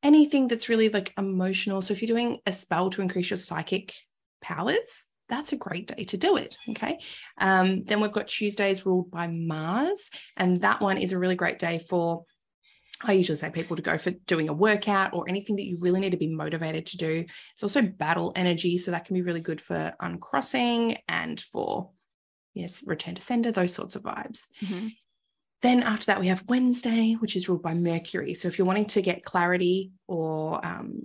anything 0.03 0.47
that's 0.47 0.69
really 0.69 0.89
like 0.89 1.13
emotional. 1.17 1.81
So 1.81 1.93
if 1.93 2.01
you're 2.01 2.15
doing 2.15 2.39
a 2.45 2.51
spell 2.51 2.89
to 2.91 3.01
increase 3.01 3.29
your 3.29 3.37
psychic 3.37 3.93
powers, 4.41 5.05
that's 5.29 5.53
a 5.53 5.57
great 5.57 5.87
day 5.87 6.03
to 6.03 6.17
do 6.17 6.35
it. 6.35 6.57
Okay. 6.69 6.99
Um, 7.39 7.83
then 7.85 8.01
we've 8.01 8.11
got 8.11 8.27
Tuesdays 8.27 8.85
ruled 8.85 9.09
by 9.09 9.27
Mars, 9.27 10.11
and 10.37 10.57
that 10.61 10.81
one 10.81 10.97
is 10.97 11.13
a 11.13 11.17
really 11.17 11.35
great 11.35 11.59
day 11.59 11.79
for. 11.79 12.25
I 13.05 13.13
usually 13.13 13.35
say 13.35 13.49
people 13.49 13.75
to 13.75 13.81
go 13.81 13.97
for 13.97 14.11
doing 14.11 14.47
a 14.47 14.53
workout 14.53 15.13
or 15.13 15.27
anything 15.27 15.57
that 15.57 15.65
you 15.65 15.77
really 15.81 15.99
need 15.99 16.11
to 16.11 16.17
be 16.17 16.33
motivated 16.33 16.85
to 16.87 16.97
do. 16.97 17.25
It's 17.53 17.63
also 17.63 17.81
battle 17.81 18.31
energy, 18.35 18.77
so 18.77 18.91
that 18.91 19.05
can 19.05 19.15
be 19.15 19.21
really 19.21 19.41
good 19.41 19.59
for 19.59 19.93
uncrossing 19.99 20.97
and 21.09 21.39
for 21.39 21.89
yes, 22.53 22.83
return 22.85 23.15
to 23.15 23.21
sender, 23.21 23.51
those 23.51 23.73
sorts 23.73 23.95
of 23.95 24.03
vibes. 24.03 24.45
Mm-hmm. 24.61 24.87
Then 25.63 25.81
after 25.81 26.07
that, 26.07 26.19
we 26.19 26.27
have 26.27 26.43
Wednesday, 26.47 27.13
which 27.13 27.37
is 27.37 27.47
ruled 27.47 27.63
by 27.63 27.73
Mercury. 27.73 28.33
So 28.33 28.49
if 28.49 28.57
you're 28.57 28.67
wanting 28.67 28.85
to 28.87 29.01
get 29.01 29.23
clarity 29.23 29.93
or 30.07 30.63
um, 30.63 31.03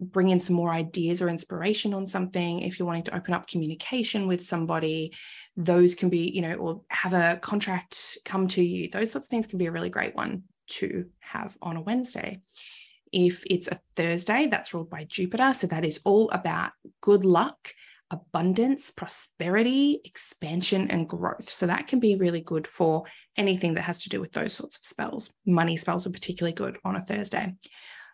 bring 0.00 0.28
in 0.28 0.38
some 0.38 0.54
more 0.54 0.72
ideas 0.72 1.20
or 1.20 1.28
inspiration 1.28 1.92
on 1.92 2.06
something, 2.06 2.60
if 2.60 2.78
you're 2.78 2.86
wanting 2.86 3.02
to 3.02 3.16
open 3.16 3.34
up 3.34 3.48
communication 3.48 4.28
with 4.28 4.44
somebody, 4.44 5.12
those 5.56 5.96
can 5.96 6.10
be, 6.10 6.30
you 6.30 6.42
know, 6.42 6.54
or 6.54 6.82
have 6.90 7.12
a 7.12 7.40
contract 7.42 8.18
come 8.24 8.46
to 8.46 8.62
you, 8.62 8.88
those 8.88 9.10
sorts 9.10 9.26
of 9.26 9.30
things 9.30 9.48
can 9.48 9.58
be 9.58 9.66
a 9.66 9.72
really 9.72 9.90
great 9.90 10.14
one 10.14 10.44
to 10.68 11.06
have 11.18 11.56
on 11.60 11.76
a 11.76 11.82
Wednesday. 11.82 12.40
If 13.10 13.42
it's 13.50 13.66
a 13.66 13.80
Thursday, 13.96 14.46
that's 14.46 14.72
ruled 14.72 14.90
by 14.90 15.04
Jupiter. 15.04 15.54
So 15.54 15.66
that 15.66 15.84
is 15.84 15.98
all 16.04 16.30
about 16.30 16.70
good 17.00 17.24
luck 17.24 17.74
abundance, 18.10 18.90
prosperity, 18.90 20.00
expansion, 20.04 20.90
and 20.90 21.08
growth. 21.08 21.50
So 21.50 21.66
that 21.66 21.88
can 21.88 22.00
be 22.00 22.16
really 22.16 22.40
good 22.40 22.66
for 22.66 23.04
anything 23.36 23.74
that 23.74 23.82
has 23.82 24.02
to 24.02 24.08
do 24.08 24.20
with 24.20 24.32
those 24.32 24.52
sorts 24.52 24.76
of 24.76 24.84
spells. 24.84 25.34
Money 25.46 25.76
spells 25.76 26.06
are 26.06 26.10
particularly 26.10 26.54
good 26.54 26.78
on 26.84 26.96
a 26.96 27.04
Thursday. 27.04 27.54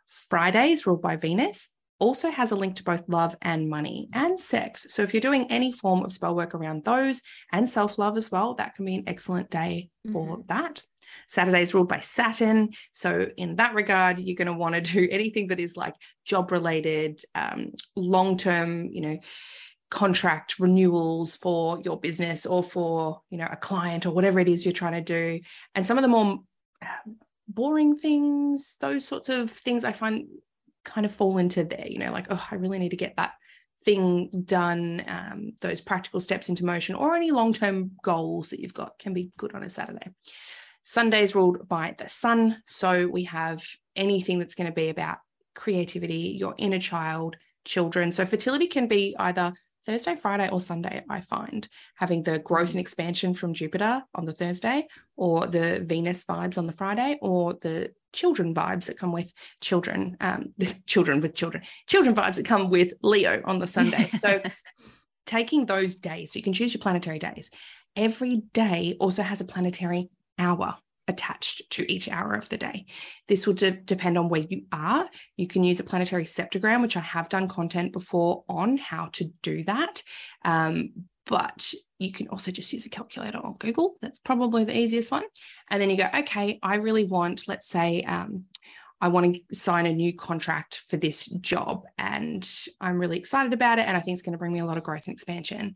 Fridays, 0.09 0.87
ruled 0.87 1.03
by 1.03 1.17
Venus, 1.17 1.71
also 1.99 2.31
has 2.31 2.51
a 2.51 2.57
link 2.57 2.77
to 2.77 2.85
both 2.85 3.09
love 3.09 3.37
and 3.41 3.69
money 3.69 4.09
and 4.13 4.39
sex. 4.39 4.87
So 4.91 5.03
if 5.03 5.15
you're 5.15 5.21
doing 5.21 5.51
any 5.51 5.73
form 5.73 6.05
of 6.05 6.13
spell 6.13 6.35
work 6.35 6.55
around 6.55 6.85
those 6.85 7.23
and 7.53 7.69
self 7.69 7.99
love 7.99 8.17
as 8.17 8.31
well, 8.31 8.55
that 8.55 8.75
can 8.75 8.85
be 8.85 8.97
an 8.97 9.05
excellent 9.07 9.51
day 9.51 9.91
for 10.13 10.39
mm-hmm. 10.39 10.43
that. 10.49 10.83
Saturday 11.29 11.63
is 11.63 11.75
ruled 11.75 11.89
by 11.89 12.01
Saturn. 12.01 12.71
So, 12.93 13.29
in 13.37 13.57
that 13.57 13.75
regard, 13.75 14.19
you're 14.19 14.37
going 14.37 14.47
to 14.47 14.53
want 14.53 14.75
to 14.75 14.81
do 14.81 15.09
anything 15.11 15.49
that 15.49 15.61
is 15.61 15.77
like 15.77 15.95
job 16.25 16.53
related, 16.53 17.21
um, 17.35 17.73
long 17.97 18.37
term, 18.37 18.89
you 18.91 19.01
know, 19.01 19.19
contract 19.91 20.59
renewals 20.59 21.37
for 21.37 21.81
your 21.83 22.01
business 22.01 22.47
or 22.47 22.63
for 22.63 23.21
you 23.31 23.39
know 23.39 23.49
a 23.51 23.57
client 23.57 24.07
or 24.07 24.11
whatever 24.11 24.41
it 24.41 24.49
is 24.49 24.65
you're 24.65 24.73
trying 24.73 24.93
to 24.93 25.01
do. 25.01 25.41
And 25.75 25.87
some 25.87 25.99
of 25.99 26.03
the 26.03 26.09
more 26.09 26.41
um, 26.83 27.17
boring 27.49 27.97
things 27.97 28.77
those 28.81 29.07
sorts 29.07 29.29
of 29.29 29.51
things 29.51 29.85
i 29.85 29.93
find 29.93 30.27
kind 30.85 31.05
of 31.05 31.13
fall 31.13 31.39
into 31.39 31.65
there 31.65 31.87
you 31.87 31.99
know 31.99 32.13
like 32.13 32.27
oh 32.31 32.47
i 32.51 32.55
really 32.55 32.79
need 32.79 32.91
to 32.91 32.97
get 32.97 33.15
that 33.17 33.33
thing 33.83 34.31
done 34.47 35.05
um, 35.07 35.53
those 35.61 35.81
practical 35.81 36.19
steps 36.19 36.49
into 36.49 36.65
motion 36.65 36.95
or 36.95 37.15
any 37.15 37.31
long-term 37.31 37.91
goals 38.03 38.49
that 38.51 38.61
you've 38.61 38.73
got 38.73 38.99
can 38.99 39.13
be 39.13 39.31
good 39.37 39.55
on 39.55 39.63
a 39.63 39.69
saturday. 39.69 40.09
Sunday's 40.83 41.35
ruled 41.35 41.69
by 41.69 41.95
the 41.99 42.09
sun 42.09 42.63
so 42.65 43.07
we 43.07 43.25
have 43.25 43.63
anything 43.95 44.39
that's 44.39 44.55
going 44.55 44.71
to 44.71 44.75
be 44.75 44.89
about 44.89 45.19
creativity 45.55 46.35
your 46.39 46.55
inner 46.57 46.79
child 46.79 47.37
children. 47.65 48.11
So 48.11 48.27
fertility 48.27 48.67
can 48.67 48.87
be 48.89 49.15
either 49.19 49.53
Thursday, 49.85 50.17
Friday, 50.17 50.49
or 50.51 50.61
Sunday, 50.61 51.05
I 51.09 51.21
find 51.21 51.69
having 51.95 52.23
the 52.23 52.39
growth 52.39 52.71
and 52.71 52.81
expansion 52.81 53.35
from 53.35 53.53
Jupiter 53.53 54.03
on 54.15 54.25
the 54.25 54.33
Thursday, 54.33 54.89
or 55.17 55.47
the 55.47 55.81
Venus 55.85 56.25
vibes 56.25 56.59
on 56.59 56.67
the 56.67 56.73
Friday, 56.73 57.19
or 57.21 57.55
the 57.55 57.93
children 58.13 58.55
vibes 58.55 58.87
that 58.87 58.99
come 58.99 59.13
with 59.13 59.33
children, 59.61 60.17
um, 60.21 60.53
the 60.59 60.75
children 60.87 61.21
with 61.21 61.35
children, 61.35 61.63
children 61.87 62.15
vibes 62.15 62.37
that 62.37 62.47
come 62.47 62.71
with 62.71 62.93
Leo 63.03 63.43
on 63.45 63.59
the 63.59 63.67
Sunday. 63.67 64.09
So 64.25 64.41
taking 65.27 65.67
those 65.67 65.97
days, 65.97 66.33
so 66.33 66.39
you 66.39 66.43
can 66.43 66.53
choose 66.53 66.73
your 66.73 66.81
planetary 66.81 67.19
days. 67.19 67.51
Every 67.97 68.43
day 68.53 68.97
also 69.01 69.23
has 69.23 69.41
a 69.41 69.45
planetary 69.45 70.11
hour 70.39 70.79
attached 71.09 71.63
to 71.71 71.91
each 71.93 72.09
hour 72.09 72.33
of 72.33 72.49
the 72.49 72.57
day. 72.57 72.87
This 73.29 73.47
will 73.47 73.55
de- 73.55 73.73
depend 73.73 74.17
on 74.19 74.29
where 74.29 74.43
you 74.49 74.63
are. 74.73 75.09
You 75.37 75.47
can 75.47 75.65
use 75.65 75.81
a 75.81 75.85
planetary 75.85 76.25
septagram, 76.25 76.83
which 76.83 76.97
I 76.97 77.01
have 77.01 77.29
done 77.29 77.49
content 77.49 77.93
before 77.93 78.45
on 78.49 78.79
how 78.79 79.11
to 79.13 79.25
do 79.43 79.65
that. 79.65 80.03
Um, 80.45 80.93
but 81.27 81.73
you 81.99 82.13
can 82.13 82.29
also 82.29 82.51
just 82.51 82.73
use 82.73 82.85
a 82.85 82.91
calculator 82.91 83.39
on 83.39 83.57
Google. 83.59 83.97
That's 84.03 84.19
probably 84.19 84.65
the 84.65 84.77
easiest 84.77 85.11
one. 85.11 85.25
And 85.71 85.81
then 85.81 85.91
you 85.91 85.97
go, 85.97 86.09
okay, 86.19 86.59
I 86.63 86.77
really 86.77 87.05
want, 87.05 87.49
let's 87.49 87.69
say, 87.69 88.03
um, 88.03 88.45
I 89.01 89.09
want 89.09 89.35
to 89.35 89.55
sign 89.55 89.87
a 89.87 89.93
new 89.93 90.15
contract 90.15 90.79
for 90.79 90.97
this 90.97 91.27
job 91.27 91.85
and 91.99 92.49
I'm 92.81 92.99
really 92.99 93.19
excited 93.19 93.53
about 93.53 93.79
it. 93.79 93.87
And 93.87 93.97
I 93.97 94.01
think 94.01 94.15
it's 94.15 94.23
going 94.23 94.33
to 94.33 94.39
bring 94.39 94.53
me 94.53 94.61
a 94.61 94.65
lot 94.65 94.79
of 94.79 94.83
growth 94.83 95.07
and 95.07 95.13
expansion 95.13 95.75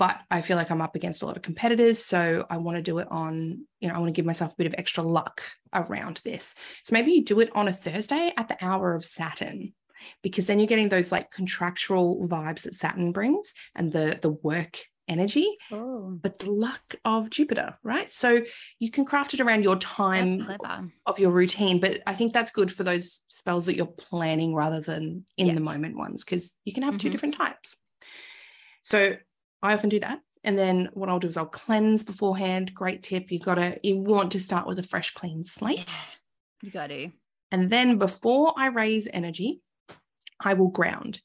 but 0.00 0.18
I 0.30 0.40
feel 0.40 0.56
like 0.56 0.70
I'm 0.70 0.80
up 0.80 0.96
against 0.96 1.22
a 1.22 1.26
lot 1.26 1.36
of 1.36 1.42
competitors. 1.42 2.02
So 2.02 2.46
I 2.48 2.56
want 2.56 2.76
to 2.76 2.82
do 2.82 2.98
it 2.98 3.08
on, 3.10 3.66
you 3.80 3.88
know, 3.88 3.94
I 3.94 3.98
want 3.98 4.08
to 4.08 4.18
give 4.18 4.24
myself 4.24 4.54
a 4.54 4.56
bit 4.56 4.66
of 4.66 4.74
extra 4.78 5.04
luck 5.04 5.42
around 5.74 6.22
this. 6.24 6.54
So 6.84 6.94
maybe 6.94 7.12
you 7.12 7.22
do 7.22 7.40
it 7.40 7.54
on 7.54 7.68
a 7.68 7.72
Thursday 7.72 8.32
at 8.36 8.48
the 8.48 8.56
hour 8.64 8.94
of 8.94 9.04
Saturn, 9.04 9.74
because 10.22 10.46
then 10.46 10.58
you're 10.58 10.66
getting 10.66 10.88
those 10.88 11.12
like 11.12 11.30
contractual 11.30 12.26
vibes 12.26 12.62
that 12.62 12.74
Saturn 12.74 13.12
brings 13.12 13.52
and 13.74 13.92
the 13.92 14.18
the 14.22 14.30
work 14.30 14.80
energy, 15.06 15.56
oh. 15.72 16.16
but 16.22 16.38
the 16.38 16.50
luck 16.50 16.94
of 17.04 17.28
Jupiter, 17.28 17.76
right? 17.82 18.10
So 18.12 18.42
you 18.78 18.90
can 18.92 19.04
craft 19.04 19.34
it 19.34 19.40
around 19.40 19.64
your 19.64 19.76
time 19.76 20.48
of 21.04 21.18
your 21.18 21.32
routine. 21.32 21.80
But 21.80 22.00
I 22.06 22.14
think 22.14 22.32
that's 22.32 22.52
good 22.52 22.72
for 22.72 22.84
those 22.84 23.22
spells 23.28 23.66
that 23.66 23.76
you're 23.76 23.86
planning 23.86 24.54
rather 24.54 24.80
than 24.80 25.26
in 25.36 25.48
yeah. 25.48 25.54
the 25.54 25.60
moment 25.60 25.96
ones, 25.96 26.24
because 26.24 26.54
you 26.64 26.72
can 26.72 26.84
have 26.84 26.94
mm-hmm. 26.94 27.00
two 27.00 27.10
different 27.10 27.34
types. 27.34 27.76
So 28.82 29.16
I 29.62 29.74
often 29.74 29.88
do 29.88 30.00
that. 30.00 30.20
And 30.42 30.58
then 30.58 30.88
what 30.94 31.08
I'll 31.08 31.18
do 31.18 31.28
is 31.28 31.36
I'll 31.36 31.46
cleanse 31.46 32.02
beforehand. 32.02 32.72
Great 32.74 33.02
tip. 33.02 33.30
You 33.30 33.38
gotta, 33.38 33.78
you 33.82 33.98
want 33.98 34.32
to 34.32 34.40
start 34.40 34.66
with 34.66 34.78
a 34.78 34.82
fresh, 34.82 35.12
clean 35.12 35.44
slate. 35.44 35.94
You 36.62 36.70
got 36.70 36.88
to. 36.88 37.10
And 37.52 37.68
then 37.68 37.98
before 37.98 38.54
I 38.56 38.66
raise 38.66 39.08
energy, 39.12 39.60
I 40.42 40.54
will 40.54 40.68
ground. 40.68 41.20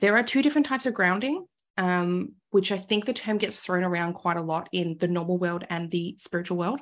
There 0.00 0.16
are 0.16 0.22
two 0.22 0.42
different 0.42 0.66
types 0.66 0.86
of 0.86 0.94
grounding, 0.94 1.46
um, 1.78 2.32
which 2.50 2.70
I 2.72 2.78
think 2.78 3.04
the 3.04 3.12
term 3.12 3.38
gets 3.38 3.60
thrown 3.60 3.84
around 3.84 4.14
quite 4.14 4.36
a 4.36 4.42
lot 4.42 4.68
in 4.72 4.96
the 4.98 5.08
normal 5.08 5.38
world 5.38 5.64
and 5.70 5.90
the 5.90 6.16
spiritual 6.18 6.58
world. 6.58 6.80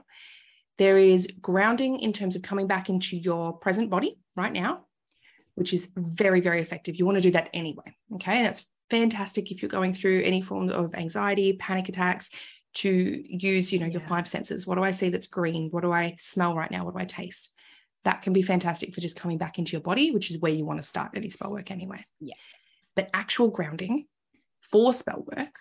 There 0.78 0.98
is 0.98 1.28
grounding 1.40 2.00
in 2.00 2.12
terms 2.12 2.34
of 2.34 2.42
coming 2.42 2.66
back 2.66 2.88
into 2.88 3.16
your 3.16 3.52
present 3.52 3.90
body 3.90 4.18
right 4.34 4.52
now, 4.52 4.86
which 5.54 5.72
is 5.72 5.92
very, 5.94 6.40
very 6.40 6.60
effective. 6.60 6.96
You 6.96 7.04
want 7.04 7.18
to 7.18 7.22
do 7.22 7.30
that 7.32 7.50
anyway. 7.52 7.94
Okay. 8.14 8.42
That's 8.42 8.66
fantastic 8.92 9.50
if 9.50 9.62
you're 9.62 9.78
going 9.78 9.94
through 9.94 10.22
any 10.22 10.42
form 10.42 10.68
of 10.68 10.94
anxiety, 10.94 11.54
panic 11.54 11.88
attacks, 11.88 12.28
to 12.74 13.22
use, 13.24 13.72
you 13.72 13.78
know, 13.78 13.86
your 13.86 14.00
five 14.02 14.28
senses. 14.28 14.66
What 14.66 14.76
do 14.76 14.84
I 14.84 14.90
see 14.90 15.08
that's 15.08 15.26
green? 15.26 15.70
What 15.70 15.82
do 15.82 15.92
I 15.92 16.16
smell 16.18 16.54
right 16.54 16.70
now? 16.70 16.84
What 16.84 16.94
do 16.94 17.00
I 17.00 17.06
taste? 17.06 17.54
That 18.04 18.22
can 18.22 18.32
be 18.32 18.42
fantastic 18.42 18.94
for 18.94 19.00
just 19.00 19.16
coming 19.16 19.38
back 19.38 19.58
into 19.58 19.72
your 19.72 19.80
body, 19.80 20.10
which 20.10 20.30
is 20.30 20.38
where 20.38 20.52
you 20.52 20.64
want 20.64 20.78
to 20.80 20.86
start 20.86 21.12
any 21.14 21.30
spell 21.30 21.50
work 21.50 21.70
anyway. 21.70 22.04
Yeah. 22.20 22.34
But 22.94 23.08
actual 23.14 23.48
grounding 23.48 24.06
for 24.60 24.92
spell 24.92 25.24
work 25.36 25.54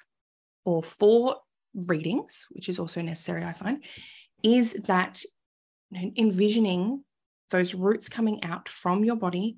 or 0.66 0.84
for 0.84 1.38
readings, 1.74 2.48
which 2.52 2.68
is 2.68 2.80
also 2.80 3.02
necessary, 3.02 3.44
I 3.44 3.54
find, 3.54 3.84
is 4.44 4.74
that 4.88 5.22
envisioning 5.94 7.04
those 7.50 7.76
roots 7.76 8.10
coming 8.10 8.44
out 8.44 8.68
from 8.68 9.06
your 9.06 9.18
body 9.18 9.58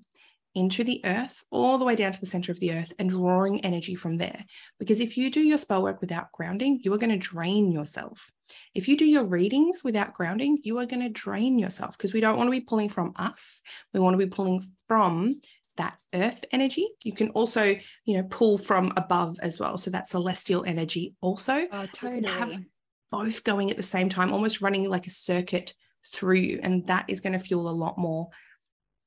into 0.55 0.83
the 0.83 1.01
earth, 1.05 1.43
all 1.51 1.77
the 1.77 1.85
way 1.85 1.95
down 1.95 2.11
to 2.11 2.19
the 2.19 2.25
center 2.25 2.51
of 2.51 2.59
the 2.59 2.73
earth, 2.73 2.93
and 2.99 3.09
drawing 3.09 3.63
energy 3.65 3.95
from 3.95 4.17
there. 4.17 4.45
Because 4.79 5.01
if 5.01 5.17
you 5.17 5.29
do 5.29 5.41
your 5.41 5.57
spell 5.57 5.81
work 5.81 6.01
without 6.01 6.31
grounding, 6.31 6.79
you 6.83 6.93
are 6.93 6.97
going 6.97 7.11
to 7.11 7.17
drain 7.17 7.71
yourself. 7.71 8.29
If 8.75 8.87
you 8.87 8.97
do 8.97 9.05
your 9.05 9.23
readings 9.23 9.83
without 9.83 10.13
grounding, 10.13 10.59
you 10.63 10.77
are 10.79 10.85
going 10.85 11.01
to 11.01 11.09
drain 11.09 11.57
yourself 11.57 11.97
because 11.97 12.13
we 12.13 12.21
don't 12.21 12.37
want 12.37 12.47
to 12.47 12.51
be 12.51 12.61
pulling 12.61 12.89
from 12.89 13.13
us. 13.15 13.61
We 13.93 13.99
want 13.99 14.13
to 14.13 14.25
be 14.25 14.29
pulling 14.29 14.61
from 14.87 15.41
that 15.77 15.97
earth 16.13 16.45
energy. 16.51 16.87
You 17.03 17.13
can 17.13 17.29
also, 17.29 17.75
you 18.05 18.17
know, 18.17 18.23
pull 18.29 18.57
from 18.57 18.93
above 18.95 19.37
as 19.41 19.59
well. 19.59 19.77
So 19.77 19.89
that 19.91 20.07
celestial 20.07 20.63
energy 20.65 21.15
also. 21.21 21.65
Oh, 21.71 21.87
totally. 21.91 22.27
Have 22.27 22.63
both 23.11 23.43
going 23.43 23.71
at 23.71 23.77
the 23.77 23.83
same 23.83 24.09
time, 24.09 24.33
almost 24.33 24.61
running 24.61 24.87
like 24.89 25.07
a 25.07 25.11
circuit 25.11 25.73
through 26.05 26.37
you. 26.37 26.59
And 26.61 26.85
that 26.87 27.05
is 27.07 27.21
going 27.21 27.33
to 27.33 27.39
fuel 27.39 27.69
a 27.69 27.71
lot 27.71 27.97
more 27.97 28.29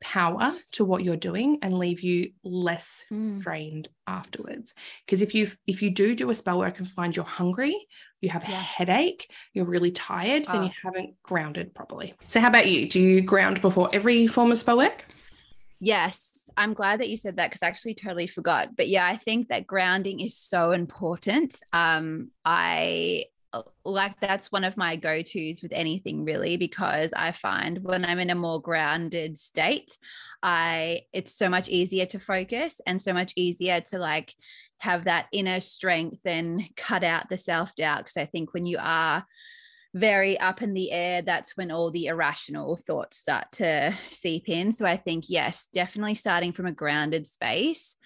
power 0.00 0.52
to 0.72 0.84
what 0.84 1.02
you're 1.02 1.16
doing 1.16 1.58
and 1.62 1.78
leave 1.78 2.00
you 2.00 2.30
less 2.44 3.04
mm. 3.10 3.40
drained 3.40 3.88
afterwards 4.06 4.74
because 5.04 5.22
if 5.22 5.34
you 5.34 5.48
if 5.66 5.82
you 5.82 5.90
do 5.90 6.14
do 6.14 6.30
a 6.30 6.34
spell 6.34 6.58
work 6.58 6.78
and 6.78 6.88
find 6.88 7.16
you're 7.16 7.24
hungry 7.24 7.86
you 8.20 8.28
have 8.28 8.44
a 8.44 8.50
yeah. 8.50 8.60
headache 8.60 9.30
you're 9.54 9.64
really 9.64 9.90
tired 9.90 10.44
then 10.44 10.64
you 10.64 10.70
ah. 10.70 10.80
haven't 10.84 11.14
grounded 11.22 11.74
properly 11.74 12.14
so 12.26 12.40
how 12.40 12.48
about 12.48 12.68
you 12.68 12.88
do 12.88 13.00
you 13.00 13.20
ground 13.20 13.60
before 13.62 13.88
every 13.92 14.26
form 14.26 14.52
of 14.52 14.58
spell 14.58 14.76
work 14.76 15.06
Yes, 15.78 16.42
I'm 16.56 16.72
glad 16.72 17.00
that 17.00 17.10
you 17.10 17.18
said 17.18 17.36
that 17.36 17.50
because 17.50 17.62
I 17.62 17.66
actually 17.66 17.94
totally 17.94 18.26
forgot. 18.26 18.74
But 18.76 18.88
yeah, 18.88 19.06
I 19.06 19.16
think 19.16 19.48
that 19.48 19.66
grounding 19.66 20.20
is 20.20 20.36
so 20.36 20.72
important. 20.72 21.60
Um, 21.72 22.30
I 22.44 23.26
like 23.84 24.18
that's 24.20 24.50
one 24.52 24.64
of 24.64 24.76
my 24.76 24.96
go 24.96 25.22
tos 25.22 25.62
with 25.62 25.72
anything 25.72 26.24
really 26.24 26.56
because 26.56 27.12
I 27.12 27.32
find 27.32 27.82
when 27.82 28.04
I'm 28.04 28.18
in 28.18 28.30
a 28.30 28.34
more 28.34 28.60
grounded 28.60 29.38
state, 29.38 29.96
I 30.42 31.02
it's 31.12 31.34
so 31.34 31.48
much 31.48 31.68
easier 31.68 32.06
to 32.06 32.18
focus 32.18 32.80
and 32.86 33.00
so 33.00 33.12
much 33.12 33.32
easier 33.36 33.80
to 33.82 33.98
like 33.98 34.34
have 34.78 35.04
that 35.04 35.26
inner 35.32 35.60
strength 35.60 36.20
and 36.24 36.62
cut 36.76 37.04
out 37.04 37.28
the 37.28 37.38
self 37.38 37.74
doubt. 37.76 37.98
Because 37.98 38.16
I 38.16 38.26
think 38.26 38.54
when 38.54 38.66
you 38.66 38.78
are 38.80 39.24
very 39.94 40.38
up 40.38 40.60
in 40.60 40.74
the 40.74 40.92
air, 40.92 41.22
that's 41.22 41.56
when 41.56 41.70
all 41.70 41.90
the 41.90 42.06
irrational 42.06 42.76
thoughts 42.76 43.16
start 43.16 43.50
to 43.52 43.94
seep 44.10 44.48
in. 44.48 44.72
So 44.72 44.84
I 44.84 44.96
think, 44.96 45.24
yes, 45.28 45.68
definitely 45.72 46.16
starting 46.16 46.52
from 46.52 46.66
a 46.66 46.72
grounded 46.72 47.26
space 47.26 47.96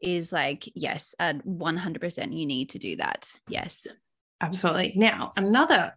is 0.00 0.32
like, 0.32 0.70
yes, 0.74 1.14
uh, 1.18 1.34
100% 1.46 2.38
you 2.38 2.46
need 2.46 2.70
to 2.70 2.78
do 2.78 2.96
that. 2.96 3.32
Yes. 3.48 3.86
Absolutely. 4.40 4.92
Now, 4.96 5.32
another 5.36 5.94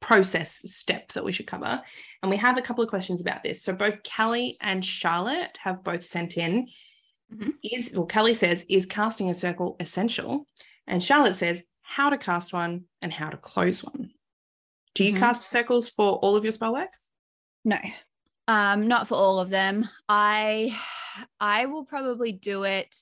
process 0.00 0.60
step 0.70 1.12
that 1.12 1.24
we 1.24 1.32
should 1.32 1.46
cover, 1.46 1.82
and 2.22 2.30
we 2.30 2.36
have 2.36 2.58
a 2.58 2.62
couple 2.62 2.84
of 2.84 2.90
questions 2.90 3.20
about 3.20 3.42
this. 3.42 3.62
So 3.62 3.72
both 3.72 4.02
Kelly 4.02 4.56
and 4.60 4.84
Charlotte 4.84 5.58
have 5.62 5.84
both 5.84 6.04
sent 6.04 6.36
in. 6.36 6.68
Mm-hmm. 7.34 7.50
Is 7.62 7.92
well, 7.94 8.06
Kelly 8.06 8.34
says, 8.34 8.64
is 8.68 8.86
casting 8.86 9.30
a 9.30 9.34
circle 9.34 9.76
essential? 9.80 10.46
And 10.86 11.02
Charlotte 11.02 11.36
says, 11.36 11.64
how 11.82 12.10
to 12.10 12.18
cast 12.18 12.52
one 12.52 12.84
and 13.02 13.12
how 13.12 13.30
to 13.30 13.36
close 13.36 13.82
one. 13.82 14.10
Do 14.94 15.04
you 15.04 15.12
mm-hmm. 15.12 15.20
cast 15.20 15.48
circles 15.48 15.88
for 15.88 16.16
all 16.18 16.36
of 16.36 16.44
your 16.44 16.52
spell 16.52 16.72
work? 16.72 16.90
No. 17.64 17.78
Um, 18.48 18.86
not 18.86 19.08
for 19.08 19.16
all 19.16 19.40
of 19.40 19.50
them. 19.50 19.88
I 20.08 20.78
I 21.40 21.66
will 21.66 21.84
probably 21.84 22.32
do 22.32 22.62
it 22.62 22.94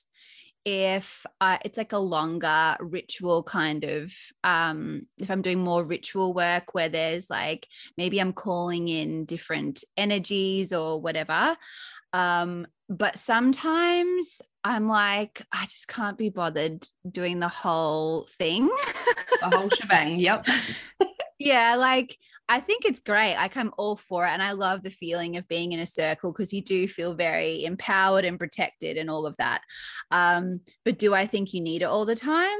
if 0.65 1.25
uh, 1.39 1.59
it's 1.63 1.77
like 1.77 1.93
a 1.93 1.97
longer 1.97 2.75
ritual 2.79 3.43
kind 3.43 3.83
of 3.83 4.11
um 4.43 5.03
if 5.17 5.29
i'm 5.29 5.43
doing 5.43 5.59
more 5.59 5.83
ritual 5.83 6.33
work 6.33 6.73
where 6.73 6.89
there's 6.89 7.29
like 7.29 7.67
maybe 7.97 8.19
i'm 8.19 8.33
calling 8.33 8.87
in 8.87 9.25
different 9.25 9.83
energies 9.95 10.73
or 10.73 10.99
whatever 10.99 11.55
um 12.13 12.65
but 12.89 13.19
sometimes 13.19 14.41
i'm 14.63 14.87
like 14.87 15.43
i 15.51 15.65
just 15.65 15.87
can't 15.87 16.17
be 16.17 16.29
bothered 16.29 16.83
doing 17.09 17.39
the 17.39 17.47
whole 17.47 18.27
thing. 18.39 18.69
The 19.41 19.57
whole 19.57 19.69
shebang 19.69 20.19
yep. 20.19 20.45
Yeah 21.37 21.75
like 21.75 22.17
I 22.47 22.59
think 22.59 22.85
it's 22.85 22.99
great. 22.99 23.35
Like 23.35 23.57
I'm 23.57 23.71
all 23.77 23.95
for 23.95 24.25
it. 24.25 24.29
And 24.29 24.41
I 24.41 24.51
love 24.51 24.83
the 24.83 24.91
feeling 24.91 25.37
of 25.37 25.47
being 25.47 25.71
in 25.71 25.79
a 25.79 25.85
circle 25.85 26.31
because 26.31 26.53
you 26.53 26.61
do 26.61 26.87
feel 26.87 27.15
very 27.15 27.65
empowered 27.65 28.25
and 28.25 28.37
protected 28.37 28.97
and 28.97 29.09
all 29.09 29.25
of 29.25 29.35
that. 29.37 29.61
Um, 30.11 30.61
but 30.83 30.99
do 30.99 31.13
I 31.13 31.25
think 31.25 31.53
you 31.53 31.61
need 31.61 31.81
it 31.81 31.85
all 31.85 32.05
the 32.05 32.15
time? 32.15 32.57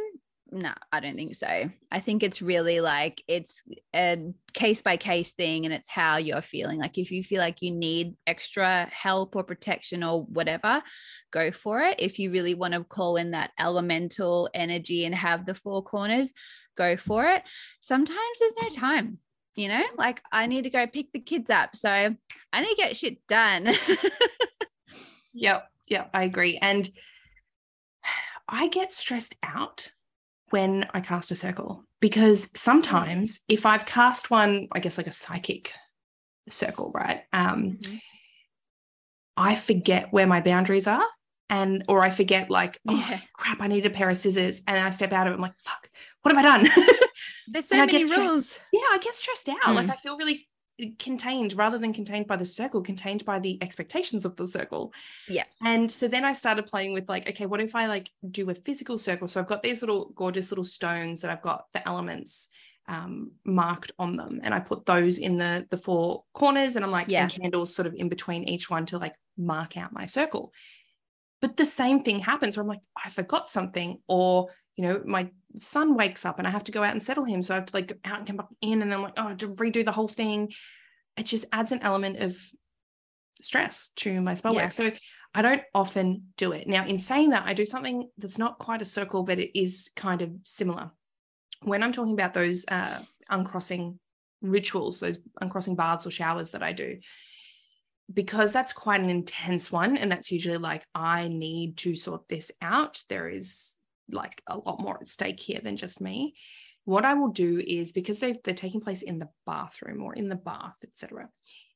No, 0.52 0.72
I 0.92 1.00
don't 1.00 1.16
think 1.16 1.36
so. 1.36 1.70
I 1.92 2.00
think 2.00 2.24
it's 2.24 2.42
really 2.42 2.80
like 2.80 3.22
it's 3.28 3.64
a 3.96 4.18
case 4.54 4.82
by 4.82 4.96
case 4.98 5.34
thing 5.34 5.66
and 5.66 5.74
it's 5.74 5.90
how 5.90 6.18
you're 6.18 6.42
feeling. 6.42 6.80
Like 6.80 6.98
if 6.98 7.12
you 7.12 7.24
feel 7.24 7.40
like 7.40 7.62
you 7.62 7.72
need 7.72 8.16
extra 8.26 8.88
help 8.92 9.36
or 9.36 9.44
protection 9.44 10.04
or 10.04 10.24
whatever, 10.24 10.82
go 11.32 11.52
for 11.52 11.82
it. 11.82 12.00
If 12.00 12.20
you 12.20 12.32
really 12.32 12.54
want 12.54 12.74
to 12.74 12.84
call 12.84 13.18
in 13.18 13.32
that 13.32 13.52
elemental 13.60 14.50
energy 14.54 15.06
and 15.06 15.14
have 15.14 15.46
the 15.46 15.56
four 15.56 15.84
corners, 15.84 16.32
go 16.78 16.96
for 16.96 17.26
it. 17.26 17.44
Sometimes 17.82 18.40
there's 18.40 18.54
no 18.62 18.70
time 18.70 19.20
you 19.56 19.68
know 19.68 19.84
like 19.98 20.22
i 20.32 20.46
need 20.46 20.64
to 20.64 20.70
go 20.70 20.86
pick 20.86 21.12
the 21.12 21.20
kids 21.20 21.50
up 21.50 21.76
so 21.76 21.90
i 21.90 22.62
need 22.62 22.70
to 22.70 22.76
get 22.76 22.98
shit 22.98 23.26
done 23.28 23.74
yep 25.34 25.68
yep 25.88 26.10
i 26.14 26.24
agree 26.24 26.58
and 26.62 26.90
i 28.50 28.68
get 28.68 28.92
stressed 28.92 29.36
out 29.44 29.92
when 30.50 30.86
i 30.94 31.02
cast 31.02 31.32
a 31.32 31.36
circle 31.36 31.84
because 32.00 32.50
sometimes 32.56 33.40
if 33.50 33.66
i've 33.66 33.86
cast 33.86 34.30
one 34.30 34.68
i 34.74 34.80
guess 34.80 34.98
like 34.98 35.08
a 35.08 35.14
psychic 35.14 35.72
circle 36.50 36.92
right 36.94 37.24
um 37.34 37.78
mm-hmm. 37.82 37.96
i 39.36 39.56
forget 39.56 40.12
where 40.12 40.28
my 40.28 40.42
boundaries 40.42 40.86
are 40.86 41.06
and 41.50 41.84
or 41.88 42.04
i 42.04 42.10
forget 42.10 42.50
like 42.50 42.80
oh 42.88 43.06
yeah. 43.10 43.20
crap 43.34 43.62
i 43.62 43.68
need 43.68 43.86
a 43.86 43.90
pair 43.90 44.10
of 44.10 44.18
scissors 44.18 44.62
and 44.68 44.78
i 44.78 44.90
step 44.92 45.12
out 45.12 45.26
of 45.26 45.34
it 45.34 45.36
i'm 45.36 45.42
like 45.42 45.58
fuck 45.64 45.90
what 46.26 46.36
have 46.36 46.44
I 46.44 46.58
done? 46.58 46.88
There's 47.48 47.68
so 47.68 47.78
many 47.78 48.04
rules. 48.10 48.60
Yeah, 48.72 48.82
I 48.92 48.98
get 49.00 49.16
stressed 49.16 49.50
out. 49.50 49.58
Mm. 49.64 49.76
Like 49.76 49.90
I 49.90 49.96
feel 49.96 50.18
really 50.18 50.48
contained 51.00 51.54
rather 51.54 51.78
than 51.78 51.94
contained 51.94 52.28
by 52.28 52.36
the 52.36 52.46
circle, 52.46 52.82
contained 52.82 53.24
by 53.24 53.40
the 53.40 53.58
expectations 53.62 54.26
of 54.26 54.36
the 54.36 54.46
circle. 54.46 54.92
Yeah. 55.28 55.46
And 55.64 55.90
so 55.90 56.08
then 56.08 56.26
I 56.26 56.34
started 56.34 56.66
playing 56.66 56.94
with 56.94 57.08
like, 57.08 57.30
okay, 57.30 57.46
what 57.46 57.62
if 57.62 57.76
I 57.76 57.86
like 57.88 58.10
do 58.30 58.50
a 58.50 58.56
physical 58.56 58.98
circle? 58.98 59.28
So 59.28 59.40
I've 59.40 59.48
got 59.48 59.62
these 59.62 59.82
little 59.82 60.12
gorgeous 60.16 60.52
little 60.52 60.66
stones 60.66 61.22
that 61.22 61.32
I've 61.32 61.42
got 61.42 61.66
the 61.74 61.88
elements 61.88 62.50
um, 62.88 63.32
marked 63.44 63.92
on 63.98 64.16
them, 64.16 64.42
and 64.44 64.54
I 64.54 64.60
put 64.60 64.86
those 64.86 65.18
in 65.18 65.38
the 65.38 65.66
the 65.70 65.78
four 65.78 66.24
corners, 66.34 66.76
and 66.76 66.86
I'm 66.86 66.92
like, 66.92 67.08
yeah, 67.08 67.28
candles 67.28 67.74
sort 67.74 67.88
of 67.88 67.96
in 67.96 68.10
between 68.10 68.44
each 68.44 68.70
one 68.70 68.86
to 68.88 68.98
like 68.98 69.16
mark 69.38 69.78
out 69.78 69.94
my 69.94 70.06
circle. 70.06 70.54
But 71.42 71.58
the 71.58 71.66
same 71.66 72.04
thing 72.04 72.20
happens 72.20 72.58
where 72.58 72.62
I'm 72.62 72.68
like, 72.68 72.84
I 73.04 73.10
forgot 73.10 73.50
something, 73.50 74.00
or 74.08 74.50
you 74.76 74.84
know, 74.84 75.02
my 75.06 75.30
son 75.56 75.96
wakes 75.96 76.26
up 76.26 76.38
and 76.38 76.48
I 76.48 76.52
have 76.52 76.66
to 76.66 76.72
go 76.72 76.84
out 76.84 76.92
and 76.92 77.02
settle 77.02 77.24
him. 77.24 77.42
So 77.42 77.54
I 77.54 77.58
have 77.58 77.66
to 77.68 77.76
like 77.76 77.88
go 77.88 77.96
out 78.04 78.20
and 78.20 78.28
come 78.28 78.38
back 78.38 78.48
in 78.62 78.82
and 78.82 78.92
then 78.92 78.98
I'm 78.98 79.04
like, 79.04 79.14
oh, 79.18 79.34
to 79.36 79.50
redo 79.50 79.86
the 79.86 79.92
whole 79.92 80.08
thing. 80.08 80.52
It 81.18 81.26
just 81.26 81.46
adds 81.52 81.72
an 81.72 81.82
element 81.82 82.18
of 82.18 82.38
stress 83.42 83.90
to 83.98 84.22
my 84.22 84.34
spell 84.34 84.54
yeah. 84.54 84.64
work. 84.64 84.74
So 84.74 84.92
I 85.34 85.42
don't 85.42 85.62
often 85.74 86.28
do 86.38 86.52
it. 86.52 86.68
Now, 86.68 86.86
in 86.86 86.98
saying 86.98 87.32
that, 87.32 87.46
I 87.46 87.54
do 87.54 87.66
something 87.66 88.10
that's 88.18 88.38
not 88.38 88.60
quite 88.60 88.82
a 88.82 88.86
circle, 88.86 89.24
but 89.24 89.40
it 89.40 89.58
is 89.58 89.92
kind 89.96 90.22
of 90.22 90.32
similar. 90.44 90.92
When 91.62 91.84
I'm 91.84 91.92
talking 91.92 92.14
about 92.14 92.34
those 92.34 92.66
uh, 92.68 93.00
uncrossing 93.30 94.00
rituals, 94.42 95.00
those 95.00 95.20
uncrossing 95.42 95.76
baths 95.76 96.06
or 96.06 96.12
showers 96.12 96.52
that 96.52 96.64
I 96.64 96.74
do, 96.74 97.00
because 98.14 98.54
that's 98.54 98.72
quite 98.72 99.02
an 99.02 99.10
intense 99.10 99.72
one. 99.72 99.98
And 99.98 100.12
that's 100.12 100.32
usually 100.32 100.58
like, 100.58 100.86
I 100.94 101.28
need 101.28 101.78
to 101.78 101.96
sort 101.96 102.28
this 102.30 102.52
out. 102.62 103.04
There 103.10 103.28
is 103.28 103.78
like 104.10 104.42
a 104.48 104.58
lot 104.58 104.80
more 104.80 104.98
at 105.00 105.08
stake 105.08 105.40
here 105.40 105.60
than 105.64 105.78
just 105.78 106.02
me 106.02 106.34
what 106.86 107.06
i 107.06 107.14
will 107.14 107.30
do 107.30 107.62
is 107.66 107.92
because 107.92 108.20
they, 108.20 108.40
they're 108.44 108.54
taking 108.54 108.82
place 108.82 109.02
in 109.02 109.20
the 109.20 109.30
bathroom 109.46 110.02
or 110.02 110.14
in 110.14 110.30
the 110.30 110.36
bath 110.36 110.78
etc 110.84 111.28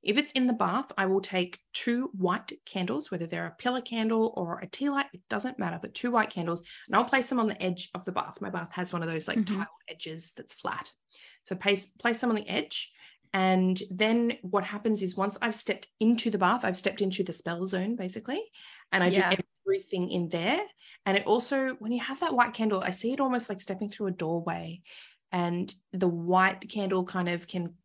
if 0.04 0.18
it's 0.18 0.32
in 0.34 0.48
the 0.48 0.54
bath 0.54 0.92
i 0.98 1.06
will 1.06 1.22
take 1.22 1.60
two 1.74 2.10
white 2.14 2.52
candles 2.66 3.10
whether 3.10 3.26
they're 3.26 3.48
a 3.48 3.62
pillar 3.62 3.82
candle 3.82 4.34
or 4.38 4.60
a 4.60 4.68
tea 4.68 4.90
light 4.90 5.08
it 5.14 5.22
doesn't 5.30 5.60
matter 5.60 5.80
but 5.82 5.94
two 5.94 6.12
white 6.12 6.30
candles 6.30 6.62
and 6.88 6.96
i'll 6.96 7.04
place 7.04 7.30
them 7.30 7.40
on 7.40 7.48
the 7.48 7.62
edge 7.62 7.90
of 7.96 8.06
the 8.06 8.12
bath 8.12 8.42
my 8.42 8.50
bath 8.50 8.70
has 8.72 8.94
one 8.94 9.02
of 9.02 9.10
those 9.10 9.28
like 9.28 9.40
mm-hmm. 9.40 9.58
tile 9.58 9.68
edges 9.90 10.34
that's 10.38 10.54
flat 10.54 10.92
so 11.44 11.56
place 11.56 11.88
place 12.00 12.22
them 12.22 12.30
on 12.30 12.36
the 12.36 12.48
edge 12.48 12.92
and 13.34 13.82
then 13.92 14.34
what 14.42 14.64
happens 14.64 15.04
is 15.04 15.16
once 15.16 15.38
I've 15.42 15.56
stepped 15.56 15.88
into 16.00 16.32
the 16.32 16.38
bath, 16.38 16.66
I've 16.66 16.78
stepped 16.78 17.02
into 17.02 17.24
the 17.24 17.34
spell 17.34 17.64
zone 17.66 17.96
basically, 17.96 18.42
and 18.92 19.04
I 19.04 19.08
yeah. 19.08 19.36
do 19.36 19.38
everything 19.70 20.10
in 20.12 20.30
there. 20.30 20.62
And 21.06 21.18
it 21.18 21.26
also, 21.26 21.76
when 21.80 21.92
you 21.92 22.00
have 22.00 22.20
that 22.20 22.36
white 22.36 22.54
candle, 22.54 22.82
I 22.82 22.92
see 22.92 23.14
it 23.14 23.20
almost 23.20 23.50
like 23.50 23.62
stepping 23.62 23.90
through 23.90 24.08
a 24.08 24.12
doorway. 24.12 24.82
And 25.32 25.74
the 25.94 26.08
white 26.08 26.68
candle 26.70 27.06
kind 27.06 27.30
of 27.30 27.48
can 27.48 27.76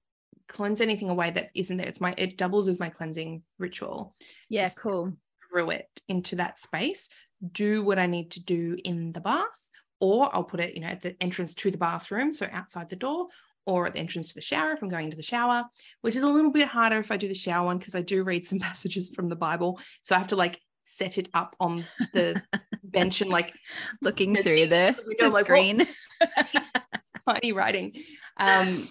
cleanse 0.48 0.80
anything 0.80 1.10
away 1.10 1.30
that 1.30 1.50
isn't 1.54 1.76
there. 1.76 1.86
It's 1.86 2.00
my, 2.00 2.14
it 2.16 2.38
doubles 2.38 2.68
as 2.68 2.80
my 2.80 2.88
cleansing 2.88 3.42
ritual. 3.58 4.14
Yeah, 4.48 4.68
cool. 4.78 5.12
Through 5.50 5.70
it 5.70 5.88
into 6.08 6.36
that 6.36 6.58
space, 6.58 7.08
do 7.52 7.84
what 7.84 7.98
I 7.98 8.06
need 8.06 8.30
to 8.32 8.42
do 8.42 8.76
in 8.84 9.12
the 9.12 9.20
bath, 9.20 9.70
or 10.00 10.34
I'll 10.34 10.44
put 10.44 10.60
it, 10.60 10.74
you 10.74 10.80
know, 10.80 10.88
at 10.88 11.02
the 11.02 11.14
entrance 11.22 11.54
to 11.54 11.70
the 11.70 11.78
bathroom, 11.78 12.32
so 12.32 12.48
outside 12.50 12.88
the 12.88 12.96
door, 12.96 13.28
or 13.66 13.86
at 13.86 13.94
the 13.94 14.00
entrance 14.00 14.28
to 14.28 14.34
the 14.34 14.40
shower 14.40 14.72
if 14.72 14.82
I'm 14.82 14.88
going 14.88 15.04
into 15.04 15.16
the 15.16 15.22
shower, 15.22 15.64
which 16.00 16.16
is 16.16 16.22
a 16.22 16.28
little 16.28 16.50
bit 16.50 16.68
harder 16.68 16.98
if 16.98 17.10
I 17.10 17.16
do 17.16 17.28
the 17.28 17.34
shower 17.34 17.66
one 17.66 17.78
because 17.78 17.94
I 17.94 18.02
do 18.02 18.22
read 18.22 18.46
some 18.46 18.58
passages 18.60 19.10
from 19.14 19.28
the 19.28 19.36
Bible. 19.36 19.80
So 20.02 20.14
I 20.14 20.18
have 20.18 20.28
to 20.28 20.36
like 20.36 20.60
set 20.84 21.18
it 21.18 21.28
up 21.34 21.56
on 21.60 21.84
the 22.12 22.40
bench 22.84 23.20
and 23.20 23.30
like 23.30 23.54
looking 24.00 24.34
through 24.36 24.66
the, 24.66 24.96
the, 25.06 25.16
the 25.18 25.30
like, 25.30 25.44
screen. 25.44 25.86
tiny 27.28 27.52
writing. 27.52 27.92
Um, 28.36 28.88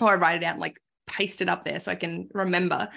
or 0.00 0.10
I 0.10 0.14
write 0.16 0.42
it 0.42 0.44
out 0.44 0.52
and 0.52 0.60
like 0.60 0.80
paste 1.06 1.40
it 1.40 1.48
up 1.48 1.64
there 1.64 1.80
so 1.80 1.92
I 1.92 1.96
can 1.96 2.28
remember 2.32 2.88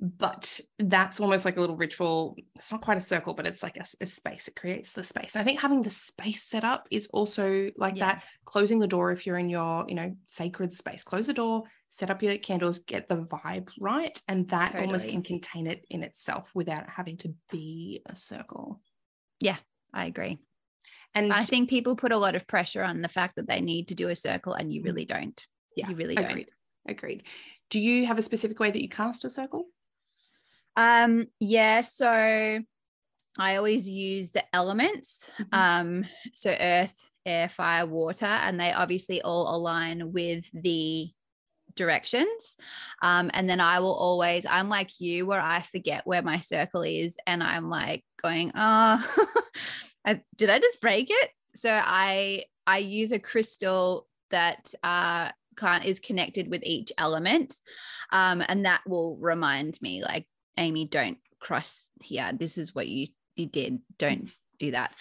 but 0.00 0.60
that's 0.78 1.18
almost 1.18 1.44
like 1.44 1.56
a 1.56 1.60
little 1.60 1.76
ritual. 1.76 2.36
It's 2.54 2.70
not 2.70 2.82
quite 2.82 2.96
a 2.96 3.00
circle 3.00 3.34
but 3.34 3.46
it's 3.46 3.62
like 3.62 3.76
a, 3.76 3.84
a, 4.00 4.06
space. 4.06 4.46
It 4.46 4.54
creates 4.54 4.92
the 4.92 5.02
space. 5.02 5.34
And 5.34 5.42
i 5.42 5.44
think 5.44 5.60
having 5.60 5.82
the 5.82 5.90
space 5.90 6.44
set 6.44 6.64
up 6.64 6.86
is 6.90 7.08
also 7.08 7.70
like 7.76 7.96
yeah. 7.96 8.06
that 8.06 8.24
closing 8.44 8.78
the 8.78 8.86
door 8.86 9.10
if 9.10 9.26
you're 9.26 9.38
in 9.38 9.48
your 9.48 9.84
you 9.88 9.94
know 9.94 10.14
sacred 10.26 10.72
space. 10.72 11.02
Close 11.02 11.26
the 11.26 11.34
door 11.34 11.64
set 11.90 12.10
up 12.10 12.22
your 12.22 12.36
candles 12.38 12.80
get 12.80 13.08
the 13.08 13.16
vibe 13.16 13.70
right 13.80 14.20
and 14.28 14.46
that 14.48 14.72
totally. 14.72 14.86
almost 14.86 15.08
can 15.08 15.22
contain 15.22 15.66
it 15.66 15.86
in 15.88 16.02
itself 16.02 16.50
without 16.54 16.86
having 16.88 17.16
to 17.16 17.34
be 17.50 18.02
a 18.06 18.14
circle. 18.14 18.80
Yeah 19.40 19.56
i 19.92 20.06
agree. 20.06 20.38
And 21.14 21.32
i 21.32 21.42
think 21.42 21.68
people 21.68 21.96
put 21.96 22.12
a 22.12 22.18
lot 22.18 22.36
of 22.36 22.46
pressure 22.46 22.84
on 22.84 23.02
the 23.02 23.08
fact 23.08 23.36
that 23.36 23.48
they 23.48 23.60
need 23.60 23.88
to 23.88 23.94
do 23.94 24.10
a 24.10 24.16
circle 24.16 24.52
and 24.52 24.72
you 24.72 24.82
mm. 24.82 24.84
really 24.84 25.06
don't. 25.06 25.44
Yeah 25.74 25.88
you 25.88 25.96
really 25.96 26.14
don't. 26.14 26.26
agreed. 26.26 26.50
Agreed. 26.86 27.24
Do 27.70 27.80
you 27.80 28.06
have 28.06 28.16
a 28.16 28.22
specific 28.22 28.60
way 28.60 28.70
that 28.70 28.80
you 28.80 28.88
cast 28.88 29.24
a 29.24 29.30
circle 29.30 29.66
um, 30.78 31.26
yeah, 31.40 31.82
so 31.82 32.60
I 33.36 33.56
always 33.56 33.88
use 33.90 34.30
the 34.30 34.44
elements. 34.54 35.28
Mm-hmm. 35.40 35.54
Um, 35.54 36.04
so 36.34 36.50
earth, 36.58 36.96
air, 37.26 37.48
fire, 37.48 37.84
water, 37.84 38.26
and 38.26 38.60
they 38.60 38.72
obviously 38.72 39.20
all 39.20 39.52
align 39.56 40.12
with 40.12 40.48
the 40.54 41.10
directions. 41.74 42.56
Um, 43.02 43.28
and 43.34 43.50
then 43.50 43.60
I 43.60 43.80
will 43.80 43.94
always, 43.94 44.46
I'm 44.46 44.68
like 44.68 45.00
you, 45.00 45.26
where 45.26 45.40
I 45.40 45.62
forget 45.62 46.06
where 46.06 46.22
my 46.22 46.38
circle 46.38 46.82
is, 46.82 47.16
and 47.26 47.42
I'm 47.42 47.68
like 47.68 48.04
going, 48.22 48.52
oh, 48.54 49.04
did 50.36 50.48
I 50.48 50.60
just 50.60 50.80
break 50.80 51.08
it? 51.10 51.30
So 51.56 51.72
I 51.72 52.44
I 52.68 52.78
use 52.78 53.10
a 53.10 53.18
crystal 53.18 54.06
that 54.30 54.72
uh, 54.84 55.30
is 55.84 55.98
connected 55.98 56.48
with 56.48 56.62
each 56.62 56.92
element, 56.98 57.60
um, 58.12 58.44
and 58.46 58.64
that 58.64 58.82
will 58.86 59.16
remind 59.16 59.82
me 59.82 60.04
like 60.04 60.28
Amy, 60.58 60.84
don't 60.84 61.18
cross 61.40 61.80
here. 62.02 62.30
This 62.32 62.58
is 62.58 62.74
what 62.74 62.88
you, 62.88 63.08
you 63.36 63.46
did. 63.46 63.80
Don't 63.98 64.30
do 64.58 64.72
that. 64.72 64.94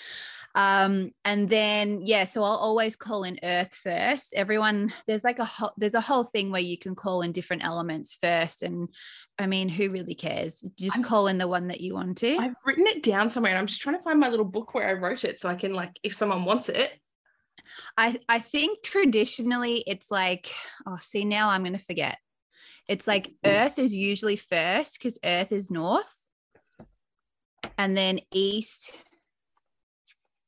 Um, 0.55 1.12
and 1.24 1.47
then 1.47 2.01
yeah, 2.03 2.26
so 2.26 2.41
I'll 2.41 2.58
always 2.58 2.95
call 2.95 3.24
in 3.24 3.39
earth 3.43 3.76
first. 3.76 4.34
Everyone, 4.34 4.91
there's 5.05 5.24
like 5.24 5.38
a 5.38 5.45
whole 5.45 5.72
there's 5.78 5.93
a 5.93 6.01
whole 6.01 6.24
thing 6.24 6.51
where 6.51 6.62
you 6.62 6.80
can 6.80 6.95
call 6.95 7.22
in 7.22 7.32
different 7.32 7.64
elements 7.64 8.18
first. 8.20 8.64
And 8.64 8.89
I 9.38 9.45
mean, 9.45 9.70
who 9.70 9.91
really 9.91 10.16
cares? 10.16 10.64
Just 10.76 10.97
I'm, 10.97 11.03
call 11.03 11.28
in 11.28 11.38
the 11.38 11.47
one 11.47 11.68
that 11.68 11.82
you 11.82 11.93
want 11.93 12.18
to. 12.20 12.38
I've 12.38 12.55
written 12.66 12.88
it 12.88 13.03
down 13.03 13.30
somewhere 13.30 13.51
and 13.51 13.60
I'm 13.60 13.68
just 13.68 13.82
trying 13.82 13.97
to 13.97 14.01
find 14.01 14.20
my 14.20 14.30
little 14.30 14.45
book 14.45 14.74
where 14.74 14.88
I 14.88 14.93
wrote 14.93 15.26
it 15.26 15.39
so 15.39 15.47
I 15.47 15.55
can 15.55 15.74
like 15.74 15.99
if 16.01 16.16
someone 16.16 16.43
wants 16.43 16.70
it. 16.70 16.91
I 17.95 18.20
I 18.28 18.39
think 18.39 18.80
traditionally 18.84 19.84
it's 19.86 20.10
like, 20.10 20.51
oh 20.88 20.97
see 20.99 21.24
now 21.24 21.49
I'm 21.49 21.64
gonna 21.64 21.78
forget. 21.78 22.18
It's 22.88 23.08
like 23.08 23.34
Earth 23.46 23.80
is 23.80 23.94
usually 23.94 24.38
first 24.38 24.94
because 24.94 25.20
Earth 25.24 25.52
is 25.52 25.70
north, 25.70 26.28
and 27.78 27.96
then 27.98 28.20
east 28.32 28.92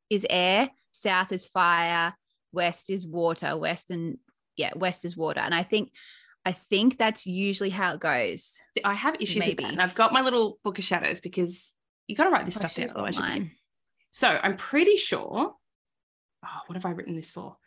is 0.09 0.25
air, 0.29 0.69
south 0.91 1.31
is 1.31 1.45
fire, 1.47 2.13
west 2.51 2.89
is 2.89 3.05
water, 3.05 3.57
west 3.57 3.91
and 3.91 4.17
yeah, 4.55 4.71
west 4.75 5.05
is 5.05 5.15
water. 5.15 5.39
And 5.39 5.53
I 5.53 5.63
think 5.63 5.91
I 6.45 6.53
think 6.53 6.97
that's 6.97 7.25
usually 7.27 7.69
how 7.69 7.93
it 7.93 7.99
goes. 7.99 8.57
I 8.83 8.93
have 8.93 9.15
issues 9.19 9.39
Maybe. 9.39 9.49
with 9.49 9.57
that. 9.57 9.71
And 9.73 9.81
I've 9.81 9.95
got 9.95 10.13
my 10.13 10.21
little 10.21 10.59
book 10.63 10.79
of 10.79 10.85
shadows 10.85 11.19
because 11.19 11.73
you 12.07 12.15
got 12.15 12.25
to 12.25 12.29
write 12.29 12.45
this 12.45 12.55
stuff 12.55 12.73
down. 12.73 12.89
Otherwise 12.91 13.17
you 13.17 13.49
So 14.11 14.39
I'm 14.41 14.55
pretty 14.55 14.95
sure. 14.95 15.55
Oh, 16.45 16.61
what 16.67 16.75
have 16.75 16.85
I 16.85 16.91
written 16.91 17.15
this 17.15 17.31
for? 17.31 17.57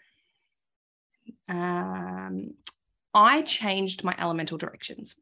Um, 1.48 2.54
I 3.14 3.42
changed 3.42 4.04
my 4.04 4.14
elemental 4.18 4.58
directions. 4.58 5.16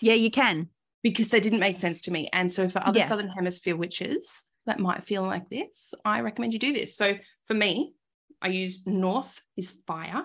Yeah, 0.00 0.14
you 0.14 0.30
can. 0.30 0.68
Because 1.02 1.30
they 1.30 1.40
didn't 1.40 1.60
make 1.60 1.76
sense 1.76 2.02
to 2.02 2.12
me. 2.12 2.28
And 2.32 2.50
so 2.50 2.68
for 2.68 2.84
other 2.84 3.00
yeah. 3.00 3.06
Southern 3.06 3.28
Hemisphere 3.28 3.76
witches 3.76 4.44
that 4.66 4.78
might 4.78 5.02
feel 5.02 5.22
like 5.22 5.48
this, 5.48 5.94
I 6.04 6.20
recommend 6.20 6.52
you 6.52 6.58
do 6.60 6.72
this. 6.72 6.96
So 6.96 7.16
for 7.46 7.54
me, 7.54 7.94
I 8.40 8.48
use 8.48 8.86
north 8.86 9.40
is 9.56 9.76
fire. 9.86 10.24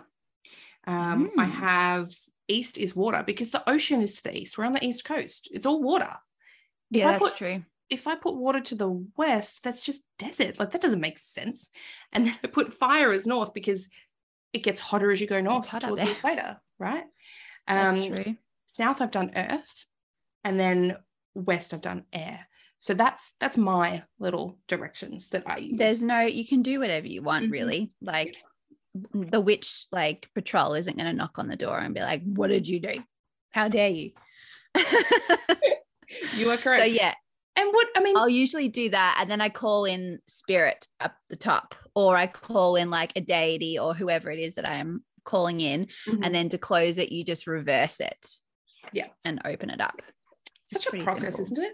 Um, 0.85 1.31
mm. 1.35 1.41
I 1.41 1.45
have 1.45 2.09
east 2.47 2.77
is 2.77 2.95
water 2.95 3.23
because 3.25 3.51
the 3.51 3.67
ocean 3.69 4.01
is 4.01 4.15
to 4.17 4.23
the 4.23 4.37
east. 4.37 4.57
We're 4.57 4.65
on 4.65 4.73
the 4.73 4.85
east 4.85 5.03
coast. 5.03 5.49
It's 5.51 5.65
all 5.65 5.81
water. 5.81 6.13
If 6.91 6.99
yeah, 6.99 7.09
I 7.09 7.11
that's 7.13 7.23
put, 7.23 7.37
true. 7.37 7.63
If 7.89 8.07
I 8.07 8.15
put 8.15 8.35
water 8.35 8.61
to 8.61 8.75
the 8.75 9.05
west, 9.17 9.63
that's 9.63 9.81
just 9.81 10.03
desert. 10.19 10.59
Like 10.59 10.71
that 10.71 10.81
doesn't 10.81 11.01
make 11.01 11.17
sense. 11.17 11.69
And 12.11 12.27
then 12.27 12.37
I 12.43 12.47
put 12.47 12.73
fire 12.73 13.11
as 13.11 13.27
north 13.27 13.53
because 13.53 13.89
it 14.57 14.63
gets 14.63 14.79
hotter 14.79 15.11
as 15.11 15.21
you 15.21 15.27
go 15.27 15.39
north 15.39 15.69
towards 15.69 16.03
the 16.03 16.11
equator, 16.11 16.57
right? 16.79 17.03
Um, 17.67 17.99
That's 17.99 18.23
true. 18.23 18.35
South, 18.65 19.01
I've 19.01 19.11
done 19.11 19.31
earth, 19.35 19.85
and 20.43 20.59
then 20.59 20.97
west, 21.33 21.73
I've 21.73 21.81
done 21.81 22.03
air. 22.11 22.47
So 22.79 22.93
that's 22.93 23.33
that's 23.39 23.57
my 23.57 24.03
little 24.19 24.57
directions 24.67 25.29
that 25.29 25.43
I 25.47 25.57
use. 25.57 25.77
There's 25.77 26.03
no, 26.03 26.21
you 26.21 26.45
can 26.45 26.61
do 26.61 26.79
whatever 26.79 27.07
you 27.07 27.23
want, 27.23 27.45
mm-hmm. 27.45 27.53
really. 27.53 27.91
Like 28.01 28.37
the 29.13 29.41
witch, 29.41 29.87
like 29.91 30.29
patrol, 30.35 30.73
isn't 30.73 30.97
going 30.97 31.09
to 31.09 31.13
knock 31.13 31.39
on 31.39 31.47
the 31.47 31.55
door 31.55 31.77
and 31.79 31.93
be 31.93 32.01
like, 32.01 32.21
"What 32.23 32.49
did 32.49 32.67
you 32.67 32.79
do? 32.79 33.03
How 33.51 33.67
dare 33.67 33.89
you?" 33.89 34.11
you 36.35 36.51
are 36.51 36.57
correct. 36.63 36.81
So 36.81 36.85
yeah, 36.85 37.15
and 37.57 37.73
what 37.73 37.87
I 37.95 37.99
mean, 38.01 38.15
I'll 38.15 38.29
usually 38.29 38.69
do 38.69 38.89
that, 38.91 39.17
and 39.19 39.29
then 39.29 39.41
I 39.41 39.49
call 39.49 39.85
in 39.85 40.19
spirit 40.27 40.87
up 41.01 41.15
the 41.29 41.35
top, 41.35 41.75
or 41.95 42.15
I 42.15 42.27
call 42.27 42.75
in 42.75 42.89
like 42.89 43.13
a 43.15 43.21
deity 43.21 43.77
or 43.77 43.93
whoever 43.93 44.31
it 44.31 44.39
is 44.39 44.55
that 44.55 44.65
I 44.67 44.75
am 44.75 45.03
calling 45.25 45.59
in, 45.59 45.87
mm-hmm. 46.07 46.23
and 46.23 46.33
then 46.33 46.49
to 46.49 46.57
close 46.57 46.97
it, 46.97 47.11
you 47.11 47.25
just 47.25 47.47
reverse 47.47 47.99
it, 47.99 48.29
yeah, 48.93 49.07
and 49.25 49.41
open 49.43 49.69
it 49.69 49.81
up. 49.81 50.01
Such 50.67 50.87
it's 50.87 51.01
a 51.01 51.03
process, 51.03 51.35
simple. 51.35 51.53
isn't 51.53 51.63
it? 51.63 51.73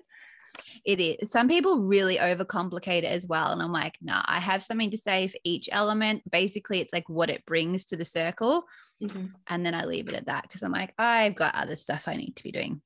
It 0.85 0.99
is. 0.99 1.31
Some 1.31 1.47
people 1.47 1.81
really 1.81 2.17
overcomplicate 2.17 3.03
it 3.03 3.05
as 3.05 3.25
well. 3.25 3.51
And 3.51 3.61
I'm 3.61 3.71
like, 3.71 3.97
nah, 4.01 4.23
I 4.25 4.39
have 4.39 4.63
something 4.63 4.91
to 4.91 4.97
say 4.97 5.27
for 5.27 5.37
each 5.43 5.67
element. 5.71 6.29
Basically, 6.29 6.79
it's 6.79 6.93
like 6.93 7.09
what 7.09 7.29
it 7.29 7.45
brings 7.45 7.85
to 7.85 7.97
the 7.97 8.05
circle. 8.05 8.65
Mm-hmm. 9.01 9.27
And 9.47 9.65
then 9.65 9.73
I 9.73 9.85
leave 9.85 10.07
it 10.07 10.15
at 10.15 10.27
that 10.27 10.43
because 10.43 10.61
I'm 10.61 10.71
like, 10.71 10.93
I've 10.97 11.35
got 11.35 11.55
other 11.55 11.75
stuff 11.75 12.07
I 12.07 12.15
need 12.15 12.35
to 12.35 12.43
be 12.43 12.51
doing. 12.51 12.81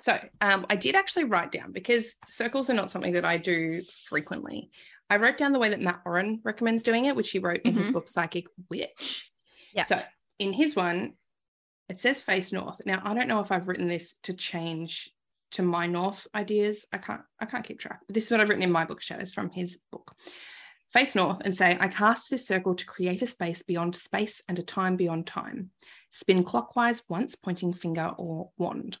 So 0.00 0.18
um, 0.40 0.66
I 0.70 0.76
did 0.76 0.94
actually 0.94 1.24
write 1.24 1.52
down 1.52 1.72
because 1.72 2.16
circles 2.28 2.70
are 2.70 2.74
not 2.74 2.90
something 2.90 3.12
that 3.12 3.24
I 3.24 3.36
do 3.36 3.82
frequently. 4.06 4.70
I 5.10 5.16
wrote 5.16 5.36
down 5.36 5.52
the 5.52 5.58
way 5.58 5.70
that 5.70 5.80
Matt 5.80 6.04
Auryn 6.04 6.40
recommends 6.44 6.82
doing 6.82 7.04
it, 7.04 7.16
which 7.16 7.30
he 7.30 7.38
wrote 7.38 7.62
in 7.64 7.72
mm-hmm. 7.72 7.80
his 7.80 7.90
book 7.90 8.08
Psychic 8.08 8.46
Witch. 8.70 9.30
Yeah. 9.74 9.82
So 9.82 10.00
in 10.38 10.52
his 10.52 10.74
one, 10.74 11.14
it 11.88 12.00
says 12.00 12.20
face 12.20 12.52
north. 12.52 12.80
Now 12.86 13.02
I 13.04 13.14
don't 13.14 13.28
know 13.28 13.40
if 13.40 13.52
I've 13.52 13.68
written 13.68 13.88
this 13.88 14.14
to 14.22 14.32
change 14.32 15.10
to 15.52 15.62
my 15.62 15.86
north 15.86 16.26
ideas. 16.34 16.86
I 16.92 16.98
can't 16.98 17.22
I 17.40 17.46
can't 17.46 17.64
keep 17.64 17.80
track. 17.80 18.00
But 18.06 18.14
this 18.14 18.24
is 18.24 18.30
what 18.30 18.40
I've 18.40 18.48
written 18.48 18.62
in 18.62 18.72
my 18.72 18.84
book 18.84 19.02
shadows 19.02 19.32
from 19.32 19.50
his 19.50 19.80
book. 19.90 20.14
Face 20.92 21.14
north 21.14 21.40
and 21.44 21.56
say, 21.56 21.76
I 21.78 21.86
cast 21.86 22.30
this 22.30 22.46
circle 22.46 22.74
to 22.74 22.86
create 22.86 23.22
a 23.22 23.26
space 23.26 23.62
beyond 23.62 23.94
space 23.94 24.42
and 24.48 24.58
a 24.58 24.62
time 24.62 24.96
beyond 24.96 25.26
time. 25.26 25.70
Spin 26.10 26.42
clockwise 26.42 27.02
once, 27.08 27.36
pointing 27.36 27.72
finger 27.72 28.12
or 28.18 28.50
wand. 28.58 28.98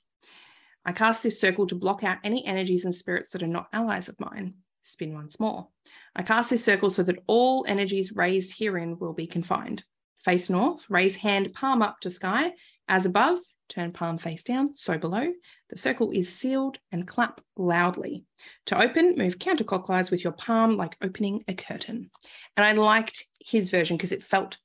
I 0.84 0.92
cast 0.92 1.22
this 1.22 1.40
circle 1.40 1.66
to 1.66 1.74
block 1.74 2.04
out 2.04 2.18
any 2.24 2.44
energies 2.46 2.84
and 2.84 2.94
spirits 2.94 3.30
that 3.32 3.42
are 3.42 3.48
not 3.48 3.68
allies 3.72 4.08
of 4.08 4.18
mine. 4.18 4.54
Spin 4.80 5.14
once 5.14 5.38
more. 5.38 5.68
I 6.16 6.22
cast 6.22 6.50
this 6.50 6.64
circle 6.64 6.90
so 6.90 7.02
that 7.02 7.22
all 7.26 7.64
energies 7.68 8.12
raised 8.16 8.58
herein 8.58 8.98
will 8.98 9.12
be 9.12 9.26
confined. 9.26 9.84
Face 10.18 10.48
north, 10.50 10.88
raise 10.88 11.16
hand 11.16 11.52
palm 11.52 11.82
up 11.82 12.00
to 12.00 12.10
sky. 12.10 12.52
As 12.88 13.06
above, 13.06 13.38
turn 13.68 13.92
palm 13.92 14.18
face 14.18 14.42
down, 14.42 14.74
so 14.74 14.98
below. 14.98 15.32
The 15.68 15.76
circle 15.76 16.10
is 16.10 16.34
sealed 16.34 16.78
and 16.92 17.06
clap 17.06 17.40
loudly. 17.56 18.24
To 18.66 18.80
open, 18.80 19.16
move 19.16 19.38
counterclockwise 19.38 20.10
with 20.10 20.24
your 20.24 20.32
palm 20.32 20.76
like 20.76 20.96
opening 21.02 21.44
a 21.46 21.54
curtain. 21.54 22.10
And 22.56 22.66
I 22.66 22.72
liked 22.72 23.26
his 23.38 23.70
version 23.70 23.96
because 23.96 24.12
it 24.12 24.22
felt 24.22 24.58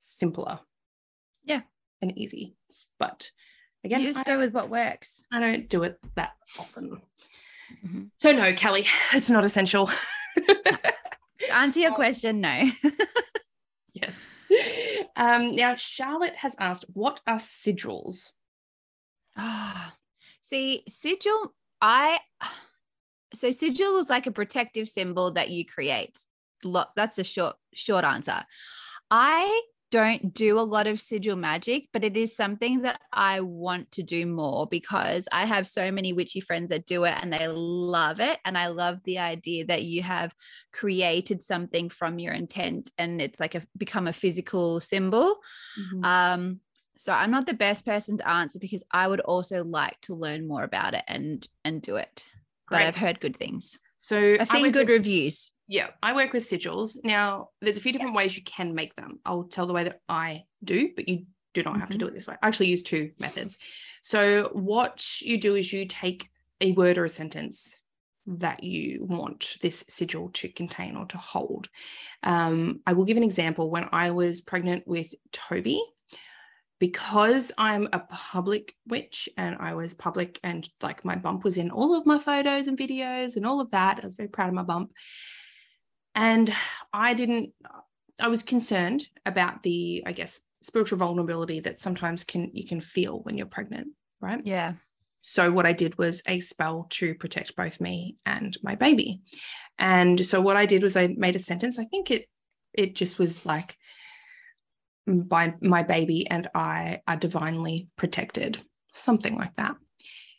simpler. 0.00 0.60
Yeah. 1.44 1.60
And 2.02 2.16
easy. 2.18 2.56
But 2.98 3.30
Again, 3.84 4.00
you 4.00 4.12
just 4.12 4.24
go 4.26 4.38
with 4.38 4.52
what 4.52 4.70
works. 4.70 5.24
I 5.32 5.40
don't 5.40 5.68
do 5.68 5.84
it 5.84 5.98
that 6.16 6.32
often. 6.58 7.00
Mm-hmm. 7.84 8.02
So 8.16 8.32
no, 8.32 8.52
Kelly, 8.54 8.86
it's 9.12 9.30
not 9.30 9.44
essential. 9.44 9.90
answer 11.52 11.80
your 11.80 11.92
question, 11.94 12.40
no. 12.40 12.70
yes. 13.92 14.30
Um, 15.16 15.54
now, 15.54 15.74
Charlotte 15.76 16.36
has 16.36 16.56
asked, 16.58 16.86
what 16.92 17.20
are 17.26 17.36
sigils? 17.36 18.32
Oh, 19.36 19.92
see, 20.40 20.82
sigil, 20.88 21.54
I 21.80 22.18
so 23.34 23.50
sigil 23.50 23.98
is 23.98 24.08
like 24.08 24.26
a 24.26 24.32
protective 24.32 24.88
symbol 24.88 25.32
that 25.32 25.50
you 25.50 25.64
create. 25.64 26.24
lot. 26.64 26.90
That's 26.96 27.18
a 27.18 27.24
short 27.24 27.56
short 27.74 28.04
answer. 28.04 28.44
I 29.10 29.62
don't 29.90 30.34
do 30.34 30.58
a 30.58 30.60
lot 30.60 30.86
of 30.86 31.00
sigil 31.00 31.36
magic, 31.36 31.88
but 31.92 32.04
it 32.04 32.16
is 32.16 32.36
something 32.36 32.82
that 32.82 33.00
I 33.12 33.40
want 33.40 33.90
to 33.92 34.02
do 34.02 34.26
more 34.26 34.66
because 34.66 35.26
I 35.32 35.46
have 35.46 35.66
so 35.66 35.90
many 35.90 36.12
witchy 36.12 36.40
friends 36.40 36.70
that 36.70 36.86
do 36.86 37.04
it 37.04 37.14
and 37.20 37.32
they 37.32 37.48
love 37.48 38.20
it. 38.20 38.38
And 38.44 38.58
I 38.58 38.68
love 38.68 38.98
the 39.04 39.18
idea 39.18 39.64
that 39.66 39.84
you 39.84 40.02
have 40.02 40.34
created 40.72 41.42
something 41.42 41.88
from 41.88 42.18
your 42.18 42.34
intent 42.34 42.90
and 42.98 43.20
it's 43.20 43.40
like 43.40 43.54
a 43.54 43.62
become 43.76 44.06
a 44.06 44.12
physical 44.12 44.80
symbol. 44.80 45.36
Mm-hmm. 45.80 46.04
Um, 46.04 46.60
so 46.98 47.12
I'm 47.12 47.30
not 47.30 47.46
the 47.46 47.54
best 47.54 47.86
person 47.86 48.18
to 48.18 48.28
answer 48.28 48.58
because 48.58 48.82
I 48.90 49.06
would 49.08 49.20
also 49.20 49.64
like 49.64 49.98
to 50.02 50.14
learn 50.14 50.46
more 50.46 50.64
about 50.64 50.94
it 50.94 51.04
and 51.08 51.46
and 51.64 51.80
do 51.80 51.96
it. 51.96 52.28
But 52.68 52.82
I've 52.82 52.96
heard 52.96 53.20
good 53.20 53.36
things. 53.36 53.78
So 53.96 54.36
I've 54.38 54.48
seen 54.48 54.70
good 54.70 54.88
with, 54.88 54.98
reviews. 54.98 55.50
Yeah, 55.68 55.88
I 56.02 56.14
work 56.14 56.32
with 56.32 56.42
sigils. 56.42 56.96
Now, 57.04 57.50
there's 57.60 57.76
a 57.76 57.80
few 57.80 57.92
different 57.92 58.14
yeah. 58.14 58.16
ways 58.16 58.36
you 58.36 58.42
can 58.42 58.74
make 58.74 58.96
them. 58.96 59.20
I'll 59.26 59.44
tell 59.44 59.66
the 59.66 59.74
way 59.74 59.84
that 59.84 60.00
I 60.08 60.44
do, 60.64 60.88
but 60.96 61.08
you 61.08 61.26
do 61.52 61.62
not 61.62 61.72
mm-hmm. 61.72 61.80
have 61.80 61.90
to 61.90 61.94
mm-hmm. 61.94 62.06
do 62.06 62.08
it 62.08 62.14
this 62.14 62.26
way. 62.26 62.36
I 62.42 62.48
actually 62.48 62.68
use 62.68 62.82
two 62.82 63.10
methods. 63.20 63.58
So, 64.02 64.48
what 64.54 65.20
you 65.20 65.38
do 65.38 65.54
is 65.54 65.70
you 65.70 65.86
take 65.86 66.30
a 66.62 66.72
word 66.72 66.96
or 66.96 67.04
a 67.04 67.08
sentence 67.08 67.80
that 68.26 68.64
you 68.64 69.04
want 69.04 69.56
this 69.60 69.84
sigil 69.88 70.30
to 70.34 70.48
contain 70.48 70.96
or 70.96 71.06
to 71.06 71.18
hold. 71.18 71.68
Um, 72.22 72.80
I 72.86 72.94
will 72.94 73.04
give 73.04 73.16
an 73.16 73.22
example. 73.22 73.70
When 73.70 73.88
I 73.92 74.10
was 74.10 74.40
pregnant 74.40 74.88
with 74.88 75.14
Toby, 75.32 75.82
because 76.78 77.52
I'm 77.58 77.88
a 77.92 78.00
public 78.00 78.74
witch 78.86 79.28
and 79.36 79.56
I 79.58 79.74
was 79.74 79.94
public 79.94 80.38
and 80.44 80.68
like 80.80 81.04
my 81.04 81.16
bump 81.16 81.44
was 81.44 81.58
in 81.58 81.70
all 81.70 81.94
of 81.94 82.06
my 82.06 82.18
photos 82.18 82.68
and 82.68 82.78
videos 82.78 83.36
and 83.36 83.44
all 83.44 83.60
of 83.60 83.70
that. 83.72 83.98
I 84.00 84.06
was 84.06 84.14
very 84.14 84.28
proud 84.28 84.48
of 84.48 84.54
my 84.54 84.62
bump. 84.62 84.92
And 86.18 86.52
I 86.92 87.14
didn't, 87.14 87.52
I 88.18 88.26
was 88.26 88.42
concerned 88.42 89.06
about 89.24 89.62
the, 89.62 90.02
I 90.04 90.10
guess, 90.10 90.40
spiritual 90.62 90.98
vulnerability 90.98 91.60
that 91.60 91.78
sometimes 91.78 92.24
can 92.24 92.50
you 92.52 92.66
can 92.66 92.80
feel 92.80 93.20
when 93.20 93.38
you're 93.38 93.46
pregnant, 93.46 93.86
right? 94.20 94.40
Yeah. 94.44 94.72
So 95.20 95.52
what 95.52 95.64
I 95.64 95.72
did 95.72 95.96
was 95.96 96.20
a 96.26 96.40
spell 96.40 96.88
to 96.90 97.14
protect 97.14 97.54
both 97.54 97.80
me 97.80 98.16
and 98.26 98.56
my 98.64 98.74
baby. 98.74 99.22
And 99.78 100.26
so 100.26 100.40
what 100.40 100.56
I 100.56 100.66
did 100.66 100.82
was 100.82 100.96
I 100.96 101.06
made 101.06 101.36
a 101.36 101.38
sentence. 101.38 101.78
I 101.78 101.84
think 101.84 102.10
it 102.10 102.26
it 102.74 102.96
just 102.96 103.20
was 103.20 103.46
like 103.46 103.76
by 105.06 105.54
my 105.62 105.84
baby 105.84 106.28
and 106.28 106.48
I 106.52 107.00
are 107.06 107.16
divinely 107.16 107.90
protected, 107.96 108.58
something 108.92 109.36
like 109.36 109.54
that. 109.54 109.76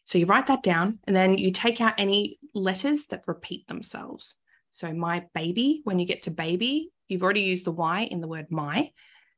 So 0.04 0.18
you 0.18 0.26
write 0.26 0.48
that 0.48 0.64
down 0.64 1.00
and 1.08 1.16
then 1.16 1.38
you 1.38 1.52
take 1.52 1.80
out 1.80 1.94
any 1.98 2.38
letters 2.54 3.06
that 3.12 3.24
repeat 3.28 3.66
themselves. 3.68 4.36
So 4.72 4.94
my 4.94 5.26
baby, 5.34 5.82
when 5.84 6.00
you 6.00 6.06
get 6.06 6.24
to 6.24 6.32
baby, 6.32 6.92
you've 7.08 7.24
already 7.24 7.42
used 7.42 7.66
the 7.66 7.72
Y 7.72 8.04
in 8.12 8.22
the 8.22 8.28
word 8.28 8.48
my. 8.50 8.92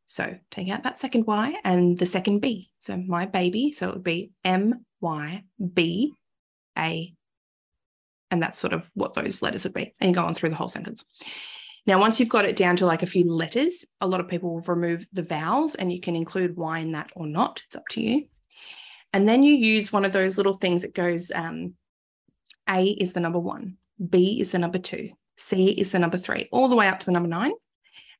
So 0.05 0.37
take 0.49 0.69
out 0.69 0.83
that 0.83 0.99
second 0.99 1.25
Y 1.25 1.55
and 1.63 1.97
the 1.97 2.05
second 2.05 2.39
B. 2.39 2.69
So 2.79 2.97
my 2.97 3.25
baby. 3.25 3.71
So 3.71 3.89
it 3.89 3.93
would 3.95 4.03
be 4.03 4.31
M 4.43 4.85
Y 4.99 5.43
B 5.73 6.13
A. 6.77 7.13
And 8.29 8.41
that's 8.41 8.59
sort 8.59 8.73
of 8.73 8.89
what 8.93 9.13
those 9.13 9.41
letters 9.41 9.63
would 9.63 9.73
be. 9.73 9.93
And 9.99 10.09
you 10.09 10.15
go 10.15 10.25
on 10.25 10.35
through 10.35 10.49
the 10.49 10.55
whole 10.55 10.67
sentence. 10.67 11.03
Now, 11.87 11.99
once 11.99 12.19
you've 12.19 12.29
got 12.29 12.45
it 12.45 12.55
down 12.55 12.75
to 12.77 12.85
like 12.85 13.01
a 13.01 13.07
few 13.07 13.31
letters, 13.31 13.83
a 14.01 14.07
lot 14.07 14.19
of 14.19 14.27
people 14.27 14.53
will 14.53 14.61
remove 14.61 15.07
the 15.13 15.23
vowels 15.23 15.75
and 15.75 15.91
you 15.91 15.99
can 15.99 16.15
include 16.15 16.55
Y 16.55 16.79
in 16.79 16.91
that 16.91 17.11
or 17.15 17.25
not. 17.25 17.63
It's 17.65 17.75
up 17.75 17.87
to 17.91 18.03
you. 18.03 18.25
And 19.13 19.27
then 19.27 19.43
you 19.43 19.53
use 19.53 19.91
one 19.91 20.05
of 20.05 20.13
those 20.13 20.37
little 20.37 20.53
things 20.53 20.83
that 20.83 20.93
goes 20.93 21.31
um, 21.33 21.73
A 22.69 22.85
is 22.85 23.13
the 23.13 23.19
number 23.19 23.39
one, 23.39 23.77
B 24.09 24.39
is 24.39 24.51
the 24.51 24.59
number 24.59 24.77
two, 24.77 25.09
C 25.37 25.69
is 25.69 25.91
the 25.91 25.99
number 25.99 26.17
three, 26.17 26.47
all 26.51 26.67
the 26.67 26.75
way 26.75 26.87
up 26.87 26.99
to 26.99 27.05
the 27.05 27.11
number 27.11 27.29
nine. 27.29 27.51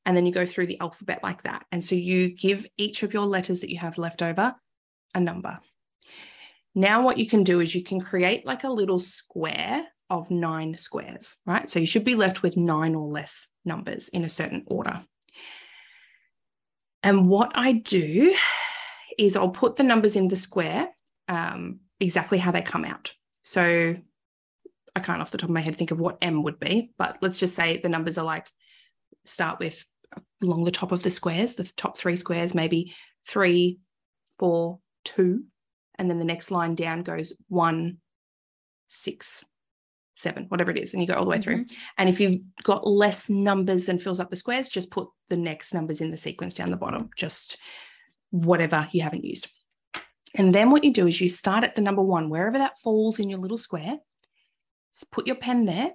And 0.06 0.18
then 0.18 0.26
you 0.26 0.32
go 0.32 0.46
through 0.46 0.68
the 0.68 0.80
alphabet 0.80 1.20
like 1.22 1.44
that. 1.44 1.66
And 1.72 1.84
so 1.84 1.96
you 1.96 2.36
give 2.36 2.66
each 2.78 3.04
of 3.04 3.14
your 3.14 3.26
letters 3.26 3.62
that 3.62 3.72
you 3.72 3.78
have 3.78 3.98
left 3.98 4.22
over 4.22 4.56
a 5.14 5.20
number. 5.20 5.60
Now, 6.74 7.04
what 7.04 7.18
you 7.18 7.28
can 7.28 7.44
do 7.44 7.60
is 7.60 7.76
you 7.76 7.84
can 7.84 8.00
create 8.00 8.46
like 8.46 8.64
a 8.64 8.70
little 8.70 9.00
square 9.00 9.86
of 10.10 10.32
nine 10.32 10.76
squares, 10.76 11.36
right? 11.46 11.70
So 11.70 11.80
you 11.80 11.86
should 11.86 12.06
be 12.06 12.16
left 12.16 12.44
with 12.44 12.58
nine 12.58 12.96
or 12.96 13.06
less 13.06 13.48
numbers 13.64 14.10
in 14.10 14.24
a 14.24 14.30
certain 14.30 14.64
order. 14.68 15.02
And 17.04 17.28
what 17.28 17.52
I 17.56 17.74
do 17.74 18.36
is 19.18 19.36
I'll 19.36 19.50
put 19.50 19.76
the 19.76 19.84
numbers 19.84 20.16
in 20.16 20.28
the 20.28 20.36
square 20.36 20.90
um, 21.28 21.80
exactly 22.00 22.38
how 22.38 22.52
they 22.52 22.62
come 22.62 22.86
out. 22.86 23.14
So 23.42 23.96
I 24.96 25.00
can't 25.00 25.22
off 25.22 25.32
the 25.32 25.38
top 25.38 25.50
of 25.50 25.54
my 25.54 25.62
head 25.62 25.76
think 25.76 25.92
of 25.92 26.00
what 26.00 26.18
M 26.22 26.44
would 26.44 26.60
be, 26.60 26.92
but 26.98 27.18
let's 27.22 27.38
just 27.38 27.56
say 27.56 27.78
the 27.78 27.90
numbers 27.90 28.18
are 28.18 28.26
like 28.26 28.50
start 29.24 29.60
with 29.60 29.86
along 30.42 30.66
the 30.66 30.72
top 30.72 30.92
of 30.92 31.04
the 31.04 31.10
squares, 31.10 31.56
the 31.56 31.64
top 31.64 31.98
three 31.98 32.16
squares, 32.16 32.54
maybe 32.54 32.94
three, 33.26 33.80
four, 34.40 34.80
two. 35.06 35.44
And 35.96 36.10
then 36.10 36.20
the 36.20 36.26
next 36.26 36.52
line 36.52 36.76
down 36.76 37.04
goes 37.04 37.34
one, 37.48 37.98
six, 38.88 39.46
seven, 40.16 40.46
whatever 40.50 40.72
it 40.72 40.78
is. 40.78 40.94
And 40.94 41.02
you 41.02 41.08
go 41.08 41.14
all 41.14 41.24
the 41.24 41.30
way 41.30 41.38
mm-hmm. 41.38 41.64
through. 41.64 41.78
And 41.98 42.10
if 42.10 42.20
you've 42.20 42.42
got 42.64 42.88
less 42.88 43.30
numbers 43.30 43.86
than 43.86 44.00
fills 44.00 44.20
up 44.20 44.30
the 44.30 44.36
squares, 44.36 44.70
just 44.70 44.92
put 44.92 45.08
the 45.30 45.38
next 45.38 45.74
numbers 45.74 46.02
in 46.02 46.12
the 46.12 46.18
sequence 46.18 46.56
down 46.56 46.72
the 46.72 46.78
bottom, 46.78 47.10
just 47.16 47.58
whatever 48.32 48.88
you 48.92 49.02
haven't 49.02 49.26
used. 49.26 49.52
And 50.36 50.56
then 50.56 50.72
what 50.72 50.84
you 50.84 50.94
do 50.94 51.08
is 51.08 51.20
you 51.20 51.30
start 51.30 51.64
at 51.64 51.76
the 51.76 51.82
number 51.82 52.02
one, 52.02 52.30
wherever 52.30 52.58
that 52.58 52.80
falls 52.80 53.20
in 53.20 53.30
your 53.30 53.40
little 53.40 53.58
square, 53.58 53.98
put 55.12 55.28
your 55.28 55.36
pen 55.36 55.66
there, 55.66 55.92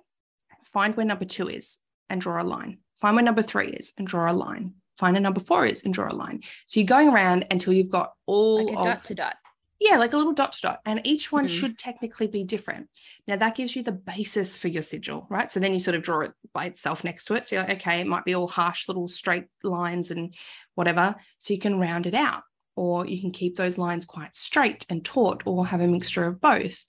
find 0.63 0.97
where 0.97 1.07
number 1.07 1.25
two 1.25 1.49
is 1.49 1.79
and 2.09 2.21
draw 2.21 2.43
a 2.43 2.45
line. 2.45 2.79
Find 2.97 3.15
where 3.15 3.25
number 3.25 3.43
three 3.43 3.69
is 3.69 3.93
and 3.99 4.07
draw 4.07 4.31
a 4.31 4.33
line. 4.33 4.75
Find 4.99 5.15
where 5.15 5.21
number 5.21 5.41
four 5.41 5.67
is 5.67 5.85
and 5.85 5.93
draw 5.93 6.11
a 6.11 6.15
line. 6.15 6.43
So 6.67 6.81
you're 6.81 6.87
going 6.87 7.09
around 7.09 7.47
until 7.51 7.73
you've 7.73 7.91
got 7.91 8.13
all 8.25 8.65
like 8.65 8.75
a 8.75 8.79
of, 8.79 8.85
dot 8.85 9.05
to 9.05 9.15
dot. 9.15 9.37
Yeah, 9.79 9.99
like 9.99 10.15
a 10.15 10.17
little 10.17 10.33
dot 10.33 10.53
to 10.53 10.63
dot. 10.63 10.81
And 10.87 11.03
each 11.05 11.31
one 11.31 11.45
mm-hmm. 11.45 11.55
should 11.55 11.79
technically 11.79 12.27
be 12.27 12.45
different. 12.45 12.89
Now 13.29 13.37
that 13.37 13.57
gives 13.57 13.77
you 13.77 13.83
the 13.83 13.93
basis 13.93 14.57
for 14.57 14.69
your 14.69 14.83
sigil, 14.83 15.27
right? 15.29 15.51
So 15.51 15.61
then 15.61 15.75
you 15.75 15.79
sort 15.79 15.97
of 15.97 16.03
draw 16.03 16.21
it 16.21 16.33
by 16.55 16.65
itself 16.65 17.05
next 17.05 17.27
to 17.27 17.35
it. 17.35 17.47
So 17.47 17.57
you're 17.57 17.65
like, 17.67 17.77
okay, 17.77 18.01
it 18.01 18.07
might 18.07 18.25
be 18.25 18.35
all 18.35 18.49
harsh 18.49 18.89
little 18.89 19.09
straight 19.09 19.45
lines 19.63 20.11
and 20.11 20.35
whatever. 20.75 21.15
So 21.39 21.53
you 21.53 21.61
can 21.61 21.79
round 21.79 22.07
it 22.07 22.15
out. 22.15 22.43
Or 22.75 23.07
you 23.07 23.21
can 23.23 23.31
keep 23.31 23.57
those 23.57 23.79
lines 23.79 24.05
quite 24.05 24.37
straight 24.37 24.85
and 24.91 25.03
taut 25.03 25.43
or 25.47 25.67
have 25.67 25.81
a 25.81 25.87
mixture 25.87 26.27
of 26.27 26.43
both. 26.43 26.85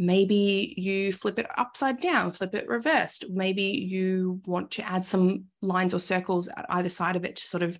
Maybe 0.00 0.74
you 0.78 1.12
flip 1.12 1.38
it 1.38 1.46
upside 1.58 2.00
down, 2.00 2.30
flip 2.30 2.54
it 2.54 2.66
reversed. 2.66 3.26
Maybe 3.28 3.64
you 3.64 4.40
want 4.46 4.70
to 4.72 4.88
add 4.90 5.04
some 5.04 5.44
lines 5.60 5.92
or 5.92 5.98
circles 5.98 6.48
at 6.48 6.64
either 6.70 6.88
side 6.88 7.16
of 7.16 7.26
it 7.26 7.36
to 7.36 7.46
sort 7.46 7.62
of 7.62 7.78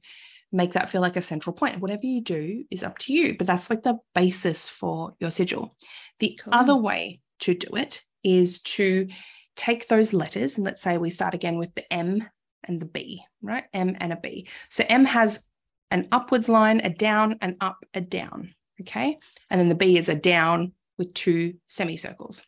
make 0.53 0.75
that 0.75 0.91
feel 0.91 1.01
like 1.01 1.17
a 1.17 1.23
central 1.23 1.55
point. 1.55 1.81
Whatever 1.81 2.05
you 2.05 2.21
do 2.21 2.65
is 2.71 2.83
up 2.83 2.99
to 2.99 3.15
you, 3.15 3.39
but 3.39 3.47
that's 3.47 3.71
like 3.71 3.83
the 3.83 3.97
basis 4.15 4.69
for 4.69 5.15
your 5.19 5.31
sigil. 5.31 5.75
The 6.19 6.39
cool. 6.45 6.53
other 6.53 6.77
way 6.77 7.21
to 7.39 7.55
do 7.55 7.75
it 7.77 8.03
is 8.23 8.61
to 8.63 9.09
take 9.57 9.89
those 9.89 10.13
letters, 10.13 10.59
and 10.59 10.67
let's 10.67 10.83
say 10.83 10.99
we 10.99 11.09
start 11.09 11.33
again 11.33 11.57
with 11.57 11.75
the 11.75 11.91
M 11.91 12.23
and 12.65 12.81
the 12.81 12.87
B, 12.87 13.23
right? 13.41 13.65
M 13.73 13.97
and 13.99 14.13
a 14.13 14.17
B. 14.17 14.47
So 14.69 14.85
M 14.87 15.07
has 15.07 15.47
an 15.91 16.07
upwards 16.13 16.51
line, 16.51 16.83
a 16.85 16.91
down, 16.91 17.39
an 17.41 17.57
up, 17.63 17.79
a 17.95 18.03
down. 18.03 18.55
Okay. 18.83 19.19
And 19.49 19.59
then 19.59 19.71
the 19.71 19.75
B 19.75 19.97
is 19.97 20.11
a 20.11 20.15
down, 20.15 20.73
with 21.01 21.15
two 21.15 21.55
semicircles. 21.67 22.43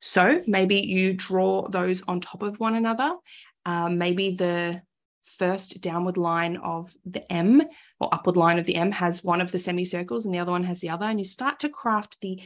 So 0.00 0.42
maybe 0.46 0.76
you 0.76 1.14
draw 1.14 1.66
those 1.68 2.02
on 2.02 2.20
top 2.20 2.42
of 2.42 2.60
one 2.60 2.74
another. 2.74 3.16
Um, 3.64 3.96
maybe 3.98 4.36
the 4.36 4.82
first 5.24 5.80
downward 5.80 6.18
line 6.18 6.58
of 6.58 6.94
the 7.06 7.30
M 7.32 7.62
or 7.98 8.08
upward 8.12 8.36
line 8.36 8.58
of 8.58 8.66
the 8.66 8.76
M 8.76 8.92
has 8.92 9.24
one 9.24 9.40
of 9.40 9.50
the 9.50 9.58
semicircles 9.58 10.26
and 10.26 10.34
the 10.34 10.38
other 10.38 10.52
one 10.52 10.64
has 10.64 10.80
the 10.80 10.90
other. 10.90 11.06
And 11.06 11.18
you 11.18 11.24
start 11.24 11.58
to 11.60 11.70
craft 11.70 12.18
the 12.20 12.40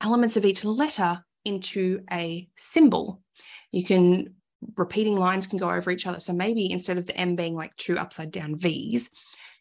elements 0.00 0.38
of 0.38 0.46
each 0.46 0.64
letter 0.64 1.22
into 1.44 2.00
a 2.10 2.48
symbol. 2.56 3.22
You 3.70 3.84
can, 3.84 4.34
repeating 4.78 5.16
lines 5.16 5.46
can 5.46 5.58
go 5.58 5.70
over 5.70 5.90
each 5.90 6.06
other. 6.06 6.20
So 6.20 6.32
maybe 6.32 6.72
instead 6.72 6.96
of 6.96 7.04
the 7.04 7.16
M 7.16 7.36
being 7.36 7.54
like 7.54 7.76
two 7.76 7.98
upside 7.98 8.30
down 8.30 8.58
V's, 8.58 9.10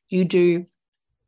you 0.08 0.24
do 0.24 0.66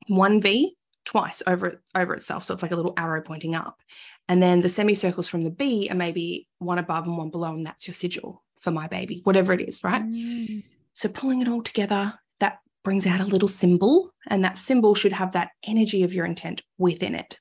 one 0.07 0.39
V 0.39 0.76
twice 1.07 1.41
over 1.47 1.81
over 1.95 2.13
itself. 2.13 2.43
So 2.43 2.53
it's 2.53 2.61
like 2.61 2.73
a 2.73 2.75
little 2.75 2.93
arrow 2.97 3.21
pointing 3.21 3.55
up. 3.55 3.79
And 4.27 4.43
then 4.43 4.59
the 4.59 4.69
semicircles 4.69 5.29
from 5.29 5.43
the 5.43 5.49
b 5.49 5.87
are 5.89 5.95
maybe 5.95 6.49
one 6.59 6.79
above 6.79 7.07
and 7.07 7.17
one 7.17 7.29
below 7.29 7.53
and 7.53 7.65
that's 7.65 7.87
your 7.87 7.93
sigil 7.93 8.43
for 8.59 8.71
my 8.71 8.87
baby 8.87 9.21
whatever 9.23 9.53
it 9.53 9.61
is 9.61 9.83
right? 9.83 10.03
Mm. 10.03 10.63
so 10.93 11.07
pulling 11.07 11.41
it 11.41 11.47
all 11.47 11.61
together 11.61 12.13
that 12.39 12.57
brings 12.83 13.07
out 13.07 13.21
a 13.21 13.25
little 13.25 13.47
symbol 13.47 14.11
and 14.27 14.43
that 14.43 14.57
symbol 14.57 14.95
should 14.95 15.13
have 15.13 15.31
that 15.31 15.51
energy 15.65 16.03
of 16.03 16.13
your 16.13 16.25
intent 16.25 16.61
within 16.77 17.15
it. 17.15 17.39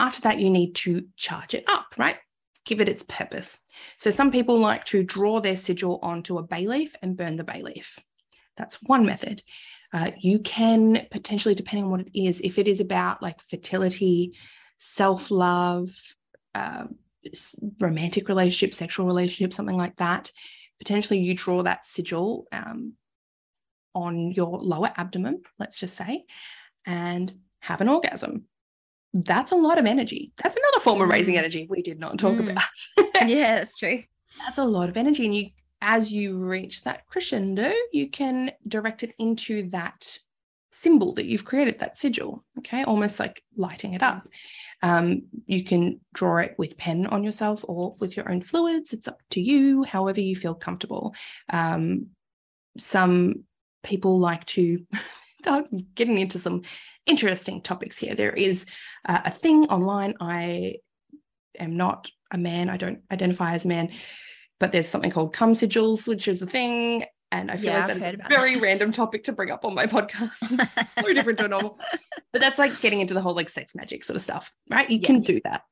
After 0.00 0.22
that 0.22 0.38
you 0.38 0.50
need 0.50 0.74
to 0.76 1.06
charge 1.16 1.54
it 1.54 1.64
up 1.68 1.86
right? 1.98 2.16
Give 2.64 2.80
it 2.80 2.88
its 2.88 3.04
purpose. 3.04 3.60
So 3.96 4.10
some 4.10 4.32
people 4.32 4.58
like 4.58 4.84
to 4.86 5.04
draw 5.04 5.40
their 5.40 5.56
sigil 5.56 6.00
onto 6.02 6.38
a 6.38 6.42
bay 6.42 6.66
leaf 6.66 6.96
and 7.00 7.16
burn 7.16 7.36
the 7.36 7.44
bay 7.44 7.62
leaf. 7.62 7.96
That's 8.56 8.82
one 8.82 9.06
method 9.06 9.42
uh, 9.92 10.10
you 10.20 10.38
can 10.38 11.06
potentially, 11.10 11.54
depending 11.54 11.84
on 11.84 11.90
what 11.90 12.00
it 12.00 12.18
is, 12.18 12.40
if 12.42 12.58
it 12.58 12.68
is 12.68 12.80
about 12.80 13.22
like 13.22 13.40
fertility, 13.42 14.34
self 14.76 15.30
love, 15.30 15.88
uh, 16.54 16.84
romantic 17.80 18.28
relationship, 18.28 18.74
sexual 18.74 19.06
relationship, 19.06 19.52
something 19.52 19.76
like 19.76 19.96
that, 19.96 20.30
potentially 20.78 21.18
you 21.20 21.34
draw 21.34 21.62
that 21.62 21.86
sigil 21.86 22.46
um, 22.52 22.94
on 23.94 24.30
your 24.32 24.58
lower 24.58 24.92
abdomen, 24.96 25.42
let's 25.58 25.78
just 25.78 25.96
say, 25.96 26.24
and 26.86 27.32
have 27.60 27.80
an 27.80 27.88
orgasm. 27.88 28.44
That's 29.14 29.52
a 29.52 29.56
lot 29.56 29.78
of 29.78 29.86
energy. 29.86 30.32
That's 30.42 30.56
another 30.56 30.80
form 30.80 31.00
of 31.00 31.08
raising 31.08 31.34
mm. 31.34 31.38
energy 31.38 31.66
we 31.68 31.82
did 31.82 31.98
not 31.98 32.18
talk 32.18 32.36
mm. 32.36 32.50
about. 32.50 32.68
yeah, 33.28 33.56
that's 33.56 33.74
true. 33.74 34.02
That's 34.44 34.58
a 34.58 34.64
lot 34.64 34.90
of 34.90 34.96
energy. 34.98 35.24
And 35.24 35.34
you, 35.34 35.50
as 35.80 36.12
you 36.12 36.36
reach 36.36 36.82
that 36.82 37.06
crescendo, 37.06 37.72
you 37.92 38.10
can 38.10 38.52
direct 38.66 39.02
it 39.02 39.14
into 39.18 39.70
that 39.70 40.18
symbol 40.70 41.14
that 41.14 41.26
you've 41.26 41.44
created, 41.44 41.78
that 41.78 41.96
sigil, 41.96 42.44
okay, 42.58 42.84
almost 42.84 43.18
like 43.18 43.42
lighting 43.56 43.94
it 43.94 44.02
up. 44.02 44.28
Um, 44.82 45.22
you 45.46 45.64
can 45.64 46.00
draw 46.12 46.38
it 46.38 46.54
with 46.58 46.76
pen 46.76 47.06
on 47.06 47.24
yourself 47.24 47.64
or 47.66 47.94
with 48.00 48.16
your 48.16 48.30
own 48.30 48.40
fluids. 48.40 48.92
It's 48.92 49.08
up 49.08 49.20
to 49.30 49.40
you, 49.40 49.82
however 49.82 50.20
you 50.20 50.36
feel 50.36 50.54
comfortable. 50.54 51.14
Um, 51.48 52.08
some 52.76 53.44
people 53.82 54.18
like 54.18 54.44
to 54.46 54.86
getting 55.94 56.18
into 56.18 56.38
some 56.38 56.62
interesting 57.06 57.62
topics 57.62 57.96
here. 57.96 58.14
There 58.14 58.32
is 58.32 58.66
uh, 59.08 59.22
a 59.24 59.30
thing 59.30 59.64
online. 59.64 60.14
I 60.20 60.76
am 61.58 61.76
not 61.76 62.10
a 62.30 62.38
man. 62.38 62.68
I 62.68 62.76
don't 62.76 63.00
identify 63.10 63.54
as 63.54 63.64
a 63.64 63.68
man, 63.68 63.90
but 64.60 64.72
there's 64.72 64.88
something 64.88 65.10
called 65.10 65.32
cum 65.32 65.52
sigils, 65.52 66.06
which 66.08 66.28
is 66.28 66.42
a 66.42 66.46
thing. 66.46 67.04
And 67.30 67.50
I 67.50 67.56
feel 67.56 67.72
yeah, 67.72 67.86
like 67.86 68.00
that's 68.00 68.16
a 68.24 68.28
very 68.28 68.54
that. 68.54 68.62
random 68.62 68.90
topic 68.90 69.24
to 69.24 69.32
bring 69.32 69.50
up 69.50 69.64
on 69.64 69.74
my 69.74 69.86
podcast. 69.86 70.36
It's 70.58 70.74
so 70.94 71.12
different 71.12 71.38
to 71.40 71.48
normal. 71.48 71.78
But 72.32 72.40
that's 72.40 72.58
like 72.58 72.80
getting 72.80 73.00
into 73.00 73.14
the 73.14 73.20
whole 73.20 73.34
like 73.34 73.50
sex 73.50 73.74
magic 73.74 74.02
sort 74.04 74.16
of 74.16 74.22
stuff, 74.22 74.52
right? 74.70 74.88
You 74.90 74.98
yeah. 74.98 75.06
can 75.06 75.20
do 75.20 75.40
that. 75.44 75.62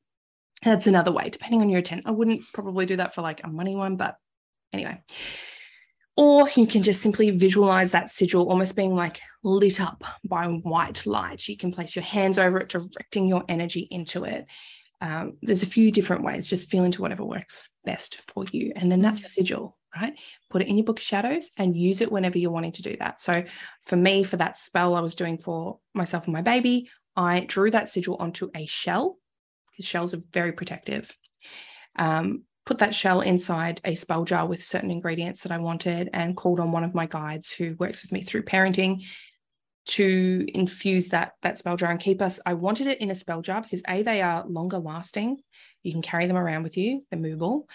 That's 0.63 0.87
another 0.87 1.13
way, 1.13 1.29
depending 1.31 1.63
on 1.63 1.69
your 1.69 1.79
intent. 1.79 2.03
I 2.07 2.11
wouldn't 2.11 2.43
probably 2.53 2.87
do 2.87 2.97
that 2.97 3.15
for 3.15 3.23
like 3.23 3.43
a 3.45 3.49
money 3.49 3.75
one, 3.75 3.97
but 3.97 4.17
anyway. 4.73 5.03
Or 6.19 6.49
you 6.57 6.67
can 6.67 6.83
just 6.83 7.03
simply 7.03 7.31
visualize 7.31 7.91
that 7.91 8.11
sigil 8.11 8.49
almost 8.49 8.75
being 8.75 8.95
like 8.95 9.21
lit 9.43 9.81
up 9.81 10.03
by 10.25 10.47
white 10.47 11.05
light. 11.07 11.47
You 11.47 11.57
can 11.57 11.73
place 11.73 11.95
your 11.95 12.05
hands 12.05 12.39
over 12.39 12.59
it, 12.59 12.69
directing 12.69 13.27
your 13.27 13.45
energy 13.49 13.87
into 13.91 14.25
it. 14.25 14.47
Um, 15.03 15.37
there's 15.43 15.63
a 15.63 15.67
few 15.67 15.93
different 15.93 16.23
ways, 16.23 16.49
just 16.49 16.71
feel 16.71 16.85
into 16.85 17.03
whatever 17.03 17.25
works 17.25 17.69
best 17.87 18.19
for 18.29 18.45
you. 18.53 18.73
And 18.77 18.93
then 18.93 19.01
that's 19.01 19.23
your 19.23 19.31
sigil, 19.31 19.79
right? 19.97 20.19
Put 20.51 20.61
it 20.61 20.69
in 20.69 20.77
your 20.77 20.85
book 20.85 20.99
of 20.99 21.05
shadows 21.05 21.51
and 21.57 21.75
use 21.75 22.03
it 22.03 22.13
whenever 22.13 22.39
you're 22.39 22.51
wanting 22.51 22.73
to 22.73 22.83
do 22.83 22.97
that. 22.99 23.21
So 23.21 23.45
for 23.85 23.97
me, 23.97 24.23
for 24.23 24.37
that 24.37 24.59
spell 24.59 24.95
I 24.95 25.01
was 25.01 25.17
doing 25.17 25.39
for 25.39 25.79
myself 25.95 26.27
and 26.27 26.35
my 26.35 26.43
baby, 26.43 26.91
I 27.17 27.41
drew 27.41 27.71
that 27.71 27.89
sigil 27.89 28.17
onto 28.17 28.51
a 28.55 28.67
shell 28.67 29.17
because 29.71 29.87
shells 29.87 30.13
are 30.13 30.21
very 30.33 30.53
protective. 30.53 31.17
Um, 31.99 32.43
put 32.67 32.79
that 32.79 32.95
shell 32.95 33.21
inside 33.21 33.81
a 33.85 33.95
spell 33.95 34.25
jar 34.25 34.47
with 34.47 34.63
certain 34.63 34.91
ingredients 34.91 35.43
that 35.45 35.53
I 35.53 35.59
wanted 35.59 36.11
and 36.13 36.37
called 36.37 36.61
on 36.61 36.73
one 36.73 36.85
of 36.85 36.95
my 36.95 37.07
guides 37.07 37.51
who 37.53 37.77
works 37.79 38.03
with 38.03 38.13
me 38.13 38.23
through 38.23 38.43
parenting 38.43 39.05
to 39.87 40.45
infuse 40.53 41.11
that 41.11 41.33
that 41.43 41.59
spell 41.59 41.77
jar 41.77 41.91
and 41.91 42.01
keep 42.01 42.21
us 42.21 42.41
I 42.45 42.55
wanted 42.55 42.89
it 42.89 43.01
in 43.01 43.11
a 43.11 43.15
spell 43.15 43.41
jar 43.41 43.63
because 43.63 43.83
a 43.89 44.03
they 44.03 44.21
are 44.21 44.45
longer 44.47 44.79
lasting 44.79 45.39
you 45.87 45.93
can 45.93 46.03
carry 46.03 46.27
them 46.27 46.37
around 46.37 46.63
with 46.63 46.77
you 46.77 47.03
they're 47.11 47.21
movable 47.21 47.69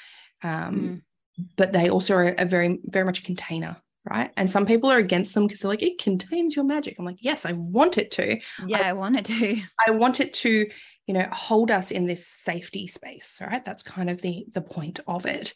um, 0.43 1.03
mm. 1.39 1.45
but 1.55 1.72
they 1.72 1.89
also 1.89 2.14
are 2.16 2.28
a 2.28 2.45
very 2.45 2.80
very 2.86 3.05
much 3.05 3.20
a 3.20 3.24
container 3.24 3.78
right? 4.09 4.32
And 4.36 4.49
some 4.49 4.66
people 4.66 4.89
are 4.91 4.97
against 4.97 5.34
them 5.34 5.45
because 5.45 5.62
they're 5.62 5.70
like 5.70 5.84
it 5.84 6.01
contains 6.01 6.55
your 6.55 6.66
magic. 6.66 6.95
I'm 6.97 7.05
like 7.05 7.20
yes 7.20 7.45
I 7.45 7.53
want 7.53 7.97
it 7.97 8.12
to. 8.12 8.39
Yeah 8.66 8.80
I, 8.80 8.89
I 8.89 8.93
want 8.93 9.18
it 9.18 9.26
to. 9.26 9.62
I 9.88 9.91
want 9.91 10.20
it 10.20 10.34
to 10.34 10.68
you 11.07 11.14
know 11.14 11.28
hold 11.32 11.72
us 11.72 11.91
in 11.91 12.05
this 12.05 12.28
safety 12.28 12.88
space 12.88 13.39
right? 13.41 13.64
That's 13.64 13.84
kind 13.84 14.09
of 14.09 14.22
the 14.22 14.45
the 14.53 14.62
point 14.62 14.99
of 15.07 15.26
it. 15.26 15.53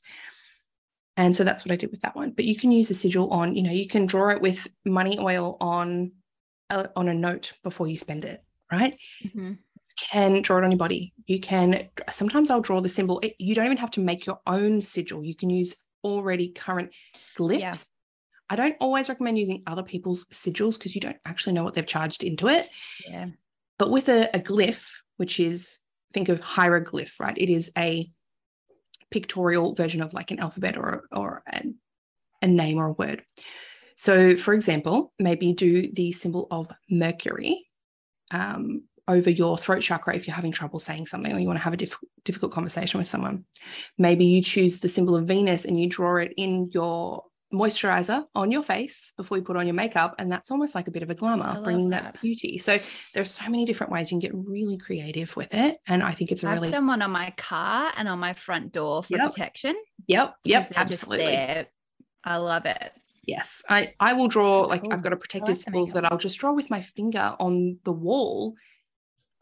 And 1.18 1.34
so 1.34 1.46
that's 1.46 1.64
what 1.64 1.72
i 1.72 1.78
did 1.78 1.92
with 1.92 2.02
that 2.02 2.16
one. 2.16 2.32
But 2.32 2.44
you 2.44 2.58
can 2.58 2.72
use 2.72 2.90
a 2.90 2.94
sigil 2.94 3.30
on 3.32 3.56
you 3.56 3.64
know 3.64 3.72
you 3.72 3.88
can 3.88 4.06
draw 4.06 4.30
it 4.30 4.42
with 4.42 4.68
money 4.86 5.18
oil 5.20 5.58
on 5.60 6.12
a, 6.70 6.90
on 6.96 7.08
a 7.08 7.14
note 7.14 7.54
before 7.64 7.88
you 7.88 7.98
spend 7.98 8.26
it 8.26 8.44
right? 8.72 8.98
Mm-hmm. 9.24 9.54
Can 9.98 10.42
draw 10.42 10.58
it 10.58 10.64
on 10.64 10.72
your 10.72 10.78
body 10.78 11.14
you 11.26 11.40
can 11.40 11.90
sometimes 12.10 12.50
i'll 12.50 12.62
draw 12.62 12.82
the 12.82 12.90
symbol 12.90 13.20
it, 13.22 13.36
you 13.40 13.56
don't 13.56 13.66
even 13.66 13.78
have 13.78 13.92
to 13.92 14.02
make 14.02 14.26
your 14.26 14.40
own 14.46 14.82
sigil 14.82 15.24
you 15.24 15.36
can 15.36 15.50
use 15.50 15.76
already 16.04 16.50
current 16.50 16.92
glyphs 17.38 17.60
yeah. 17.60 17.74
I 18.50 18.56
don't 18.56 18.76
always 18.80 19.10
recommend 19.10 19.40
using 19.40 19.64
other 19.66 19.84
people's 19.84 20.26
sigils 20.26 20.78
because 20.78 20.94
you 20.94 21.02
don't 21.02 21.18
actually 21.26 21.54
know 21.54 21.64
what 21.64 21.74
they've 21.74 21.86
charged 21.86 22.24
into 22.24 22.48
it. 22.48 22.70
Yeah. 23.08 23.28
But 23.80 23.92
with 23.92 24.08
a, 24.08 24.30
a 24.36 24.40
glyph, 24.40 24.88
which 25.18 25.40
is 25.40 25.80
think 26.14 26.30
of 26.30 26.40
hieroglyph, 26.40 27.20
right? 27.20 27.38
It 27.38 27.50
is 27.50 27.72
a 27.78 28.10
pictorial 29.10 29.74
version 29.74 30.02
of 30.02 30.14
like 30.14 30.32
an 30.32 30.40
alphabet 30.40 30.78
or 30.78 31.06
or 31.12 31.44
an, 31.48 31.76
a 32.42 32.48
name 32.48 32.78
or 32.78 32.88
a 32.88 32.92
word. 32.94 33.24
So, 33.96 34.36
for 34.36 34.54
example, 34.54 35.14
maybe 35.20 35.54
do 35.54 35.92
the 35.92 36.12
symbol 36.12 36.48
of 36.52 36.70
Mercury 36.90 37.68
um, 38.32 38.84
over 39.08 39.30
your 39.30 39.58
throat 39.58 39.82
chakra 39.82 40.16
if 40.16 40.28
you're 40.28 40.36
having 40.36 40.52
trouble 40.52 40.80
saying 40.80 41.06
something 41.06 41.32
or 41.32 41.40
you 41.40 41.48
want 41.48 41.60
to 41.60 41.64
have 41.64 41.74
a 41.74 41.78
diff- 41.78 42.00
difficult 42.24 42.52
conversation 42.52 42.98
with 42.98 43.08
someone. 43.08 43.46
Maybe 43.98 44.26
you 44.26 44.42
choose 44.42 44.80
the 44.80 44.88
symbol 44.88 45.16
of 45.16 45.28
Venus 45.28 45.66
and 45.66 45.80
you 45.80 45.88
draw 45.88 46.18
it 46.18 46.34
in 46.38 46.70
your 46.74 47.24
moisturizer 47.54 48.26
on 48.36 48.52
your 48.52 48.64
face 48.64 49.14
before 49.18 49.38
you 49.38 49.44
put 49.44 49.56
on 49.56 49.68
your 49.68 49.74
makeup 49.74 50.16
and 50.20 50.32
that's 50.32 50.52
almost 50.52 50.76
like 50.76 50.88
a 50.88 50.92
bit 50.92 51.04
of 51.04 51.10
a 51.10 51.16
glamour 51.16 51.62
bringing 51.64 51.90
that. 51.90 52.04
that. 52.04 52.22
beauty 52.22 52.58
so 52.58 52.78
there's 53.14 53.32
so 53.32 53.46
many 53.46 53.66
different 53.66 53.94
ways 53.94 54.12
you 54.12 54.16
can 54.16 54.20
get 54.20 54.32
really 54.34 54.78
creative 54.78 55.34
with 55.38 55.54
it 55.54 55.78
and 55.88 56.04
i 56.04 56.12
think 56.12 56.32
it's 56.32 56.44
a 56.44 56.48
I 56.48 56.54
really 56.54 56.68
have 56.68 56.74
someone 56.76 57.02
on 57.02 57.12
my 57.12 57.34
car 57.38 57.92
and 57.96 58.10
on 58.10 58.20
my 58.20 58.34
front 58.34 58.74
door 58.74 59.04
for 59.04 59.16
yep. 59.16 59.32
protection 59.32 59.76
yep 60.08 60.36
yep 60.44 60.70
absolutely 60.76 61.66
i 62.24 62.38
love 62.38 62.66
it 62.66 62.92
yes 63.24 63.64
i 63.70 63.94
i 64.00 64.14
will 64.14 64.28
draw 64.28 64.62
that's 64.62 64.72
like 64.72 64.84
cool. 64.84 64.94
i've 64.94 65.04
got 65.04 65.14
a 65.14 65.18
protective 65.18 65.58
symbol 65.58 65.86
that 65.86 66.12
i'll 66.12 66.18
just 66.18 66.40
draw 66.40 66.52
with 66.52 66.70
my 66.70 66.82
finger 66.82 67.36
on 67.40 67.78
the 67.84 67.94
wall 67.94 68.56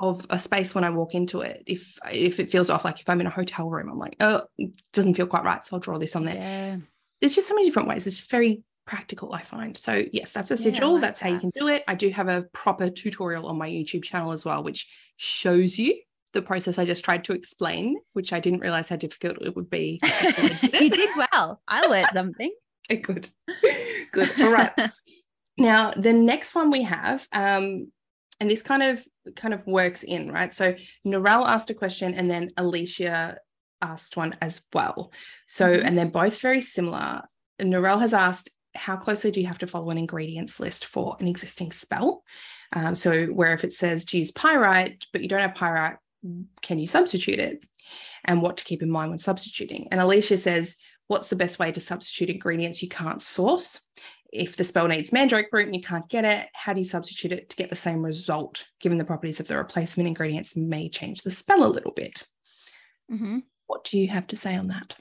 of 0.10 0.26
a 0.30 0.40
space 0.40 0.74
when 0.74 0.84
I 0.84 0.90
walk 0.90 1.16
into 1.16 1.42
it. 1.42 1.64
If 1.66 1.98
if 2.12 2.40
it 2.40 2.50
feels 2.50 2.70
off, 2.70 2.86
like 2.86 3.00
if 3.00 3.10
I'm 3.10 3.22
in 3.22 3.28
a 3.28 3.32
hotel 3.32 3.70
room, 3.70 3.90
I'm 3.90 4.00
like, 4.00 4.16
oh, 4.20 4.44
it 4.58 4.76
doesn't 4.94 5.16
feel 5.16 5.28
quite 5.28 5.44
right. 5.44 5.66
So 5.66 5.76
I'll 5.76 5.80
draw 5.80 5.98
this 5.98 6.16
on 6.16 6.26
there. 6.26 6.36
Yeah 6.36 6.78
there's 7.24 7.36
just 7.36 7.48
so 7.48 7.56
many 7.56 7.66
different 7.66 7.88
ways. 7.88 8.06
It's 8.06 8.18
just 8.18 8.30
very 8.30 8.64
practical, 8.86 9.32
I 9.32 9.44
find. 9.44 9.78
So, 9.78 10.04
yes, 10.12 10.34
that's 10.34 10.52
a 10.52 10.58
sigil. 10.58 10.90
Yeah, 10.90 10.94
like 10.96 11.02
that's 11.02 11.22
that. 11.22 11.28
how 11.28 11.34
you 11.34 11.40
can 11.40 11.52
do 11.52 11.70
it. 11.70 11.86
I 11.88 11.96
do 11.96 12.10
have 12.10 12.28
a 12.28 12.42
proper 12.52 12.90
tutorial 12.90 13.48
on 13.48 13.58
my 13.58 13.70
YouTube 13.70 14.04
channel 14.04 14.34
as 14.34 14.44
well, 14.44 14.62
which 14.62 14.90
shows 15.16 15.80
you 15.80 15.98
the 16.34 16.42
process 16.42 16.78
I 16.78 16.84
just 16.84 17.06
tried 17.06 17.24
to 17.24 17.32
explain, 17.32 17.96
which 18.12 18.34
I 18.34 18.42
didn't 18.42 18.60
realize 18.60 18.90
how 18.90 18.98
difficult 18.98 19.38
it 19.42 19.56
would 19.56 19.70
be. 19.70 20.02
you 20.04 20.90
did 20.90 21.10
well. 21.16 21.62
I 21.66 21.88
learned 21.88 22.10
something. 22.12 22.54
okay, 22.92 23.00
good. 23.00 23.30
Good. 24.12 24.42
All 24.42 24.52
right. 24.52 24.74
now, 25.58 25.92
the 25.92 26.12
next 26.12 26.56
one 26.56 26.72
we 26.72 26.84
have, 26.84 27.26
um, 27.32 27.90
and 28.44 28.52
this 28.52 28.62
kind 28.62 28.84
of 28.84 29.02
kind 29.38 29.54
of 29.54 29.66
works 29.66 30.04
in, 30.04 30.30
right? 30.30 30.54
So 30.54 30.76
Narelle 31.08 31.48
asked 31.48 31.70
a 31.70 31.74
question 31.74 32.14
and 32.14 32.30
then 32.30 32.52
Alicia 32.58 33.38
asked 33.82 34.18
one 34.18 34.36
as 34.42 34.66
well. 34.74 35.14
So, 35.48 35.70
mm-hmm. 35.70 35.88
and 35.88 35.98
they're 35.98 36.08
both 36.08 36.42
very 36.42 36.60
similar. 36.60 37.22
Narelle 37.62 38.02
has 38.02 38.14
asked, 38.14 38.50
how 38.76 38.98
closely 38.98 39.32
do 39.32 39.40
you 39.40 39.48
have 39.48 39.60
to 39.60 39.68
follow 39.68 39.92
an 39.92 39.98
ingredients 39.98 40.60
list 40.60 40.84
for 40.84 41.16
an 41.22 41.28
existing 41.30 41.72
spell? 41.72 42.26
Um, 42.74 42.96
so, 42.96 43.28
where 43.28 43.54
if 43.54 43.64
it 43.64 43.72
says 43.72 44.04
to 44.06 44.18
use 44.18 44.32
pyrite, 44.32 45.06
but 45.14 45.22
you 45.22 45.30
don't 45.30 45.40
have 45.40 45.56
pyrite, 45.56 45.96
can 46.62 46.80
you 46.80 46.88
substitute 46.88 47.40
it? 47.40 47.66
And 48.26 48.42
what 48.42 48.58
to 48.58 48.66
keep 48.66 48.84
in 48.84 48.92
mind 48.92 49.12
when 49.12 49.20
substituting. 49.20 49.88
And 49.90 50.02
Alicia 50.02 50.36
says, 50.36 50.76
what's 51.08 51.30
the 51.30 51.38
best 51.38 51.60
way 51.60 51.72
to 51.72 51.80
substitute 51.80 52.30
ingredients 52.30 52.84
you 52.84 52.90
can't 52.90 53.22
source? 53.22 53.88
If 54.34 54.56
the 54.56 54.64
spell 54.64 54.88
needs 54.88 55.14
mandrake 55.14 55.50
root 55.52 55.68
and 55.68 55.76
you 55.76 55.82
can't 55.82 56.10
get 56.10 56.26
it, 56.26 56.50
how 56.54 56.74
do 56.74 56.80
you 56.80 56.86
substitute 56.86 57.32
it 57.32 57.52
to 57.52 57.56
get 57.56 57.70
the 57.70 57.76
same 57.76 58.04
result, 58.04 58.66
given 58.80 58.98
the 58.98 59.06
properties 59.06 59.40
of 59.40 59.48
the 59.48 59.58
replacement 59.58 60.08
ingredients 60.08 60.56
may 60.56 60.90
change 60.90 61.22
the 61.22 61.30
spell 61.30 61.64
a 61.64 61.70
little 61.70 61.92
bit? 61.92 62.28
Mm-hmm. 63.12 63.40
What 63.68 63.84
do 63.84 64.00
you 64.00 64.08
have 64.08 64.26
to 64.28 64.36
say 64.36 64.56
on 64.56 64.70
that? 64.70 64.96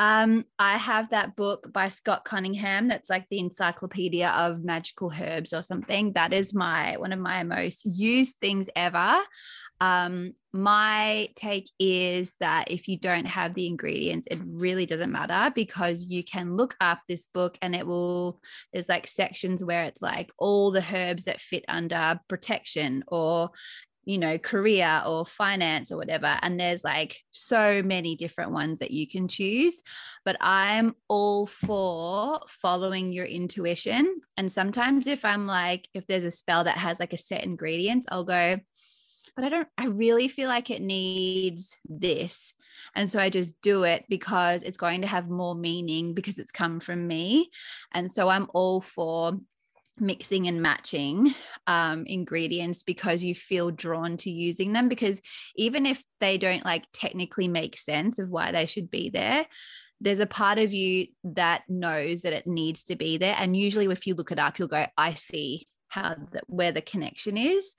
Um, 0.00 0.46
I 0.58 0.78
have 0.78 1.10
that 1.10 1.36
book 1.36 1.70
by 1.74 1.90
Scott 1.90 2.24
Cunningham 2.24 2.88
that's 2.88 3.10
like 3.10 3.26
the 3.28 3.38
encyclopedia 3.38 4.30
of 4.30 4.64
magical 4.64 5.12
herbs 5.12 5.52
or 5.52 5.60
something. 5.60 6.14
That 6.14 6.32
is 6.32 6.54
my 6.54 6.96
one 6.96 7.12
of 7.12 7.18
my 7.18 7.42
most 7.42 7.82
used 7.84 8.36
things 8.40 8.66
ever. 8.74 9.20
Um, 9.78 10.32
my 10.52 11.28
take 11.36 11.70
is 11.78 12.32
that 12.40 12.70
if 12.70 12.88
you 12.88 12.98
don't 12.98 13.26
have 13.26 13.52
the 13.52 13.66
ingredients, 13.66 14.26
it 14.30 14.38
really 14.42 14.86
doesn't 14.86 15.12
matter 15.12 15.52
because 15.54 16.06
you 16.06 16.24
can 16.24 16.56
look 16.56 16.74
up 16.80 17.00
this 17.06 17.26
book 17.26 17.58
and 17.60 17.74
it 17.74 17.86
will, 17.86 18.40
there's 18.72 18.88
like 18.88 19.06
sections 19.06 19.62
where 19.62 19.84
it's 19.84 20.00
like 20.00 20.30
all 20.38 20.70
the 20.70 20.84
herbs 20.92 21.24
that 21.24 21.42
fit 21.42 21.64
under 21.68 22.18
protection 22.26 23.04
or 23.08 23.50
you 24.10 24.18
know, 24.18 24.38
career 24.38 25.04
or 25.06 25.24
finance 25.24 25.92
or 25.92 25.96
whatever. 25.96 26.36
And 26.42 26.58
there's 26.58 26.82
like 26.82 27.22
so 27.30 27.80
many 27.80 28.16
different 28.16 28.50
ones 28.50 28.80
that 28.80 28.90
you 28.90 29.06
can 29.06 29.28
choose. 29.28 29.84
But 30.24 30.36
I'm 30.40 30.96
all 31.06 31.46
for 31.46 32.40
following 32.48 33.12
your 33.12 33.24
intuition. 33.24 34.20
And 34.36 34.50
sometimes 34.50 35.06
if 35.06 35.24
I'm 35.24 35.46
like, 35.46 35.86
if 35.94 36.08
there's 36.08 36.24
a 36.24 36.30
spell 36.32 36.64
that 36.64 36.76
has 36.76 36.98
like 36.98 37.12
a 37.12 37.18
set 37.18 37.44
ingredients, 37.44 38.08
I'll 38.10 38.24
go, 38.24 38.58
but 39.36 39.44
I 39.44 39.48
don't, 39.48 39.68
I 39.78 39.86
really 39.86 40.26
feel 40.26 40.48
like 40.48 40.70
it 40.70 40.82
needs 40.82 41.76
this. 41.88 42.52
And 42.96 43.08
so 43.08 43.20
I 43.20 43.30
just 43.30 43.52
do 43.62 43.84
it 43.84 44.06
because 44.08 44.64
it's 44.64 44.76
going 44.76 45.02
to 45.02 45.06
have 45.06 45.28
more 45.28 45.54
meaning 45.54 46.14
because 46.14 46.40
it's 46.40 46.50
come 46.50 46.80
from 46.80 47.06
me. 47.06 47.50
And 47.92 48.10
so 48.10 48.28
I'm 48.28 48.48
all 48.54 48.80
for 48.80 49.38
mixing 49.98 50.46
and 50.46 50.62
matching 50.62 51.34
um, 51.66 52.04
ingredients 52.06 52.82
because 52.82 53.22
you 53.22 53.34
feel 53.34 53.70
drawn 53.70 54.16
to 54.18 54.30
using 54.30 54.72
them. 54.72 54.88
Because 54.88 55.20
even 55.56 55.86
if 55.86 56.02
they 56.20 56.38
don't 56.38 56.64
like 56.64 56.84
technically 56.92 57.48
make 57.48 57.78
sense 57.78 58.18
of 58.18 58.30
why 58.30 58.52
they 58.52 58.66
should 58.66 58.90
be 58.90 59.10
there, 59.10 59.46
there's 60.00 60.20
a 60.20 60.26
part 60.26 60.58
of 60.58 60.72
you 60.72 61.08
that 61.24 61.62
knows 61.68 62.22
that 62.22 62.32
it 62.32 62.46
needs 62.46 62.84
to 62.84 62.96
be 62.96 63.18
there. 63.18 63.34
And 63.36 63.56
usually, 63.56 63.86
if 63.86 64.06
you 64.06 64.14
look 64.14 64.32
it 64.32 64.38
up, 64.38 64.58
you'll 64.58 64.68
go, 64.68 64.86
I 64.96 65.14
see 65.14 65.66
how 65.88 66.14
the, 66.32 66.40
where 66.46 66.72
the 66.72 66.80
connection 66.80 67.36
is. 67.36 67.74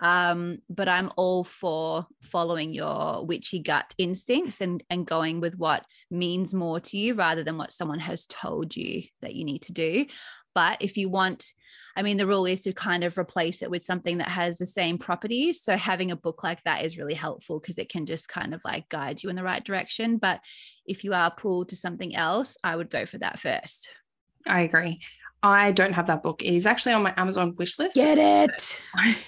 Um, 0.00 0.58
but 0.68 0.88
I'm 0.88 1.10
all 1.16 1.44
for 1.44 2.06
following 2.20 2.72
your 2.72 3.24
witchy 3.24 3.60
gut 3.60 3.94
instincts 3.96 4.60
and, 4.60 4.82
and 4.90 5.06
going 5.06 5.40
with 5.40 5.56
what 5.56 5.84
means 6.10 6.52
more 6.52 6.80
to 6.80 6.96
you 6.96 7.14
rather 7.14 7.44
than 7.44 7.56
what 7.56 7.72
someone 7.72 8.00
has 8.00 8.26
told 8.26 8.76
you 8.76 9.04
that 9.22 9.34
you 9.34 9.44
need 9.44 9.62
to 9.62 9.72
do. 9.72 10.06
But 10.54 10.78
if 10.80 10.96
you 10.96 11.08
want, 11.08 11.52
I 11.96 12.02
mean, 12.02 12.16
the 12.16 12.26
rule 12.26 12.46
is 12.46 12.62
to 12.62 12.72
kind 12.72 13.04
of 13.04 13.18
replace 13.18 13.62
it 13.62 13.70
with 13.70 13.84
something 13.84 14.18
that 14.18 14.28
has 14.28 14.58
the 14.58 14.66
same 14.66 14.98
properties. 14.98 15.62
So 15.62 15.76
having 15.76 16.10
a 16.10 16.16
book 16.16 16.42
like 16.42 16.62
that 16.64 16.84
is 16.84 16.98
really 16.98 17.14
helpful 17.14 17.60
because 17.60 17.78
it 17.78 17.88
can 17.88 18.06
just 18.06 18.28
kind 18.28 18.54
of 18.54 18.62
like 18.64 18.88
guide 18.88 19.22
you 19.22 19.30
in 19.30 19.36
the 19.36 19.42
right 19.42 19.64
direction. 19.64 20.18
But 20.18 20.40
if 20.86 21.04
you 21.04 21.12
are 21.14 21.30
pulled 21.30 21.68
to 21.68 21.76
something 21.76 22.14
else, 22.14 22.56
I 22.64 22.76
would 22.76 22.90
go 22.90 23.06
for 23.06 23.18
that 23.18 23.38
first. 23.38 23.90
I 24.46 24.62
agree. 24.62 25.00
I 25.44 25.72
don't 25.72 25.92
have 25.92 26.06
that 26.06 26.22
book. 26.22 26.42
It 26.42 26.54
is 26.54 26.66
actually 26.66 26.94
on 26.94 27.02
my 27.02 27.12
Amazon 27.18 27.54
wish 27.56 27.78
list. 27.78 27.96
Get 27.96 28.18
it. 28.18 28.80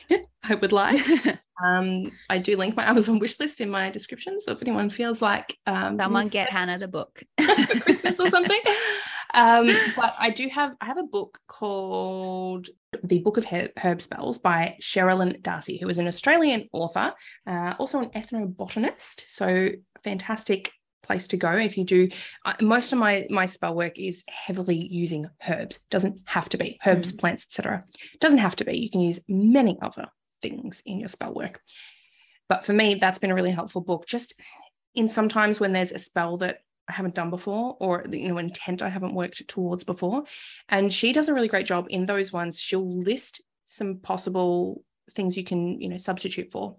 I 0.45 0.55
would 0.55 0.73
like. 0.73 1.07
um, 1.65 2.11
I 2.31 2.39
do 2.39 2.57
link 2.57 2.75
my 2.75 2.89
Amazon 2.89 3.19
wish 3.19 3.39
list 3.39 3.61
in 3.61 3.69
my 3.69 3.91
description. 3.91 4.41
So 4.41 4.53
if 4.53 4.63
anyone 4.63 4.89
feels 4.89 5.21
like 5.21 5.55
um, 5.67 5.99
someone 5.99 6.29
get 6.29 6.51
Hana 6.51 6.79
the 6.79 6.89
book 6.89 7.23
for 7.39 7.81
Christmas 7.81 8.19
or 8.19 8.31
something. 8.31 8.61
Um, 9.35 9.71
but 9.95 10.15
I 10.19 10.31
do 10.31 10.49
have 10.49 10.75
I 10.81 10.87
have 10.87 10.97
a 10.97 11.03
book 11.03 11.39
called 11.49 12.69
The 13.05 13.19
Book 13.19 13.37
of 13.37 13.45
Herb, 13.45 13.73
Herb 13.77 14.01
Spells 14.01 14.39
by 14.39 14.79
Cheralyn 14.81 15.43
Darcey, 15.43 15.79
who 15.79 15.89
is 15.91 15.99
an 15.99 16.07
Australian 16.07 16.67
author, 16.73 17.13
uh, 17.47 17.75
also 17.79 18.01
an 18.01 18.09
ethnobotanist. 18.11 19.25
So 19.27 19.69
fantastic 20.03 20.73
place 21.07 21.29
to 21.29 21.37
go 21.37 21.53
if 21.53 21.79
you 21.79 21.85
do 21.85 22.09
uh, 22.45 22.55
most 22.61 22.93
of 22.93 22.99
my 22.99 23.27
my 23.31 23.47
spell 23.47 23.75
work 23.75 23.99
is 23.99 24.25
heavily 24.29 24.87
using 24.91 25.29
herbs. 25.49 25.79
Doesn't 25.91 26.21
have 26.25 26.49
to 26.51 26.59
be 26.59 26.79
herbs 26.87 27.13
mm. 27.13 27.19
plants 27.19 27.47
etc 27.49 27.85
doesn't 28.21 28.39
have 28.39 28.57
to 28.57 28.65
be. 28.65 28.79
You 28.79 28.91
can 28.91 29.01
use 29.01 29.21
many 29.29 29.79
other 29.81 30.09
things 30.43 30.83
in 30.85 30.99
your 30.99 31.09
spell 31.09 31.35
work. 31.35 31.61
But 32.49 32.65
for 32.65 32.73
me 32.73 32.95
that's 32.95 33.19
been 33.19 33.31
a 33.31 33.35
really 33.35 33.51
helpful 33.51 33.81
book. 33.81 34.07
Just 34.07 34.35
in 34.95 35.09
sometimes 35.09 35.61
when 35.61 35.73
there's 35.73 35.93
a 35.93 35.99
spell 35.99 36.39
that 36.39 36.59
I 36.89 36.93
haven't 36.93 37.15
done 37.15 37.31
before 37.31 37.77
or 37.81 38.05
you 38.11 38.29
know 38.29 38.39
intent 38.39 38.83
I 38.83 38.89
haven't 38.89 39.15
worked 39.15 39.47
towards 39.49 39.85
before 39.85 40.25
and 40.69 40.93
she 40.93 41.13
does 41.13 41.29
a 41.29 41.35
really 41.35 41.49
great 41.49 41.67
job 41.67 41.87
in 41.91 42.07
those 42.07 42.33
ones 42.33 42.61
she'll 42.61 43.01
list 43.01 43.43
some 43.67 43.99
possible 43.99 44.85
things 45.13 45.37
you 45.37 45.45
can 45.45 45.81
you 45.81 45.89
know 45.89 45.97
substitute 45.97 46.51
for 46.51 46.77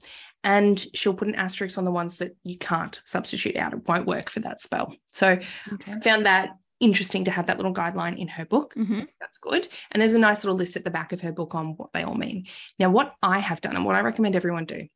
and 0.48 0.88
she'll 0.93 1.14
put 1.14 1.28
an 1.28 1.36
asterisk 1.36 1.78
on 1.78 1.84
the 1.84 1.91
ones 1.91 2.20
that 2.20 2.34
you 2.45 2.58
can't 2.58 3.02
substitute 3.04 3.58
out 3.58 3.74
it 3.74 3.86
won't 3.88 4.08
work 4.08 4.30
for 4.30 4.39
that 4.39 4.62
spell 4.62 4.95
so 5.12 5.38
okay. 5.74 5.91
i 5.91 6.00
found 6.00 6.26
that 6.26 6.52
interesting 6.80 7.26
to 7.26 7.32
have 7.32 7.48
that 7.48 7.58
little 7.58 7.74
guideline 7.74 8.18
in 8.18 8.28
her 8.28 8.45
book 8.45 8.74
mm-hmm. 8.76 9.02
that's 9.20 9.38
good 9.38 9.68
and 9.91 10.02
there's 10.02 10.14
a 10.14 10.20
nice 10.20 10.43
little 10.43 10.58
list 10.58 10.78
at 10.78 10.84
the 10.84 10.89
back 10.89 11.12
of 11.12 11.20
her 11.20 11.32
book 11.32 11.54
on 11.54 11.76
what 11.76 11.91
they 11.93 12.04
all 12.04 12.16
mean 12.16 12.45
now 12.80 12.89
what 12.89 13.14
i 13.22 13.39
have 13.39 13.62
done 13.62 13.76
and 13.76 13.84
what 13.84 13.95
i 13.95 14.00
recommend 14.00 14.36
everyone 14.36 14.66
do 14.66 14.88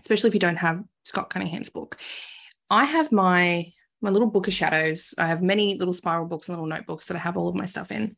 especially 0.00 0.28
if 0.28 0.34
you 0.34 0.40
don't 0.40 0.56
have 0.56 0.82
scott 1.04 1.30
cunningham's 1.30 1.70
book 1.70 1.98
i 2.70 2.84
have 2.84 3.12
my 3.12 3.72
my 4.04 4.10
little 4.10 4.28
book 4.28 4.48
of 4.48 4.52
shadows. 4.52 5.14
I 5.16 5.28
have 5.28 5.42
many 5.42 5.76
little 5.78 5.94
spiral 5.94 6.26
books 6.26 6.48
and 6.48 6.56
little 6.56 6.68
notebooks 6.68 7.06
that 7.06 7.16
I 7.16 7.20
have 7.20 7.36
all 7.36 7.46
of 7.46 7.54
my 7.54 7.66
stuff 7.66 7.92
in. 7.92 8.16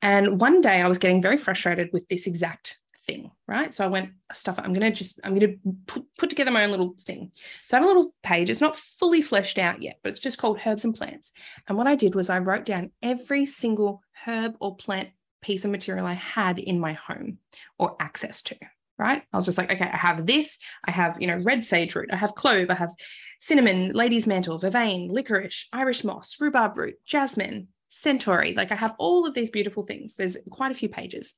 And 0.00 0.40
one 0.40 0.62
day 0.62 0.80
I 0.80 0.88
was 0.88 0.96
getting 0.96 1.20
very 1.20 1.36
frustrated 1.36 1.90
with 1.92 2.08
this 2.08 2.26
exact 2.26 2.78
thing, 3.08 3.30
right? 3.48 3.72
So 3.74 3.84
I 3.84 3.88
went, 3.88 4.10
stuff, 4.32 4.60
I'm 4.62 4.74
to 4.74 4.90
just, 4.90 5.18
I'm 5.24 5.38
to 5.40 5.56
put, 5.86 6.04
put 6.18 6.30
together 6.30 6.50
my 6.50 6.64
own 6.64 6.70
little 6.70 6.94
thing. 7.00 7.32
So 7.66 7.76
I 7.76 7.80
have 7.80 7.84
a 7.84 7.88
little 7.88 8.14
page. 8.22 8.50
It's 8.50 8.60
not 8.60 8.76
fully 8.76 9.22
fleshed 9.22 9.58
out 9.58 9.82
yet, 9.82 9.98
but 10.02 10.10
it's 10.10 10.20
just 10.20 10.38
called 10.38 10.60
Herbs 10.64 10.84
and 10.84 10.94
Plants. 10.94 11.32
And 11.66 11.76
what 11.76 11.86
I 11.86 11.96
did 11.96 12.14
was 12.14 12.30
I 12.30 12.38
wrote 12.38 12.64
down 12.64 12.92
every 13.02 13.46
single 13.46 14.02
herb 14.26 14.54
or 14.60 14.76
plant 14.76 15.08
piece 15.40 15.64
of 15.64 15.70
material 15.70 16.06
I 16.06 16.14
had 16.14 16.58
in 16.58 16.78
my 16.78 16.92
home 16.92 17.38
or 17.78 17.96
access 17.98 18.42
to, 18.42 18.56
right? 18.98 19.22
I 19.32 19.36
was 19.36 19.46
just 19.46 19.58
like, 19.58 19.72
okay, 19.72 19.90
I 19.90 19.96
have 19.96 20.26
this. 20.26 20.58
I 20.84 20.90
have, 20.90 21.16
you 21.20 21.26
know, 21.26 21.38
red 21.38 21.64
sage 21.64 21.94
root. 21.94 22.10
I 22.12 22.16
have 22.16 22.34
clove. 22.34 22.70
I 22.70 22.74
have 22.74 22.94
cinnamon, 23.40 23.92
lady's 23.92 24.26
mantle, 24.26 24.58
vervain, 24.58 25.10
licorice, 25.10 25.68
Irish 25.72 26.04
moss, 26.04 26.36
rhubarb 26.40 26.76
root, 26.76 26.96
jasmine, 27.06 27.68
centaury. 27.88 28.52
Like 28.54 28.70
I 28.70 28.74
have 28.74 28.94
all 28.98 29.26
of 29.26 29.34
these 29.34 29.50
beautiful 29.50 29.82
things. 29.82 30.16
There's 30.16 30.36
quite 30.50 30.72
a 30.72 30.74
few 30.74 30.88
pages. 30.88 31.34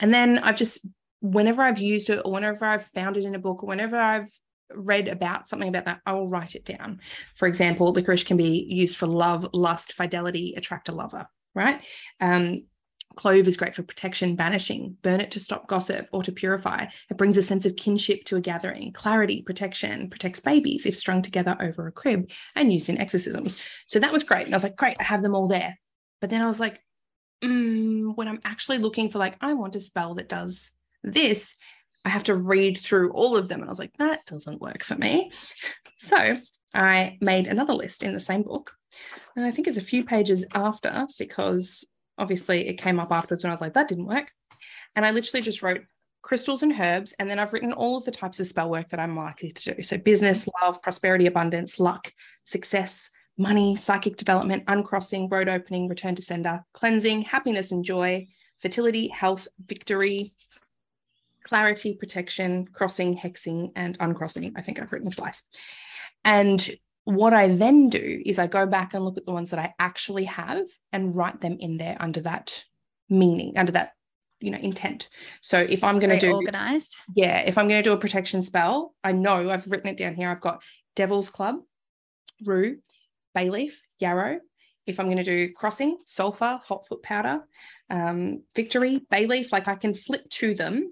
And 0.00 0.12
then 0.12 0.38
I've 0.38 0.56
just 0.56 0.86
whenever 1.22 1.62
I've 1.62 1.78
used 1.78 2.10
it 2.10 2.20
or 2.24 2.32
whenever 2.32 2.64
I've 2.66 2.84
found 2.84 3.16
it 3.16 3.24
in 3.24 3.34
a 3.34 3.38
book 3.38 3.62
or 3.62 3.66
whenever 3.66 3.96
I've 3.96 4.28
read 4.74 5.08
about 5.08 5.48
something 5.48 5.68
about 5.68 5.84
that, 5.84 6.00
I 6.04 6.12
will 6.12 6.28
write 6.28 6.54
it 6.54 6.64
down. 6.64 7.00
For 7.34 7.46
example, 7.46 7.92
licorice 7.92 8.24
can 8.24 8.36
be 8.36 8.66
used 8.68 8.96
for 8.96 9.06
love, 9.06 9.48
lust, 9.52 9.92
fidelity, 9.92 10.54
attract 10.56 10.88
a 10.88 10.92
lover, 10.92 11.26
right? 11.54 11.80
Um, 12.20 12.64
clove 13.14 13.46
is 13.46 13.56
great 13.56 13.74
for 13.74 13.82
protection, 13.82 14.34
banishing, 14.34 14.96
burn 15.02 15.20
it 15.20 15.30
to 15.32 15.40
stop 15.40 15.68
gossip 15.68 16.08
or 16.12 16.22
to 16.24 16.32
purify. 16.32 16.86
It 17.10 17.16
brings 17.18 17.36
a 17.36 17.42
sense 17.42 17.66
of 17.66 17.76
kinship 17.76 18.24
to 18.24 18.36
a 18.36 18.40
gathering, 18.40 18.92
clarity, 18.92 19.42
protection, 19.42 20.10
protects 20.10 20.40
babies 20.40 20.86
if 20.86 20.96
strung 20.96 21.22
together 21.22 21.56
over 21.60 21.86
a 21.86 21.92
crib 21.92 22.30
and 22.56 22.72
used 22.72 22.88
in 22.88 22.98
exorcisms. 22.98 23.60
So 23.86 24.00
that 24.00 24.12
was 24.12 24.24
great. 24.24 24.46
And 24.46 24.54
I 24.54 24.56
was 24.56 24.64
like, 24.64 24.76
great, 24.76 24.96
I 24.98 25.04
have 25.04 25.22
them 25.22 25.34
all 25.34 25.46
there. 25.46 25.78
But 26.20 26.30
then 26.30 26.42
I 26.42 26.46
was 26.46 26.58
like, 26.58 26.80
mm, 27.44 28.16
when 28.16 28.28
I'm 28.28 28.40
actually 28.44 28.78
looking 28.78 29.08
for, 29.08 29.18
like, 29.18 29.36
I 29.40 29.52
want 29.52 29.76
a 29.76 29.80
spell 29.80 30.14
that 30.14 30.28
does 30.28 30.72
this, 31.02 31.56
I 32.04 32.08
have 32.08 32.24
to 32.24 32.34
read 32.34 32.78
through 32.78 33.12
all 33.12 33.36
of 33.36 33.48
them. 33.48 33.60
And 33.60 33.68
I 33.68 33.70
was 33.70 33.78
like, 33.78 33.96
that 33.98 34.24
doesn't 34.26 34.60
work 34.60 34.82
for 34.82 34.96
me. 34.96 35.30
So 35.96 36.36
I 36.74 37.18
made 37.20 37.46
another 37.46 37.74
list 37.74 38.02
in 38.02 38.12
the 38.12 38.20
same 38.20 38.42
book. 38.42 38.72
And 39.36 39.44
I 39.44 39.50
think 39.50 39.68
it's 39.68 39.78
a 39.78 39.82
few 39.82 40.04
pages 40.04 40.44
after 40.54 41.06
because 41.18 41.84
obviously 42.18 42.68
it 42.68 42.74
came 42.74 42.98
up 42.98 43.12
afterwards 43.12 43.44
when 43.44 43.50
I 43.50 43.54
was 43.54 43.60
like, 43.60 43.74
that 43.74 43.88
didn't 43.88 44.06
work. 44.06 44.30
And 44.94 45.06
I 45.06 45.10
literally 45.10 45.42
just 45.42 45.62
wrote 45.62 45.82
crystals 46.22 46.62
and 46.62 46.78
herbs. 46.78 47.14
And 47.18 47.28
then 47.28 47.38
I've 47.38 47.52
written 47.52 47.72
all 47.72 47.96
of 47.96 48.04
the 48.04 48.10
types 48.10 48.40
of 48.40 48.46
spell 48.46 48.70
work 48.70 48.88
that 48.88 49.00
I'm 49.00 49.16
likely 49.16 49.50
to 49.52 49.74
do. 49.74 49.82
So 49.82 49.98
business, 49.98 50.48
love, 50.60 50.82
prosperity, 50.82 51.26
abundance, 51.26 51.80
luck, 51.80 52.12
success, 52.44 53.10
money, 53.38 53.76
psychic 53.76 54.16
development, 54.16 54.64
uncrossing, 54.68 55.28
road 55.28 55.48
opening, 55.48 55.88
return 55.88 56.14
to 56.14 56.22
sender, 56.22 56.64
cleansing, 56.74 57.22
happiness 57.22 57.72
and 57.72 57.84
joy, 57.84 58.26
fertility, 58.60 59.08
health, 59.08 59.48
victory, 59.66 60.34
clarity, 61.42 61.94
protection, 61.94 62.66
crossing, 62.66 63.16
hexing, 63.16 63.72
and 63.76 63.96
uncrossing. 64.00 64.52
I 64.56 64.62
think 64.62 64.80
I've 64.80 64.92
written 64.92 65.10
twice. 65.10 65.44
And 66.24 66.70
what 67.04 67.34
I 67.34 67.48
then 67.48 67.88
do 67.88 68.22
is 68.24 68.38
I 68.38 68.46
go 68.46 68.66
back 68.66 68.94
and 68.94 69.04
look 69.04 69.18
at 69.18 69.26
the 69.26 69.32
ones 69.32 69.50
that 69.50 69.58
I 69.58 69.74
actually 69.78 70.24
have 70.24 70.66
and 70.92 71.16
write 71.16 71.40
them 71.40 71.56
in 71.58 71.76
there 71.76 71.96
under 72.00 72.20
that 72.22 72.64
meaning, 73.08 73.58
under 73.58 73.72
that 73.72 73.92
you 74.40 74.50
know 74.50 74.58
intent. 74.58 75.08
So 75.40 75.58
if 75.58 75.84
I'm 75.84 75.98
going 75.98 76.18
to 76.18 76.26
do 76.26 76.32
organized, 76.32 76.96
yeah, 77.14 77.38
if 77.38 77.58
I'm 77.58 77.68
going 77.68 77.82
to 77.82 77.88
do 77.88 77.94
a 77.94 77.98
protection 77.98 78.42
spell, 78.42 78.94
I 79.02 79.12
know 79.12 79.50
I've 79.50 79.70
written 79.70 79.88
it 79.88 79.96
down 79.96 80.14
here. 80.14 80.30
I've 80.30 80.40
got 80.40 80.62
Devil's 80.94 81.28
Club, 81.28 81.56
Rue, 82.44 82.78
Bay 83.34 83.50
Leaf, 83.50 83.84
Yarrow. 83.98 84.40
If 84.84 84.98
I'm 84.98 85.06
going 85.06 85.18
to 85.18 85.22
do 85.22 85.52
crossing, 85.52 85.96
sulfur, 86.06 86.60
hot 86.64 86.88
foot 86.88 87.04
powder, 87.04 87.42
um, 87.88 88.42
victory, 88.56 89.02
bay 89.10 89.26
leaf, 89.26 89.52
like 89.52 89.68
I 89.68 89.76
can 89.76 89.94
flip 89.94 90.28
to 90.30 90.54
them 90.54 90.90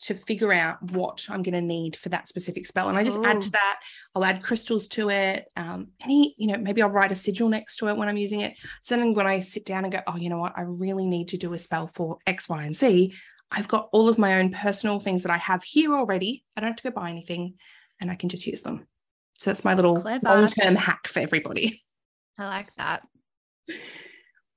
to 0.00 0.14
figure 0.14 0.52
out 0.52 0.82
what 0.92 1.26
I'm 1.28 1.42
going 1.42 1.54
to 1.54 1.60
need 1.60 1.94
for 1.94 2.08
that 2.08 2.26
specific 2.26 2.66
spell. 2.66 2.88
And 2.88 2.96
I 2.96 3.04
just 3.04 3.18
Ooh. 3.18 3.26
add 3.26 3.40
to 3.42 3.50
that. 3.50 3.80
I'll 4.14 4.24
add 4.24 4.42
crystals 4.42 4.88
to 4.88 5.10
it. 5.10 5.46
Um, 5.56 5.88
any, 6.02 6.34
you 6.38 6.46
know, 6.46 6.56
maybe 6.56 6.82
I'll 6.82 6.88
write 6.88 7.12
a 7.12 7.14
sigil 7.14 7.48
next 7.48 7.76
to 7.76 7.88
it 7.88 7.96
when 7.96 8.08
I'm 8.08 8.16
using 8.16 8.40
it. 8.40 8.58
So 8.82 8.96
then 8.96 9.14
when 9.14 9.26
I 9.26 9.40
sit 9.40 9.66
down 9.66 9.84
and 9.84 9.92
go, 9.92 10.00
oh, 10.06 10.16
you 10.16 10.30
know 10.30 10.38
what, 10.38 10.54
I 10.56 10.62
really 10.62 11.06
need 11.06 11.28
to 11.28 11.36
do 11.36 11.52
a 11.52 11.58
spell 11.58 11.86
for 11.86 12.18
X, 12.26 12.48
Y, 12.48 12.64
and 12.64 12.74
Z, 12.74 13.12
I've 13.50 13.68
got 13.68 13.88
all 13.92 14.08
of 14.08 14.18
my 14.18 14.38
own 14.38 14.50
personal 14.50 15.00
things 15.00 15.22
that 15.24 15.32
I 15.32 15.38
have 15.38 15.62
here 15.62 15.94
already. 15.94 16.44
I 16.56 16.60
don't 16.60 16.70
have 16.70 16.76
to 16.76 16.84
go 16.84 16.90
buy 16.90 17.10
anything 17.10 17.54
and 18.00 18.10
I 18.10 18.14
can 18.14 18.28
just 18.28 18.46
use 18.46 18.62
them. 18.62 18.86
So 19.38 19.50
that's 19.50 19.64
my 19.64 19.74
little 19.74 20.00
long 20.22 20.48
term 20.48 20.76
hack 20.76 21.08
for 21.08 21.20
everybody. 21.20 21.82
I 22.38 22.46
like 22.46 22.74
that. 22.76 23.06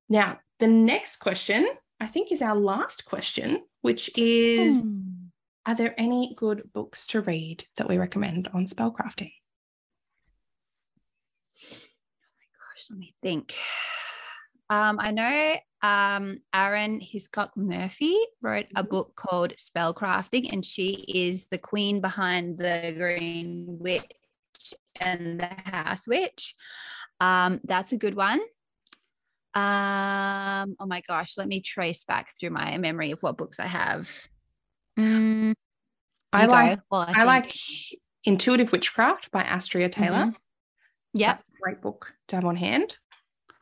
Now, 0.10 0.40
the 0.60 0.68
next 0.68 1.18
question, 1.18 1.68
I 2.00 2.08
think, 2.08 2.32
is 2.32 2.42
our 2.42 2.56
last 2.56 3.06
question, 3.06 3.64
which 3.82 4.10
is 4.18 4.82
hmm. 4.82 5.13
Are 5.66 5.76
there 5.76 5.96
any 5.98 6.36
good 6.36 6.70
books 6.74 7.08
to 7.08 7.22
read 7.22 7.66
that 7.78 7.88
we 7.88 7.98
recommend 7.98 8.50
on 8.54 8.66
spellcrafting? 8.66 9.32
Oh 11.62 12.36
my 12.38 12.48
gosh, 12.60 12.88
let 12.90 13.00
me 13.00 13.16
think. 13.22 13.56
Um, 14.70 15.00
I 15.00 15.12
know 15.12 15.56
um, 15.88 16.40
Arin 16.54 17.02
Hiscock 17.02 17.56
Murphy 17.56 18.18
wrote 18.42 18.66
a 18.76 18.82
mm-hmm. 18.82 18.90
book 18.90 19.16
called 19.16 19.54
Spellcrafting, 19.58 20.52
and 20.52 20.66
she 20.66 21.06
is 21.08 21.46
the 21.50 21.58
queen 21.58 22.02
behind 22.02 22.58
the 22.58 22.94
Green 22.98 23.66
Witch 23.68 24.04
and 25.00 25.40
the 25.40 25.48
House 25.48 26.08
Witch. 26.08 26.56
Um, 27.20 27.62
that's 27.64 27.94
a 27.94 27.98
good 27.98 28.16
one. 28.16 28.42
Um, 29.54 30.76
oh 30.80 30.88
my 30.88 31.02
gosh, 31.08 31.38
let 31.38 31.48
me 31.48 31.62
trace 31.62 32.04
back 32.04 32.32
through 32.38 32.50
my 32.50 32.78
memory 32.78 33.12
of 33.12 33.22
what 33.22 33.38
books 33.38 33.60
I 33.60 33.68
have. 33.68 34.28
Mm, 35.00 35.54
I 36.32 36.46
like 36.46 36.78
go. 36.78 36.84
Well, 36.92 37.02
I, 37.02 37.14
think- 37.14 37.26
like 37.26 37.56
Intuitive 38.26 38.72
Witchcraft 38.72 39.32
by 39.32 39.44
Astrea 39.44 39.92
Taylor. 39.92 40.26
Mhm. 40.28 40.36
Yep. 41.16 41.28
That's 41.36 41.50
a 41.50 41.62
great 41.62 41.82
book 41.82 42.14
to 42.30 42.36
have 42.38 42.46
on 42.46 42.56
hand. 42.56 42.98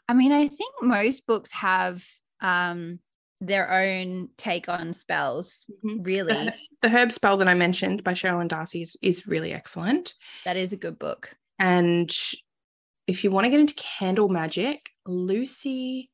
I 0.07 0.13
mean, 0.13 0.31
I 0.31 0.47
think 0.47 0.73
most 0.81 1.25
books 1.25 1.51
have 1.51 2.03
um 2.41 2.99
their 3.43 3.71
own 3.71 4.29
take 4.37 4.69
on 4.69 4.93
spells, 4.93 5.65
Mhm. 5.83 6.05
really. 6.05 6.33
The, 6.33 6.53
the 6.81 6.89
Herb 6.89 7.11
Spell 7.11 7.37
that 7.37 7.47
I 7.47 7.55
mentioned 7.55 8.03
by 8.03 8.13
Cheralyn 8.13 8.47
Darcey 8.47 8.83
is, 8.83 8.95
is 9.01 9.25
really 9.27 9.51
excellent. 9.51 10.13
that 10.45 10.57
is 10.57 10.73
a 10.73 10.77
good 10.77 10.99
book. 10.99 11.35
And 11.57 12.15
if 13.07 13.23
you 13.23 13.31
want 13.31 13.45
to 13.45 13.49
get 13.49 13.59
into 13.59 13.73
candle 13.73 14.29
magic, 14.29 14.89
Lucy 15.07 16.11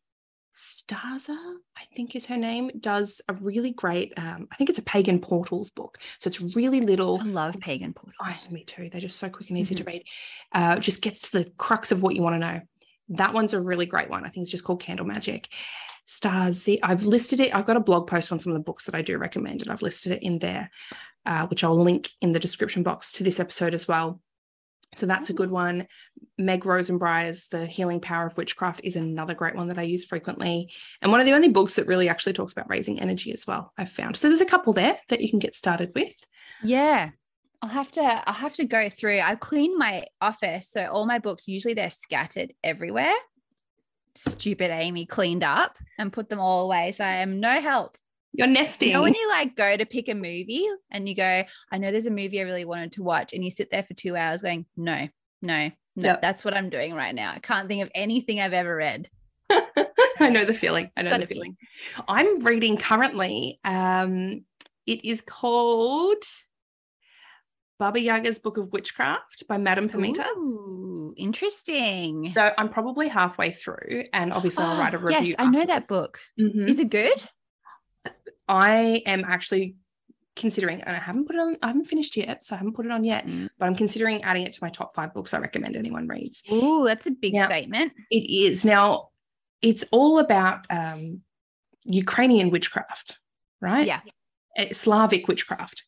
Starza, 0.57 1.37
I 1.77 1.83
think 1.95 2.15
is 2.15 2.25
her 2.25 2.35
name, 2.35 2.71
does 2.79 3.21
a 3.29 3.35
really 3.35 3.71
great, 3.71 4.11
um, 4.17 4.47
I 4.51 4.55
think 4.55 4.71
it's 4.71 4.79
a 4.79 4.83
pagan 4.83 5.19
portals 5.19 5.69
book. 5.69 5.99
So 6.17 6.29
it's 6.29 6.41
really 6.55 6.81
little. 6.81 7.19
I 7.21 7.25
love 7.25 7.59
pagan 7.59 7.93
portals. 7.93 8.15
Oh, 8.19 8.51
me 8.51 8.63
too. 8.63 8.89
They're 8.89 8.99
just 8.99 9.19
so 9.19 9.29
quick 9.29 9.49
and 9.49 9.57
easy 9.59 9.75
to 9.75 9.83
read. 9.83 10.03
Uh, 10.51 10.79
just 10.79 11.03
gets 11.03 11.19
to 11.19 11.31
the 11.31 11.51
crux 11.57 11.91
of 11.91 12.01
what 12.01 12.15
you 12.15 12.23
want 12.23 12.33
to 12.33 12.39
know. 12.39 12.61
That 13.09 13.35
one's 13.35 13.53
a 13.53 13.61
really 13.61 13.85
great 13.85 14.09
one. 14.09 14.25
I 14.25 14.29
think 14.29 14.43
it's 14.43 14.51
just 14.51 14.63
called 14.63 14.81
Candle 14.81 15.05
Magic. 15.05 15.49
Stars. 16.05 16.67
I've 16.81 17.03
listed 17.03 17.41
it. 17.41 17.53
I've 17.53 17.65
got 17.65 17.77
a 17.77 17.81
blog 17.81 18.07
post 18.07 18.31
on 18.31 18.39
some 18.39 18.51
of 18.53 18.57
the 18.57 18.63
books 18.63 18.85
that 18.85 18.95
I 18.95 19.01
do 19.01 19.17
recommend, 19.17 19.61
and 19.61 19.69
I've 19.69 19.81
listed 19.81 20.13
it 20.13 20.23
in 20.23 20.39
there, 20.39 20.71
uh, 21.25 21.47
which 21.47 21.63
I'll 21.65 21.77
link 21.77 22.09
in 22.21 22.31
the 22.31 22.39
description 22.39 22.81
box 22.81 23.11
to 23.13 23.23
this 23.23 23.41
episode 23.41 23.73
as 23.73 23.87
well. 23.87 24.21
So 24.95 25.05
that's 25.05 25.29
a 25.29 25.33
good 25.33 25.51
one. 25.51 25.87
Meg 26.37 26.65
Rosenbriar's 26.65 27.47
The 27.47 27.65
Healing 27.65 27.99
Power 27.99 28.27
of 28.27 28.37
Witchcraft 28.37 28.81
is 28.83 28.95
another 28.95 29.33
great 29.33 29.55
one 29.55 29.67
that 29.67 29.77
I 29.77 29.83
use 29.83 30.05
frequently. 30.05 30.71
And 31.01 31.11
one 31.11 31.19
of 31.19 31.25
the 31.25 31.33
only 31.33 31.49
books 31.49 31.75
that 31.75 31.87
really 31.87 32.09
actually 32.09 32.33
talks 32.33 32.51
about 32.51 32.69
raising 32.69 32.99
energy 32.99 33.31
as 33.31 33.45
well, 33.45 33.73
I've 33.77 33.89
found. 33.89 34.15
So 34.15 34.27
there's 34.27 34.41
a 34.41 34.45
couple 34.45 34.73
there 34.73 34.97
that 35.09 35.21
you 35.21 35.29
can 35.29 35.39
get 35.39 35.55
started 35.55 35.91
with. 35.93 36.15
Yeah. 36.63 37.11
I'll 37.61 37.69
have 37.69 37.91
to 37.93 38.01
I'll 38.01 38.35
have 38.35 38.53
to 38.55 38.65
go 38.65 38.89
through. 38.89 39.19
I 39.19 39.35
clean 39.35 39.77
my 39.77 40.05
office. 40.21 40.69
So 40.69 40.85
all 40.85 41.05
my 41.05 41.19
books 41.19 41.47
usually 41.47 41.73
they're 41.73 41.89
scattered 41.89 42.53
everywhere. 42.63 43.15
Stupid 44.15 44.71
Amy 44.71 45.05
cleaned 45.05 45.43
up 45.43 45.77
and 45.97 46.13
put 46.13 46.29
them 46.29 46.39
all 46.39 46.65
away. 46.65 46.91
So 46.91 47.03
I 47.03 47.17
am 47.17 47.39
no 47.39 47.59
help. 47.59 47.97
You're 48.33 48.47
nesting. 48.47 48.89
You 48.89 48.93
know 48.95 49.01
when 49.01 49.15
you 49.15 49.27
like 49.29 49.55
go 49.55 49.75
to 49.75 49.85
pick 49.85 50.09
a 50.09 50.13
movie 50.13 50.67
and 50.91 51.07
you 51.09 51.15
go, 51.15 51.43
I 51.71 51.77
know 51.77 51.91
there's 51.91 52.05
a 52.07 52.11
movie 52.11 52.39
I 52.39 52.43
really 52.43 52.65
wanted 52.65 52.91
to 52.93 53.03
watch, 53.03 53.33
and 53.33 53.43
you 53.43 53.49
sit 53.51 53.71
there 53.71 53.83
for 53.83 53.93
two 53.93 54.15
hours 54.15 54.41
going, 54.41 54.65
No, 54.75 55.07
no, 55.41 55.69
no. 55.95 56.03
Yep. 56.09 56.21
That's 56.21 56.45
what 56.45 56.53
I'm 56.55 56.69
doing 56.69 56.93
right 56.93 57.15
now. 57.15 57.31
I 57.33 57.39
can't 57.39 57.67
think 57.67 57.81
of 57.81 57.89
anything 57.95 58.39
I've 58.39 58.53
ever 58.53 58.75
read. 58.75 59.09
I 60.19 60.29
know 60.29 60.45
the 60.45 60.53
feeling. 60.53 60.91
I 60.97 61.01
know 61.03 61.09
Got 61.11 61.21
the 61.21 61.25
feeling. 61.27 61.57
I'm 62.07 62.43
reading 62.43 62.77
currently. 62.77 63.59
Um, 63.63 64.43
it 64.85 65.03
is 65.05 65.21
called 65.21 66.23
Baba 67.79 67.99
Yaga's 67.99 68.39
Book 68.39 68.57
of 68.57 68.71
Witchcraft 68.71 69.43
by 69.47 69.57
Madame 69.57 69.87
Pamita. 69.89 70.25
Ooh, 70.37 71.13
interesting. 71.17 72.31
So 72.33 72.51
I'm 72.57 72.69
probably 72.69 73.07
halfway 73.07 73.51
through, 73.51 74.03
and 74.13 74.33
obviously 74.33 74.63
I'll 74.63 74.79
write 74.79 74.93
a 74.93 74.97
Oh, 74.97 75.01
review. 75.01 75.27
Yes, 75.29 75.35
I 75.39 75.47
know 75.49 75.65
that 75.65 75.83
afterwards. 75.83 75.87
book. 75.87 76.19
Mhm. 76.39 76.69
Is 76.69 76.79
it 76.79 76.89
good? 76.89 77.13
I 78.47 79.01
am 79.05 79.23
actually 79.25 79.75
considering, 80.35 80.81
and 80.81 80.95
I 80.95 80.99
haven't 80.99 81.25
put 81.25 81.35
it 81.35 81.39
on. 81.39 81.57
I 81.63 81.67
haven't 81.67 81.85
finished 81.85 82.15
yet, 82.15 82.45
so 82.45 82.55
I 82.55 82.57
haven't 82.59 82.73
put 82.73 82.85
it 82.85 82.91
on 82.91 83.03
yet. 83.03 83.25
Mm. 83.25 83.49
But 83.57 83.65
I'm 83.65 83.75
considering 83.75 84.23
adding 84.23 84.43
it 84.43 84.53
to 84.53 84.59
my 84.61 84.69
top 84.69 84.95
five 84.95 85.13
books 85.13 85.33
I 85.33 85.39
recommend 85.39 85.75
anyone 85.75 86.07
reads. 86.07 86.43
Ooh, 86.51 86.85
that's 86.85 87.07
a 87.07 87.11
big 87.11 87.33
Yeah. 87.33 87.47
statement. 87.47 87.93
It 88.11 88.29
is 88.29 88.63
now. 88.63 89.09
It's 89.61 89.83
all 89.91 90.19
about 90.19 90.65
um, 90.69 91.21
Ukrainian 91.85 92.51
witchcraft, 92.51 93.17
right? 93.61 93.87
Yeah. 93.87 94.01
Uh, 94.57 94.65
Slavic 94.73 95.27
witchcraft. 95.27 95.83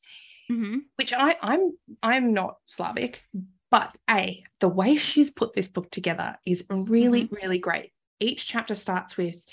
Mhm. 0.51 0.79
which 0.95 1.13
I, 1.13 1.37
I'm 1.43 1.73
I'm 2.01 2.33
not 2.33 2.55
Slavic, 2.65 3.21
but 3.69 3.95
a 4.09 4.43
the 4.59 4.67
way 4.67 4.95
she's 4.95 5.29
put 5.29 5.53
this 5.53 5.67
book 5.67 5.91
together 5.91 6.37
is 6.43 6.65
really 6.71 7.29
really 7.31 7.59
great. 7.59 7.91
Each 8.19 8.47
chapter 8.47 8.73
starts 8.73 9.15
with 9.15 9.45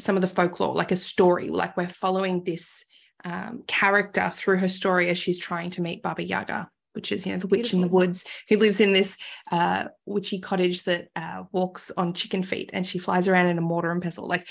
some 0.00 0.16
of 0.16 0.22
the 0.22 0.28
folklore, 0.28 0.74
like 0.74 0.92
a 0.92 0.96
story, 0.96 1.48
like 1.48 1.76
we're 1.76 1.88
following 1.88 2.44
this 2.44 2.84
um, 3.24 3.64
character 3.66 4.30
through 4.34 4.58
her 4.58 4.68
story 4.68 5.08
as 5.08 5.18
she's 5.18 5.38
trying 5.40 5.70
to 5.70 5.82
meet 5.82 6.02
Baba 6.02 6.22
Yaga, 6.22 6.70
which 6.92 7.10
is 7.10 7.26
you 7.26 7.32
know 7.32 7.38
the 7.38 7.48
witch 7.48 7.72
in 7.72 7.80
the 7.80 7.88
woods 7.88 8.24
who 8.48 8.56
lives 8.58 8.80
in 8.80 8.92
this 8.92 9.16
uh, 9.50 9.86
witchy 10.06 10.38
cottage 10.40 10.84
that 10.84 11.08
uh, 11.16 11.42
walks 11.52 11.90
on 11.96 12.14
chicken 12.14 12.42
feet, 12.42 12.70
and 12.72 12.86
she 12.86 12.98
flies 12.98 13.26
around 13.28 13.46
in 13.46 13.58
a 13.58 13.62
mortar 13.62 13.90
and 13.90 14.02
pestle. 14.02 14.28
Like 14.28 14.46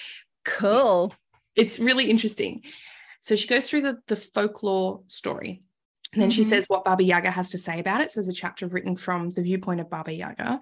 Cool. 0.46 1.14
it's 1.56 1.80
really 1.80 2.10
interesting. 2.10 2.64
So 3.22 3.36
she 3.36 3.48
goes 3.48 3.70
through 3.70 3.82
the, 3.82 3.98
the 4.08 4.16
folklore 4.16 5.02
story. 5.08 5.64
And 6.14 6.22
then 6.22 6.30
she 6.30 6.42
Mhm. 6.44 6.46
says 6.46 6.66
what 6.70 6.86
Baba 6.86 7.04
Yaga 7.04 7.30
has 7.32 7.50
to 7.50 7.58
say 7.58 7.80
about 7.80 8.00
it. 8.00 8.10
So 8.10 8.20
there's 8.22 8.30
a 8.30 8.34
chapter 8.34 8.66
written 8.68 8.96
from 8.96 9.30
the 9.30 9.42
viewpoint 9.42 9.82
of 9.82 9.90
Baba 9.90 10.14
Yaga. 10.14 10.60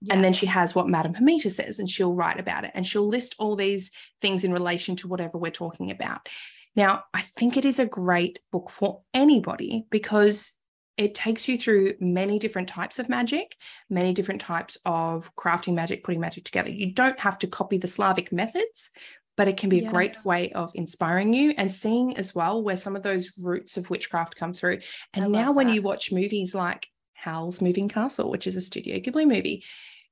Yeah. 0.00 0.14
And 0.14 0.24
then 0.24 0.32
she 0.32 0.46
has 0.46 0.74
what 0.74 0.88
Madame 0.88 1.14
Pamita 1.14 1.50
says, 1.50 1.78
and 1.78 1.90
she'll 1.90 2.14
write 2.14 2.38
about 2.38 2.64
it. 2.64 2.70
And 2.74 2.86
she'll 2.86 3.06
list 3.06 3.34
all 3.38 3.56
these 3.56 3.90
things 4.20 4.44
in 4.44 4.52
relation 4.52 4.94
to 4.96 5.08
whatever 5.08 5.38
we're 5.38 5.50
talking 5.50 5.90
about. 5.90 6.28
Now, 6.76 7.04
I 7.12 7.22
think 7.22 7.56
it 7.56 7.64
is 7.64 7.80
a 7.80 7.86
great 7.86 8.38
book 8.52 8.70
for 8.70 9.02
anybody 9.12 9.86
because 9.90 10.52
it 10.96 11.14
takes 11.14 11.48
you 11.48 11.58
through 11.58 11.94
many 12.00 12.38
different 12.38 12.68
types 12.68 12.98
of 12.98 13.08
magic, 13.08 13.56
many 13.90 14.12
different 14.12 14.40
types 14.40 14.76
of 14.84 15.34
crafting 15.36 15.74
magic, 15.74 16.04
putting 16.04 16.20
magic 16.20 16.44
together. 16.44 16.70
You 16.70 16.92
don't 16.92 17.18
have 17.18 17.38
to 17.40 17.46
copy 17.46 17.78
the 17.78 17.88
Slavic 17.88 18.32
methods, 18.32 18.90
but 19.36 19.48
it 19.48 19.56
can 19.56 19.68
be 19.68 19.78
Yeah. 19.78 19.88
a 19.88 19.92
great 19.92 20.24
way 20.24 20.52
of 20.52 20.70
inspiring 20.74 21.32
you 21.32 21.54
and 21.56 21.70
seeing 21.70 22.16
as 22.16 22.34
well 22.34 22.62
where 22.62 22.76
some 22.76 22.96
of 22.96 23.02
those 23.02 23.32
roots 23.42 23.76
of 23.76 23.90
witchcraft 23.90 24.36
come 24.36 24.52
through. 24.52 24.78
And 25.14 25.32
now, 25.32 25.46
love 25.46 25.56
when 25.56 25.68
you 25.68 25.82
watch 25.82 26.12
movies 26.12 26.54
like 26.54 26.88
Howl's 27.18 27.60
Moving 27.60 27.88
Castle, 27.88 28.30
which 28.30 28.46
is 28.46 28.56
a 28.56 28.60
Studio 28.60 28.98
Ghibli 28.98 29.26
movie, 29.26 29.64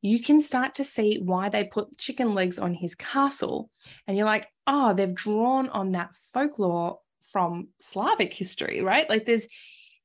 you 0.03 0.21
can 0.23 0.41
start 0.41 0.75
to 0.77 0.85
see 0.85 1.19
why 1.23 1.49
they 1.49 1.65
put 1.65 1.97
chicken 1.99 2.35
legs 2.35 2.59
on 2.59 2.75
his 2.75 2.95
castle. 2.95 3.71
And 4.07 4.17
you're 4.17 4.27
like, 4.27 4.47
oh, 4.67 4.93
they've 4.93 5.15
drawn 5.15 5.69
on 5.69 5.93
that 5.93 6.15
folklore 6.15 6.99
from 7.33 7.69
Slavic 7.81 8.33
history, 8.33 8.83
right? 8.83 9.09
Like 9.09 9.25
there's 9.25 9.49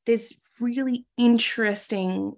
there's 0.06 0.34
really 0.60 1.06
interesting 1.18 2.34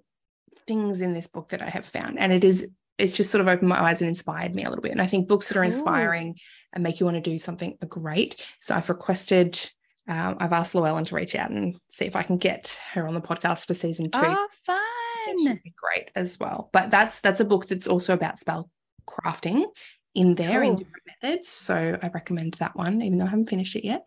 things 0.66 1.00
in 1.00 1.12
this 1.12 1.26
book 1.26 1.50
that 1.50 1.62
I 1.62 1.68
have 1.70 1.86
found. 1.86 2.18
And 2.18 2.32
it 2.32 2.44
is 2.44 2.70
it's 2.98 3.12
just 3.16 3.30
sort 3.30 3.40
of 3.40 3.48
opened 3.48 3.68
my 3.68 3.80
eyes 3.80 4.02
and 4.02 4.08
inspired 4.08 4.54
me 4.54 4.64
a 4.64 4.68
little 4.68 4.82
bit. 4.82 4.92
And 4.92 5.02
I 5.02 5.06
think 5.06 5.26
books 5.28 5.48
that 5.48 5.56
are 5.56 5.62
Cool. 5.62 5.72
inspiring 5.72 6.36
and 6.72 6.82
make 6.82 7.00
you 7.00 7.06
want 7.06 7.16
to 7.16 7.30
do 7.30 7.38
something 7.38 7.76
are 7.82 7.88
great. 7.88 8.44
So 8.60 8.74
I've 8.74 8.88
requested, 8.88 9.58
um, 10.06 10.36
I've 10.38 10.52
asked 10.52 10.74
Llewellyn 10.74 11.04
to 11.06 11.14
reach 11.14 11.34
out 11.34 11.50
and 11.50 11.76
see 11.88 12.04
if 12.04 12.16
I 12.16 12.22
can 12.22 12.36
get 12.36 12.78
her 12.92 13.06
on 13.06 13.14
the 13.14 13.20
podcast 13.20 13.66
for 13.66 13.74
season 13.74 14.10
two. 14.10 14.20
Oh, 14.22 14.48
fun. 14.66 15.60
be 15.64 15.74
great 15.76 16.10
as 16.14 16.38
well. 16.38 16.68
But 16.72 16.90
that's 16.90 17.20
that's 17.20 17.40
a 17.40 17.44
book 17.44 17.66
that's 17.66 17.86
also 17.86 18.12
about 18.12 18.38
spell 18.38 18.70
crafting 19.08 19.64
in 20.14 20.34
there 20.34 20.62
in 20.62 20.76
different 20.76 21.02
methods. 21.22 21.48
So 21.48 21.98
I 22.02 22.08
recommend 22.08 22.54
that 22.54 22.76
one, 22.76 23.02
even 23.02 23.18
though 23.18 23.24
I 23.24 23.30
haven't 23.30 23.48
finished 23.48 23.76
it 23.76 23.84
yet. 23.84 24.06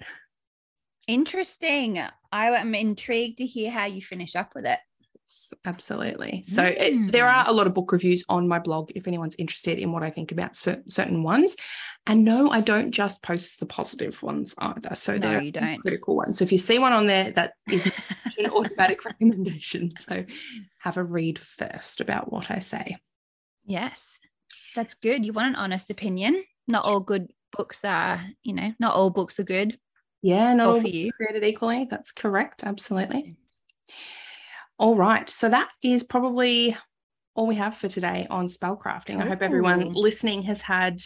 Interesting. 1.08 2.00
I 2.32 2.50
am 2.50 2.76
intrigued 2.76 3.38
to 3.40 3.46
hear 3.46 3.72
how 3.72 3.86
you 3.86 4.02
finish 4.02 4.36
up 4.36 4.54
with 4.54 4.66
it. 4.66 4.80
Yes, 5.28 5.54
absolutely. 5.66 6.44
So 6.48 6.64
it, 6.64 7.12
there 7.12 7.26
Mm. 7.28 7.34
are 7.34 7.50
a 7.50 7.52
lot 7.52 7.68
of 7.68 7.74
book 7.74 7.92
reviews 7.92 8.24
on 8.30 8.48
my 8.48 8.60
blog 8.60 8.92
if 8.96 9.08
anyone's 9.08 9.36
interested 9.38 9.78
in 9.78 9.92
what 9.92 10.02
I 10.02 10.10
think 10.10 10.32
about 10.32 10.56
certain 10.56 11.22
ones. 11.22 11.58
And 12.06 12.24
no, 12.24 12.50
I 12.50 12.62
don't 12.62 12.92
just 12.92 13.22
post 13.22 13.60
the 13.60 13.66
positive 13.66 14.24
ones 14.24 14.56
either. 14.58 14.96
So 14.96 15.14
No, 15.14 15.20
there 15.20 15.38
are 15.40 15.42
you 15.42 15.52
don't. 15.52 15.80
critical 15.82 16.16
ones. 16.16 16.38
So 16.38 16.44
if 16.46 16.54
you 16.54 16.58
see 16.58 16.80
one 16.80 16.94
on 16.94 17.08
there, 17.08 17.32
that 17.32 17.56
is 17.70 17.86
an 18.38 18.46
automatic 18.52 19.04
recommendation. 19.04 19.92
So 19.98 20.24
have 20.80 20.96
a 20.96 21.04
read 21.04 21.38
first 21.38 22.00
about 22.00 22.32
what 22.32 22.50
I 22.50 22.60
say. 22.60 22.96
Yes. 23.66 24.20
That's 24.76 24.94
good. 24.94 25.26
You 25.26 25.34
want 25.34 25.50
an 25.50 25.56
honest 25.56 25.90
opinion. 25.90 26.42
Not 26.70 26.86
all 26.86 27.02
good 27.02 27.34
books 27.52 27.84
are, 27.84 28.26
you 28.44 28.54
know, 28.54 28.72
not 28.80 28.94
all 28.96 29.10
books 29.10 29.42
are 29.42 29.44
good. 29.44 29.78
Yeah, 30.22 30.54
not 30.54 30.68
Or 30.68 30.74
all 30.76 30.82
for 30.82 30.88
you. 30.88 31.12
created 31.12 31.44
equally. 31.44 31.86
That's 31.92 32.14
correct. 32.14 32.64
Absolutely. 32.64 33.36
All 34.80 34.96
right. 34.96 35.28
So 35.30 35.50
that 35.50 35.70
is 35.84 36.04
probably 36.04 36.76
all 37.36 37.48
we 37.48 37.56
have 37.56 37.76
for 37.76 37.88
today 37.88 38.28
on 38.30 38.48
spellcrafting. 38.48 39.22
I 39.22 39.28
hope 39.28 39.42
everyone 39.42 39.94
listening 39.94 40.42
has 40.44 40.62
had, 40.62 41.02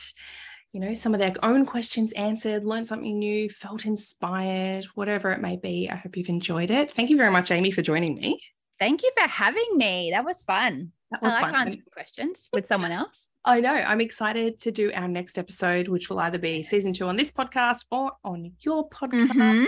you 0.74 0.80
know, 0.82 0.94
some 0.94 1.14
of 1.14 1.20
their 1.20 1.34
own 1.44 1.66
questions 1.66 2.14
answered, 2.14 2.66
learned 2.66 2.88
something 2.88 3.18
new, 3.20 3.50
felt 3.50 3.86
inspired, 3.86 4.86
whatever 4.96 5.32
it 5.32 5.42
may 5.42 5.58
be. 5.58 5.90
I 5.90 5.96
hope 5.96 6.16
you've 6.18 6.30
enjoyed 6.30 6.72
it. 6.72 6.92
Thank 6.92 7.10
you 7.10 7.18
very 7.18 7.32
much, 7.32 7.52
Amy, 7.52 7.72
for 7.72 7.82
joining 7.82 8.16
me. 8.16 8.42
Thank 8.80 9.04
you 9.04 9.12
for 9.18 9.28
having 9.28 9.68
me. 9.76 10.12
That 10.12 10.26
was 10.26 10.44
fun. 10.44 10.92
That 11.12 11.20
I 11.22 11.26
was 11.26 11.34
like 11.34 11.42
fun. 11.52 11.56
answering 11.68 11.84
questions 11.92 12.50
with 12.54 12.66
someone 12.68 12.92
else. 12.92 13.28
I 13.46 13.60
know. 13.60 13.74
I'm 13.74 14.02
excited 14.02 14.60
to 14.62 14.72
do 14.72 14.92
our 14.94 15.08
next 15.08 15.38
episode, 15.38 15.88
which 15.88 16.10
will 16.10 16.20
either 16.20 16.38
be 16.40 16.64
season 16.64 16.94
two 16.94 17.06
on 17.08 17.16
this 17.18 17.32
podcast 17.32 17.86
or 17.92 18.14
on 18.24 18.54
your 18.60 18.90
podcast. 18.90 19.28
Mhm. 19.30 19.66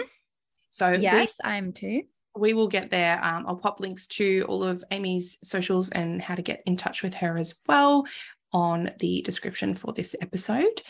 So 0.69 0.91
we- 0.91 0.97
Yes, 0.99 1.35
I 1.43 1.57
am 1.57 1.73
too. 1.73 2.03
We 2.35 2.53
will 2.53 2.67
get 2.67 2.89
there. 2.89 3.23
Um, 3.23 3.45
I'll 3.47 3.57
pop 3.57 3.79
links 3.79 4.07
to 4.07 4.45
all 4.47 4.63
of 4.63 4.83
Amy's 4.91 5.37
socials 5.43 5.89
and 5.91 6.21
how 6.21 6.35
to 6.35 6.41
get 6.41 6.63
in 6.65 6.77
touch 6.77 7.03
with 7.03 7.13
her 7.15 7.37
as 7.37 7.55
well 7.67 8.05
on 8.51 8.91
the 8.99 9.21
description 9.21 9.73
for 9.73 9.93
this 9.93 10.15
episode. 10.21 10.81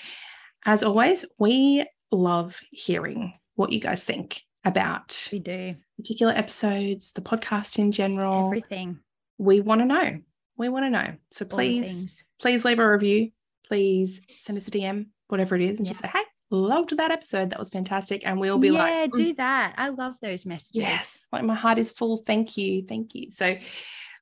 As 0.65 0.83
always, 0.83 1.25
we 1.39 1.85
love 2.11 2.59
hearing 2.71 3.33
what 3.55 3.71
you 3.71 3.79
guys 3.79 4.03
think 4.03 4.41
about 4.65 5.27
We 5.31 5.39
do 5.39 5.75
particular 5.97 6.33
episodes, 6.33 7.11
the 7.11 7.21
podcast 7.21 7.77
in 7.77 7.91
general. 7.91 8.45
everything. 8.47 8.99
We 9.37 9.59
want 9.61 9.81
to 9.81 9.85
know. 9.85 10.19
We 10.57 10.69
want 10.69 10.85
to 10.85 10.89
know. 10.89 11.15
So 11.31 11.45
please, 11.45 12.23
please 12.39 12.63
leave 12.65 12.79
a 12.79 12.89
review. 12.89 13.31
Please 13.65 14.21
send 14.39 14.57
us 14.57 14.67
a 14.67 14.71
DM, 14.71 15.07
whatever 15.27 15.55
it 15.55 15.61
is, 15.61 15.79
and 15.79 15.87
just 15.87 15.99
say, 16.01 16.07
hey, 16.07 16.23
loved 16.53 16.95
that 16.97 17.11
episode. 17.11 17.49
That 17.49 17.59
was 17.59 17.69
fantastic. 17.69 18.25
And 18.25 18.39
we'll 18.39 18.57
be 18.57 18.69
yeah, 18.69 18.83
like, 18.83 19.11
"Mm, 19.11 19.15
do 19.15 19.33
that. 19.35 19.73
I 19.77 19.89
love 19.89 20.15
those 20.21 20.45
messages. 20.45 20.75
Yes, 20.75 21.27
like 21.31 21.43
my 21.43 21.55
heart 21.55 21.79
is 21.79 21.91
full. 21.91 22.17
Thank 22.17 22.57
you. 22.57 22.85
Thank 22.87 23.15
you. 23.15 23.31
So 23.31 23.57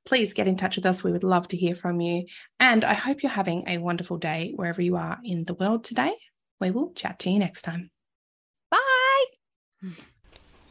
please 0.06 0.34
get 0.34 0.48
in 0.48 0.56
touch 0.56 0.78
with 0.78 0.86
us. 0.86 1.04
We 1.04 1.12
would 1.12 1.24
love 1.24 1.48
to 1.50 1.58
hear 1.58 1.76
from 1.76 2.02
you. 2.02 2.26
And 2.60 2.84
I 2.84 2.94
hope 2.94 3.22
you're 3.22 3.32
having 3.32 3.68
a 3.68 3.78
wonderful 3.78 4.18
day 4.18 4.54
wherever 4.56 4.82
you 4.82 4.96
are 4.96 5.20
in 5.24 5.46
the 5.46 5.54
world 5.54 5.84
today. 5.84 6.14
We 6.60 6.72
will 6.72 6.94
chat 6.94 7.20
to 7.20 7.30
you 7.30 7.40
next 7.40 7.64
time. 7.64 7.92
Bye. 8.70 9.26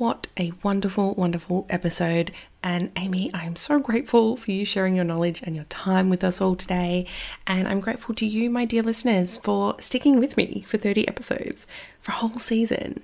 What 0.01 0.29
a 0.39 0.55
wonderful, 0.63 1.13
wonderful 1.13 1.67
episode. 1.69 2.33
And 2.63 2.91
Amy, 2.97 3.31
I 3.35 3.45
am 3.45 3.55
so 3.55 3.79
grateful 3.79 4.35
for 4.35 4.51
you 4.51 4.65
sharing 4.65 4.97
your 4.97 5.05
knowledge 5.05 5.43
and 5.43 5.55
your 5.55 5.67
time 5.67 6.09
with 6.09 6.25
us 6.25 6.41
all 6.41 6.57
today. 6.57 7.05
And 7.47 7.69
I'm 7.69 7.81
grateful 7.81 8.15
to 8.15 8.25
you, 8.25 8.49
my 8.49 8.65
dear 8.65 8.83
listeners, 8.83 9.37
for 9.37 9.79
sticking 9.79 10.19
with 10.19 10.39
me 10.39 10.65
for 10.67 10.79
30 10.79 11.07
episodes, 11.07 11.67
for 12.01 12.13
a 12.13 12.15
whole 12.15 12.39
season. 12.39 13.03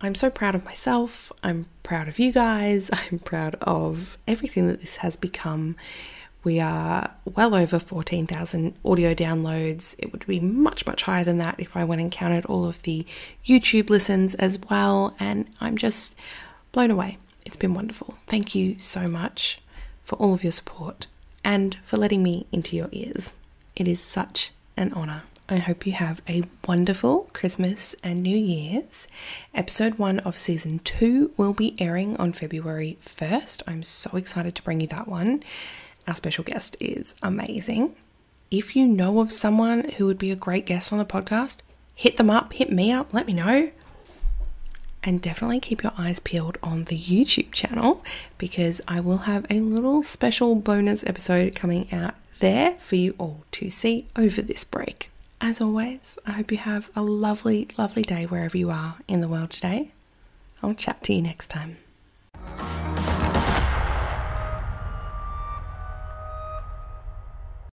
I'm 0.00 0.14
so 0.14 0.30
proud 0.30 0.54
of 0.54 0.64
myself. 0.64 1.30
I'm 1.44 1.66
proud 1.82 2.08
of 2.08 2.18
you 2.18 2.32
guys. 2.32 2.88
I'm 3.12 3.18
proud 3.18 3.56
of 3.60 4.16
everything 4.26 4.66
that 4.68 4.80
this 4.80 4.96
has 4.96 5.16
become. 5.16 5.76
We 6.42 6.58
are 6.60 7.10
well 7.24 7.54
over 7.54 7.78
14,000 7.78 8.74
audio 8.84 9.14
downloads. 9.14 9.94
It 9.98 10.12
would 10.12 10.26
be 10.26 10.40
much, 10.40 10.86
much 10.86 11.02
higher 11.02 11.24
than 11.24 11.38
that 11.38 11.56
if 11.58 11.76
I 11.76 11.84
went 11.84 12.00
and 12.00 12.10
counted 12.10 12.46
all 12.46 12.64
of 12.64 12.82
the 12.82 13.04
YouTube 13.46 13.90
listens 13.90 14.34
as 14.36 14.58
well. 14.70 15.14
And 15.20 15.48
I'm 15.60 15.76
just 15.76 16.16
blown 16.72 16.90
away. 16.90 17.18
It's 17.44 17.56
been 17.56 17.74
wonderful. 17.74 18.14
Thank 18.26 18.54
you 18.54 18.78
so 18.78 19.06
much 19.08 19.60
for 20.04 20.16
all 20.16 20.32
of 20.32 20.42
your 20.42 20.52
support 20.52 21.06
and 21.44 21.76
for 21.82 21.96
letting 21.96 22.22
me 22.22 22.46
into 22.52 22.76
your 22.76 22.88
ears. 22.92 23.32
It 23.76 23.86
is 23.86 24.00
such 24.00 24.52
an 24.76 24.92
honor. 24.94 25.22
I 25.48 25.56
hope 25.56 25.84
you 25.84 25.94
have 25.94 26.22
a 26.28 26.44
wonderful 26.68 27.28
Christmas 27.32 27.96
and 28.04 28.22
New 28.22 28.36
Year's. 28.36 29.08
Episode 29.52 29.98
one 29.98 30.20
of 30.20 30.38
season 30.38 30.78
two 30.78 31.32
will 31.36 31.52
be 31.52 31.74
airing 31.80 32.16
on 32.18 32.32
February 32.32 32.98
1st. 33.02 33.64
I'm 33.66 33.82
so 33.82 34.16
excited 34.16 34.54
to 34.54 34.62
bring 34.62 34.80
you 34.80 34.86
that 34.86 35.08
one. 35.08 35.42
Our 36.10 36.16
special 36.16 36.42
guest 36.42 36.76
is 36.80 37.14
amazing. 37.22 37.94
If 38.50 38.74
you 38.74 38.84
know 38.84 39.20
of 39.20 39.30
someone 39.30 39.90
who 39.90 40.06
would 40.06 40.18
be 40.18 40.32
a 40.32 40.36
great 40.36 40.66
guest 40.66 40.92
on 40.92 40.98
the 40.98 41.04
podcast, 41.04 41.58
hit 41.94 42.16
them 42.16 42.28
up, 42.28 42.52
hit 42.52 42.72
me 42.72 42.90
up, 42.90 43.14
let 43.14 43.28
me 43.28 43.32
know. 43.32 43.70
And 45.04 45.22
definitely 45.22 45.60
keep 45.60 45.84
your 45.84 45.92
eyes 45.96 46.18
peeled 46.18 46.58
on 46.64 46.82
the 46.82 46.98
YouTube 46.98 47.52
channel 47.52 48.02
because 48.38 48.80
I 48.88 48.98
will 48.98 49.18
have 49.18 49.46
a 49.48 49.60
little 49.60 50.02
special 50.02 50.56
bonus 50.56 51.06
episode 51.06 51.54
coming 51.54 51.86
out 51.92 52.16
there 52.40 52.72
for 52.80 52.96
you 52.96 53.14
all 53.16 53.44
to 53.52 53.70
see 53.70 54.08
over 54.16 54.42
this 54.42 54.64
break. 54.64 55.12
As 55.40 55.60
always, 55.60 56.18
I 56.26 56.32
hope 56.32 56.50
you 56.50 56.58
have 56.58 56.90
a 56.96 57.02
lovely, 57.02 57.68
lovely 57.78 58.02
day 58.02 58.26
wherever 58.26 58.58
you 58.58 58.70
are 58.70 58.96
in 59.06 59.20
the 59.20 59.28
world 59.28 59.50
today. 59.50 59.92
I'll 60.60 60.74
chat 60.74 61.04
to 61.04 61.14
you 61.14 61.22
next 61.22 61.52
time. 61.52 61.76